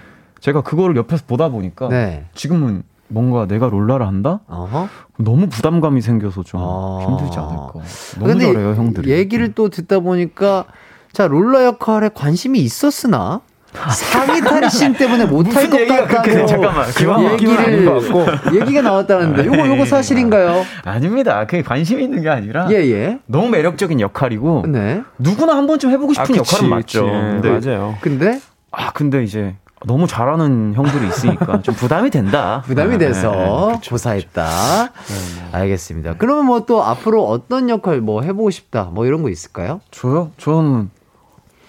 [0.41, 2.25] 제가 그거를 옆에서 보다 보니까 네.
[2.35, 4.39] 지금은 뭔가 내가 롤라를 한다?
[4.47, 4.87] 어허.
[5.17, 7.05] 너무 부담감이 생겨서 좀 아.
[7.05, 7.73] 힘들지 않을까.
[8.19, 9.09] 너무 근데 잘해요 형들이.
[9.11, 9.53] 얘기를 음.
[9.55, 10.65] 또 듣다 보니까
[11.11, 13.41] 자 롤라 역할에 관심이 있었으나
[13.73, 19.75] 상의 탈신 때문에 못할 것 같다는 잠깐만 기왕 얘기를 같고 얘기가 나왔다는데 아, 요거 요거
[19.77, 19.85] 예, 예.
[19.85, 20.63] 사실인가요?
[20.83, 21.45] 아닙니다.
[21.45, 23.19] 그게 관심 있는 게 아니라 예, 예.
[23.27, 25.03] 너무 매력적인 역할이고 네.
[25.19, 27.05] 누구나 한 번쯤 해보고 싶은 아, 역할은 맞죠.
[27.07, 27.95] 예, 맞아요.
[28.01, 28.39] 근데
[28.71, 32.61] 아 근데 이제 너무 잘하는 형들이 있으니까 좀 부담이 된다.
[32.65, 33.73] 부담이 돼서 네, 네, 네.
[33.75, 34.43] 그쵸, 사했다
[34.91, 35.13] 그쵸.
[35.13, 36.15] 네, 알겠습니다.
[36.17, 39.81] 그러면 뭐 또 앞으로 어떤 역할 뭐 해보고 싶다 뭐 이런 거 있을까요?
[39.91, 40.31] 저요?
[40.37, 40.89] 저는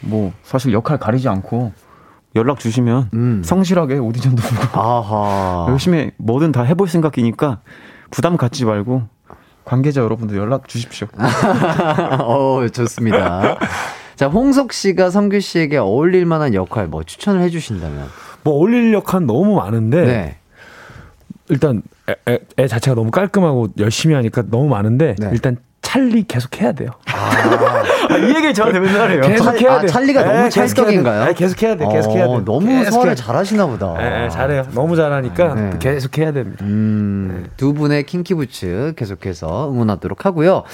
[0.01, 1.73] 뭐 사실 역할 가리지 않고
[2.35, 3.43] 연락 주시면 음.
[3.45, 5.67] 성실하게 오디션도 보고 아하.
[5.69, 7.59] 열심히 뭐든 다 해볼 생각이니까
[8.11, 9.03] 부담 갖지 말고
[9.67, 11.09] 관계자 여러분들 연락 주십시오.
[12.21, 13.59] 어, 좋습니다.
[14.17, 18.09] 자, 홍석 씨가 성규 씨에게 어울릴 만한 역할 뭐 추천을 해주신다면?
[18.45, 20.05] 뭐 어울릴 역할 너무 많은데.
[20.05, 20.37] 네.
[21.49, 25.29] 일단 애, 애, 애, 자체가 너무 깔끔하고 열심히 하니까 너무 많은데 네.
[25.33, 26.91] 일단 찰리 계속 해야 돼요.
[27.07, 27.31] 아,
[28.11, 29.21] 아 이 얘기 저한테 맨날 해요.
[29.23, 29.87] 계속 찰, 해야 아, 네, 돼.
[29.87, 31.31] 아, 찰리가 에, 너무 찰떡인가요?
[31.33, 31.87] 스 계속 해야 돼.
[31.89, 32.45] 계속 해야 어, 돼.
[32.45, 33.95] 너무 소화를 잘하시나 보다.
[34.01, 34.65] 에, 네, 잘해요.
[34.75, 35.71] 너무 잘하니까 네.
[35.79, 36.65] 계속 해야 됩니다.
[36.65, 37.51] 음, 네.
[37.57, 40.65] 두 분의 킹키부츠 계속해서 응원하도록 하고요.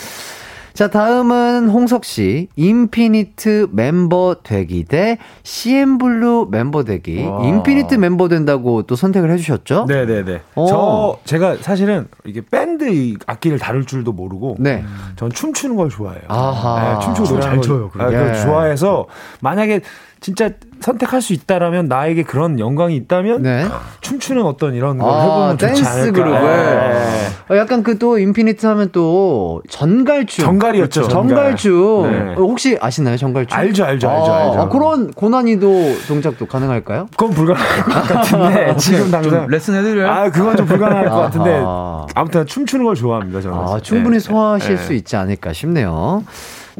[0.75, 2.49] 자, 다음은 홍석 씨.
[2.57, 7.23] 인피니트 멤버 되기 대 CM블루 멤버 되기.
[7.25, 7.45] 와.
[7.45, 9.85] 인피니트 멤버 된다고 또 선택을 해주셨죠?
[9.87, 10.41] 네네네.
[10.57, 10.63] 오.
[10.63, 10.67] 어.
[10.69, 12.85] 저, 제가 사실은 이게 밴드
[13.27, 14.57] 악기를 다룰 줄도 모르고.
[14.61, 14.83] 네.
[15.17, 16.23] 전 춤추는 걸 좋아해요.
[16.29, 16.95] 아하.
[16.99, 17.91] 네, 춤추고 아, 노래 잘 춰요.
[17.99, 18.41] 아, 예.
[18.43, 19.07] 좋아해서
[19.41, 19.81] 만약에
[20.23, 20.51] 진짜
[20.81, 23.67] 선택할 수 있다라면 나에게 그런 영광이 있다면 네.
[24.03, 27.27] 춤추는 어떤 이런 걸 아, 해보면 좋지 댄스 그룹을 네.
[27.51, 31.09] 어, 약간 그 또 인피니트 하면 또 전갈춤 전갈이었죠 그렇죠.
[31.13, 31.55] 전갈.
[31.57, 32.31] 춤 네.
[32.33, 37.07] 어, 혹시 아시나요 전갈춤 알죠 알죠 아, 알죠 알죠 아, 그런 고난이도 동작도 가능할까요?
[37.11, 40.11] 그건 불가능할 것 같은데 아, 지금 당장 레슨 해드려요?
[40.11, 41.63] 아 그건 좀 불가능할 것 같은데
[42.15, 44.21] 아무튼 춤추는 걸 좋아합니다 저는 아, 충분히 네.
[44.21, 44.83] 소화하실 네.
[44.83, 46.25] 수 있지 않을까 싶네요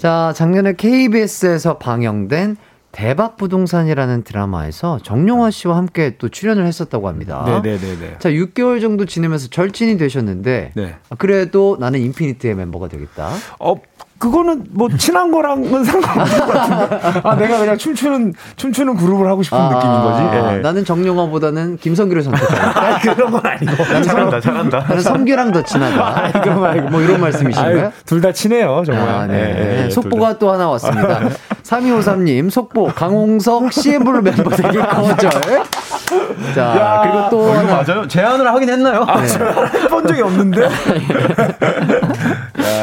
[0.01, 2.57] 자 작년에 KBS에서 방영된
[2.93, 7.43] 대박 부동산이라는 드라마에서 정용화 씨와 함께 또 출연을 했었다고 합니다.
[7.47, 7.79] 네네네.
[7.79, 8.17] 네, 네, 네.
[8.19, 10.97] 자, 6개월 정도 지내면서 절친이 되셨는데 네.
[11.09, 13.31] 아, 그래도 나는 인피니트의 멤버가 되겠다.
[13.59, 13.77] 어,
[14.23, 17.21] 그거는 뭐 친한 거랑은 상관없는 것 같은데.
[17.25, 20.23] 아 내가 그냥 춤추는 춤추는 그룹을 하고 싶은 아, 느낌인 거지.
[20.23, 20.55] 아, 아.
[20.57, 20.59] 예.
[20.61, 22.99] 나는 정용화보다는 김성규를 선택했다.
[23.15, 24.03] 그런 건 아니고.
[24.03, 24.79] 잘한다, 잘한다.
[24.79, 26.01] 나는 성규랑 더 친하다.
[26.01, 27.93] 아, 아니, 그런 아니고뭐 이런 말씀이신가요?
[28.07, 29.09] 둘 다 친해요, 정말.
[29.09, 29.35] 아, 네.
[29.35, 31.23] 예, 예, 예 속보가 또 하나 왔습니다.
[31.65, 35.41] 3253님 속보 강홍석 CM블루 멤버 대결 거절자
[36.61, 38.07] 야, 그리고 또 어, 하나 맞아요.
[38.07, 39.05] 제안을 하긴 했나요?
[39.09, 39.27] 아, 네.
[39.27, 40.69] 제본 적이 없는데.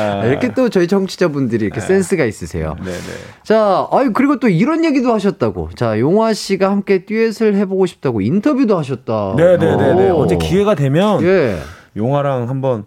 [0.09, 0.25] 아.
[0.25, 1.83] 이렇게 또 저희 청취자분들이 이렇게 아.
[1.83, 2.75] 센스가 있으세요.
[2.79, 2.91] 네네.
[2.91, 2.97] 네.
[3.43, 5.69] 자, 아유 그리고 또 이런 얘기도 하셨다고.
[5.75, 9.35] 자, 용화 씨가 함께 듀엣을 해보고 싶다고 인터뷰도 하셨다.
[9.37, 10.09] 네네네.
[10.09, 11.57] 언제 네, 기회가 되면 예.
[11.95, 12.85] 용화랑 한번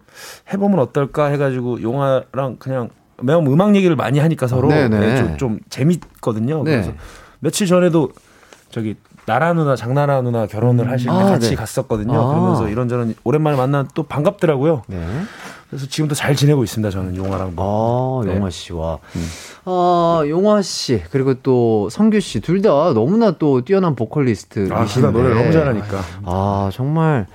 [0.52, 2.90] 해보면 어떨까 해가지고 용화랑 그냥
[3.20, 6.64] 매우 음악 얘기를 많이 하니까 서로 네, 좀, 좀 재밌거든요.
[6.64, 6.72] 네.
[6.72, 6.92] 그래서
[7.38, 8.10] 며칠 전에도
[8.70, 8.96] 저기
[9.26, 11.54] 나라 누나 장나라 누나 결혼을 하실 때 아, 같이 네.
[11.54, 12.14] 갔었거든요.
[12.20, 12.28] 아.
[12.28, 14.82] 그러면서 이런저런 오랜만에 만나 또 반갑더라고요.
[14.88, 14.98] 네.
[15.72, 16.90] 그래서 지금도 잘 지내고 있습니다.
[16.90, 17.54] 저는 용화랑.
[17.56, 18.36] 아, 네.
[18.36, 18.98] 용화 씨와.
[19.16, 19.26] 음.
[19.64, 25.08] 아, 용화 씨 그리고 또 성규 씨 둘 다 너무나 또 뛰어난 보컬리스트이신데.
[25.08, 26.00] 아, 노래 너무 잘하니까.
[26.24, 27.26] 아, 정말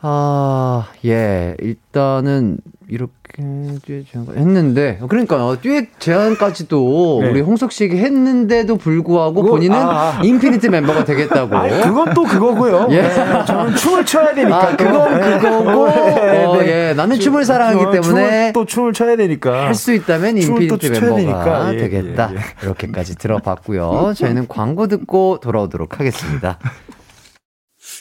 [0.00, 1.54] 아, 예.
[1.60, 3.78] 일단은 이렇게 음,
[4.14, 7.28] 했는데 그러니까 듀엣 제안까지도 네.
[7.28, 10.20] 우리 홍석 씨에게 했는데도 불구하고 그거, 본인은 아, 아.
[10.24, 11.54] 인피니트 멤버가 되겠다고.
[11.54, 12.88] 아 그건 또 그거고요.
[12.92, 13.02] 예.
[13.02, 14.68] 네, 저는 춤을 춰야 되니까.
[14.70, 15.38] 아, 그건 네.
[15.38, 15.86] 그거고.
[15.88, 16.44] 네, 네.
[16.44, 16.94] 어, 예.
[16.96, 19.66] 나는 춤, 을 사랑하기 저, 때문에 춤을, 또 춤을 춰야 되니까.
[19.66, 22.30] 할 수 있다면 인피니트 멤버가 예, 예, 되겠다.
[22.32, 22.40] 예, 예.
[22.62, 24.14] 이렇게까지 들어봤고요.
[24.16, 26.58] 저희는 광고 듣고 돌아오도록 하겠습니다.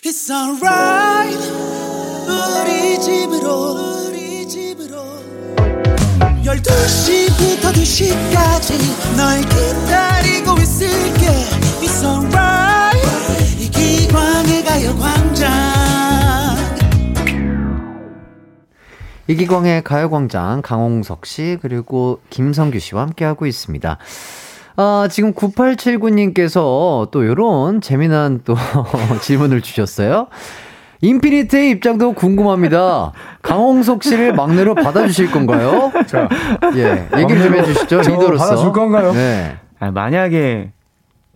[0.06, 1.36] It's alright.
[2.28, 3.95] 우리 집으로
[6.54, 8.78] 12시부터 2시까지
[9.18, 11.26] 널 기다리고 있을게
[11.82, 13.02] It's alright
[13.60, 15.56] 이 기광의 가요광장
[19.28, 23.98] 이기광의 가요광장 강홍석 씨 그리고 김성규 씨와 함께하고 있습니다.
[24.78, 28.56] 아, 지금 9879님께서 또 요런 재미난 또
[29.24, 30.28] 질문을 주셨어요.
[31.02, 33.12] 인피니트의 입장도 궁금합니다.
[33.42, 35.92] 강홍석 씨를 막내로 받아주실 건가요?
[36.08, 36.28] 자,
[36.76, 37.98] 예, 얘기를 좀 해주시죠.
[38.00, 38.44] 리더로서.
[38.44, 39.12] 받아줄 건가요?
[39.14, 39.58] 네.
[39.80, 40.72] 아니, 만약에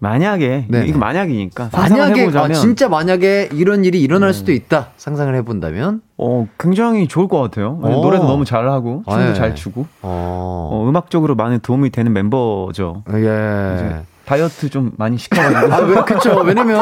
[0.02, 0.86] 만약에 네.
[0.88, 4.34] 이거 만약이니까 만약에 아, 진짜 만약에 이런 일이 일어날 음.
[4.34, 7.86] 수도 있다 상상을 해본다면 어 굉장히 좋을 것 같아요 오.
[7.86, 7.90] 어.
[8.02, 9.34] 노래도 너무 잘하고 춤도 아, 예.
[9.34, 10.70] 잘 추고 어.
[10.72, 10.88] 어.
[10.88, 13.98] 음악적으로 많은 도움이 되는 멤버죠 예.
[14.30, 15.74] 다이어트 좀 많이 시켜가지고.
[16.00, 16.36] 아, 그렇죠.
[16.46, 16.80] 왜냐면,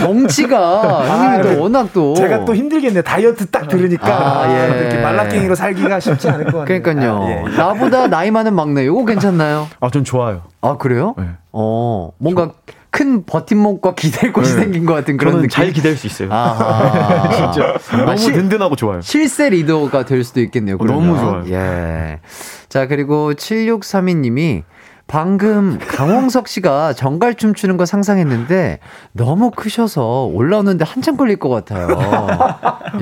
[0.00, 1.56] 덩치가, 형님이 아, 또 네.
[1.56, 2.14] 워낙 또.
[2.14, 3.02] 제가 또 힘들겠네.
[3.02, 4.08] 다이어트 딱 들으니까.
[4.08, 4.58] 아, 예.
[4.58, 6.80] 아, 이렇게 말라깽이로 살기가 쉽지 않을 것 같아요.
[6.82, 7.22] 그러니까요.
[7.22, 7.56] 아, 예, 예.
[7.58, 9.68] 나보다 나이 많은 막내, 요거 괜찮나요?
[9.80, 10.44] 아, 전 좋아요.
[10.62, 11.14] 아, 그래요?
[11.18, 11.28] 네.
[11.52, 12.46] 어, 뭔가.
[12.66, 12.72] 저...
[12.94, 14.60] 큰 버팀목과 기댈 곳이 네.
[14.64, 15.54] 생긴 것 같은 그런 저는 느낌.
[15.54, 16.28] 잘 기댈 수 있어요.
[16.30, 17.74] 아, 진짜
[18.04, 19.00] 너무 시, 든든하고 좋아요.
[19.00, 20.76] 실세 리더가 될 수도 있겠네요.
[20.76, 21.42] 그러 어, 너무 좋아요.
[21.48, 22.20] 예.
[22.68, 24.64] 자 그리고 7632님이
[25.12, 28.78] 방금 강홍석 씨가 정갈 춤추는 거 상상했는데
[29.12, 31.88] 너무 크셔서 올라오는데 한참 걸릴 것 같아요.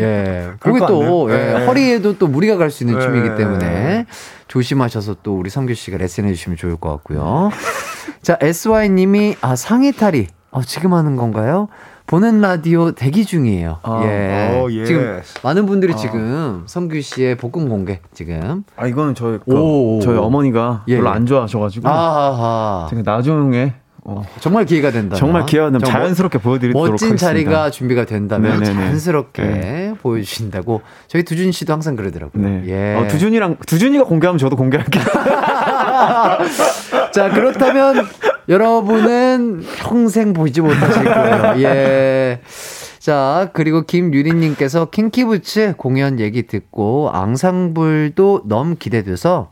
[0.01, 0.49] 예.
[0.59, 1.67] 그게 또 예, 예, 예.
[1.67, 3.01] 허리에도 또 무리가 갈 수 있는 예.
[3.01, 4.07] 춤이기 예, 때문에 예.
[4.49, 7.51] 조심하셔서 또 우리 성규 씨가 레슨해 주시면 좋을 것 같고요.
[8.23, 11.69] 자, SY 님이 아 상의 탈이 어, 아, 지금 하는 건가요?
[12.11, 13.79] 보는 라디오 대기 중이에요.
[13.85, 14.59] 아, 예.
[14.61, 14.85] 오, 어, 예.
[14.85, 15.97] 지금 많은 분들이 아.
[15.97, 18.65] 지금 성규 씨의 복근 공개 지금.
[18.77, 20.97] 아 이거는 저희 그, 저희 어머니가 예.
[20.97, 21.13] 별로 예.
[21.15, 21.89] 안 좋아하셔가지고.
[21.89, 22.89] 아하.
[22.91, 24.25] 제가 나중에 어.
[24.41, 25.15] 정말 기회가 된다.
[25.15, 25.87] 정말 기회가 된다.
[25.87, 27.27] 자연스럽게 보여드리도록 멋진 하겠습니다.
[27.29, 28.75] 자리가 준비가 된다면 네네네.
[28.75, 29.90] 자연스럽게 네.
[30.01, 32.43] 보여주신다고 저희 두준 씨도 항상 그러더라고요.
[32.45, 32.65] 네.
[32.67, 32.95] 예.
[32.97, 35.03] 어, 두준이랑 두준이가 공개하면 저도 공개할게요.
[37.13, 38.07] 자 그렇다면
[38.49, 41.55] 여러분은 평생 보지 이 못하실 거예요.
[41.63, 42.41] 예.
[42.99, 49.49] 자, 그리고 김유리님께서 킹키부츠 공연 얘기 듣고 앙상블도 너무 기대돼서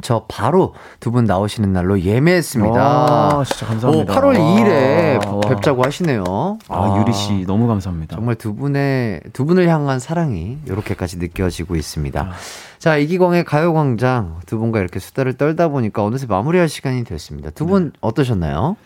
[0.00, 2.76] 저 바로 두 분 나오시는 날로 예매했습니다.
[2.80, 4.12] 아, 진짜 감사합니다.
[4.12, 5.32] 오, 8월 2일에 아.
[5.32, 6.22] 와, 뵙자고 하시네요.
[6.68, 8.14] 아, 아, 유리 씨 너무 감사합니다.
[8.16, 12.30] 정말 두 분의 두 분을 향한 사랑이 이렇게까지 느껴지고 있습니다.
[12.78, 17.50] 자, 이기광의 가요 광장 두 분과 이렇게 수다를 떨다 보니까 어느새 마무리할 시간이 됐습니다.
[17.50, 17.90] 두분 네.
[18.00, 18.76] 어떠셨나요?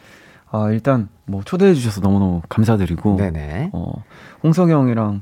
[0.50, 3.70] 아, 일단 뭐 초대해 주셔서 너무너무 감사드리고 네네.
[3.72, 3.92] 어,
[4.44, 5.20] 홍성영이랑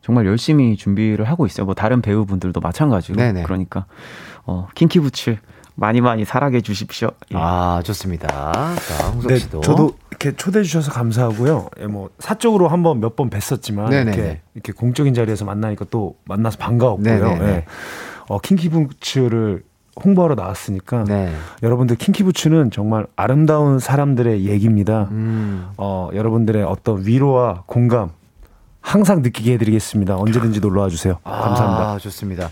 [0.00, 1.66] 정말 열심히 준비를 하고 있어요.
[1.66, 3.16] 뭐 다른 배우분들도 마찬가지로.
[3.16, 3.42] 네네.
[3.42, 3.84] 그러니까
[4.48, 5.36] 어, 킹키부츠
[5.74, 7.10] 많이 많이 사랑해 주십시오.
[7.32, 7.36] 예.
[7.36, 8.26] 아 좋습니다.
[8.52, 11.68] 자 홍석 네, 씨도 저도 이렇게 초대해 주셔서 감사하고요.
[11.78, 14.04] 예, 뭐 사적으로 한 번 몇 번 뵀었지만 네네네.
[14.04, 14.40] 네, 이렇게 네.
[14.54, 17.38] 이렇게 공적인 자리에서 만나니까 또 만나서 반가웠고요.
[17.42, 17.66] 예.
[18.26, 19.62] 어, 킹키부츠를
[20.02, 21.32] 홍보하러 나왔으니까 네.
[21.62, 25.08] 여러분들 킹키부츠는 정말 아름다운 사람들의 얘기입니다.
[25.10, 25.68] 음.
[25.76, 28.10] 어, 여러분들의 어떤 위로와 공감
[28.80, 30.16] 항상 느끼게 해드리겠습니다.
[30.16, 31.18] 언제든지 놀러와 주세요.
[31.24, 31.98] 아, 감사합니다.
[31.98, 32.48] 좋습니다.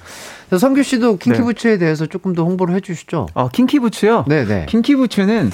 [0.59, 1.79] 성규 씨도 킹키부츠에 네.
[1.79, 3.27] 대해서 조금 더 홍보를 해주시죠.
[3.35, 4.25] 아 킹키부츠요?
[4.29, 4.45] 네네.
[4.47, 4.67] 네.
[4.67, 5.51] 킹키부츠는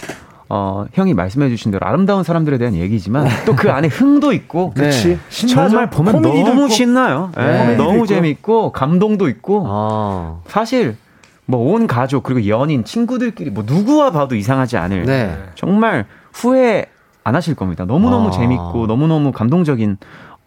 [0.50, 3.30] 어, 형이 말씀해주신 대로 아름다운 사람들에 대한 얘기지만 네.
[3.46, 4.84] 또그 안에 흥도 있고 네.
[4.84, 6.68] 그치 신 정말 보면 너무 있고.
[6.68, 7.32] 신나요.
[7.36, 7.68] 네.
[7.68, 7.76] 네.
[7.76, 8.06] 너무 있고요.
[8.06, 10.40] 재밌고 감동도 있고 아.
[10.46, 10.96] 사실
[11.46, 15.36] 뭐 온 가족 그리고 연인 친구들끼리 뭐 누구와 봐도 이상하지 않을 네.
[15.54, 16.86] 정말 후회
[17.24, 17.84] 안 하실 겁니다.
[17.86, 18.30] 너무너무 아.
[18.30, 19.96] 재밌고 너무너무 감동적인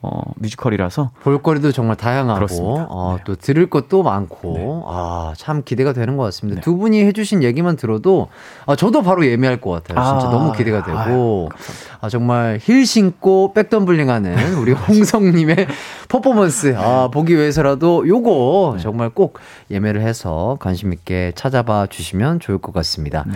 [0.08, 3.24] 어, 뮤지컬이라서 볼거리도 정말 다양하고 어, 네.
[3.26, 4.82] 또 들을 것도 많고 네.
[4.88, 6.60] 아참 기대가 되는 것 같습니다.
[6.60, 6.64] 네.
[6.64, 8.28] 두 분이 해주신 얘기만 들어도
[8.68, 10.00] 아, 저도 바로 예매할 것 같아요.
[10.06, 15.68] 아, 진짜 너무 기대가 되고 아, 아 정말 힐 신고 백덤블링하는 우리 홍성님의
[16.08, 17.12] 퍼포먼스 아, 네.
[17.12, 18.84] 보기 위해서라도 요거 네.
[18.84, 19.40] 정말 꼭
[19.72, 23.24] 예매를 해서 관심 있게 찾아봐 주시면 좋을 것 같습니다.
[23.26, 23.34] 네.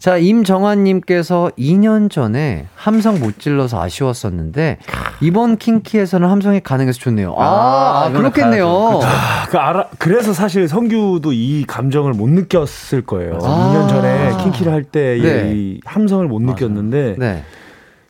[0.00, 4.78] 자, 임정환님께서 2년 전에 함성 못 질러서 아쉬웠었는데,
[5.20, 7.34] 이번 킹키에서는 함성이 가능해서 좋네요.
[7.36, 8.64] 아, 아, 아 그렇겠네요.
[8.64, 9.06] 그렇죠.
[9.06, 13.40] 아, 그 알아, 그래서 사실 성규도 이 감정을 못 느꼈을 거예요.
[13.42, 15.52] 아~ 2년 전에 킹키를 할때 네.
[15.54, 17.42] 이 함성을 못 느꼈는데, 네.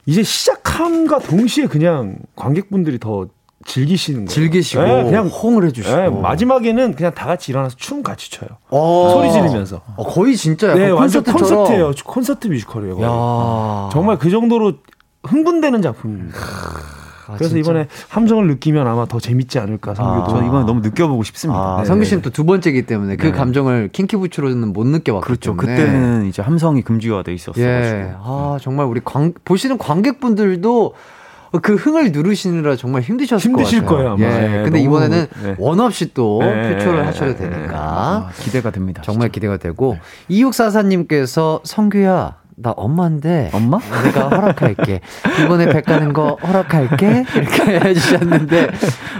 [0.07, 3.27] 이제 시작함과 동시에 그냥 관객분들이 더
[3.67, 4.29] 즐기시는 거예요.
[4.29, 8.49] 즐기시고 네, 그냥 호응을 해주시고 네, 마지막에는 그냥 다 같이 일어나서 춤 같이 춰요.
[8.71, 9.11] 아.
[9.13, 11.93] 소리 지르면서 어, 거의 진짜 네, 콘서트 콘서트예요.
[12.05, 13.01] 콘서트 뮤지컬이에요.
[13.03, 13.91] 야.
[13.93, 14.75] 정말 그 정도로
[15.25, 16.37] 흥분되는 작품입니다.
[17.27, 17.59] 아, 그래서 진짜?
[17.71, 20.37] 이번에 함정을 느끼면 아마 더 재밌지 않을까 성규도.
[20.39, 21.61] 아, 이번에 너무 느껴보고 싶습니다.
[21.61, 21.85] 아, 네.
[21.85, 22.31] 성규 씨는 네.
[22.31, 23.33] 또두 번째기 이 때문에 그 네.
[23.33, 25.51] 감정을 킹키부츠로는 못 느껴봤기 그렇죠.
[25.55, 25.77] 때문에.
[25.77, 27.63] 그때는 이제 함성이 금지화돼 있었어요.
[27.65, 28.15] 예.
[28.21, 30.95] 아 정말 우리 관, 보시는 관객분들도
[31.53, 34.11] 어, 그 흥을 누르시느라 정말 힘드셨을 힘드실 거예요.
[34.11, 34.21] 아마.
[34.23, 34.29] 예.
[34.29, 35.49] 네, 근데 이번에는 네.
[35.51, 35.57] 예.
[35.59, 39.03] 원 없이 또 예, 표출을 하셔도 되니까 아, 기대가 됩니다.
[39.05, 39.33] 정말 진짜.
[39.35, 40.01] 기대가 되고 네.
[40.29, 43.79] 이육사사님께서 성규야 나 엄마인데 엄마?
[44.05, 45.01] 내가 허락할게
[45.45, 48.69] 이번에 백 가는 거 허락할게 이렇게 해주셨는데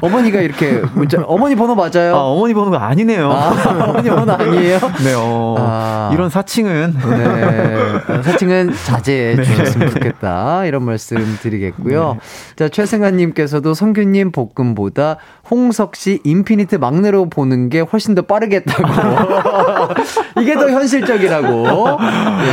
[0.03, 2.17] 어머니가 이렇게 문자 어머니 번호 맞아요?
[2.17, 3.31] 아, 어머니 번호가 아니네요.
[3.33, 4.79] 아, 어머니 번호 아니에요?
[5.03, 9.43] 네, 어, 아, 이런 사칭은 네, 사칭은 자제해 네.
[9.43, 12.19] 주셨으면 좋겠다 이런 말씀 드리겠고요.
[12.21, 12.57] 네.
[12.57, 15.17] 자 최승아님께서도 성균님복근보다
[15.51, 19.95] 홍석 씨 인피니트 막내로 보는 게 훨씬 더 빠르겠다고
[20.43, 21.99] 이게 더 현실적이라고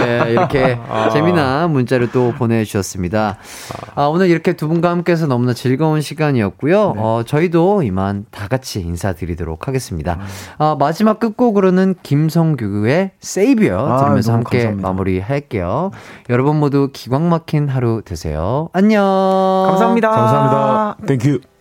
[0.03, 1.09] 예 이렇게 아.
[1.09, 3.37] 재미난 문자를 또 보내주셨습니다.
[3.95, 6.93] 아, 오늘 이렇게 두 분과 함께해서 너무나 즐거운 시간이었고요.
[6.95, 7.01] 네.
[7.01, 10.19] 어, 저희도 이만 다 같이 인사드리도록 하겠습니다.
[10.57, 14.87] 아, 마지막 끝곡으로는 김성규의 세이비어 아, 들으면서 함께 감사합니다.
[14.89, 15.91] 마무리할게요.
[16.29, 18.69] 여러분 모두 기광 막힌 하루 되세요.
[18.73, 19.03] 안녕.
[19.69, 20.09] 감사합니다.
[20.09, 20.97] 감사합니다.
[21.07, 21.56] 땡큐.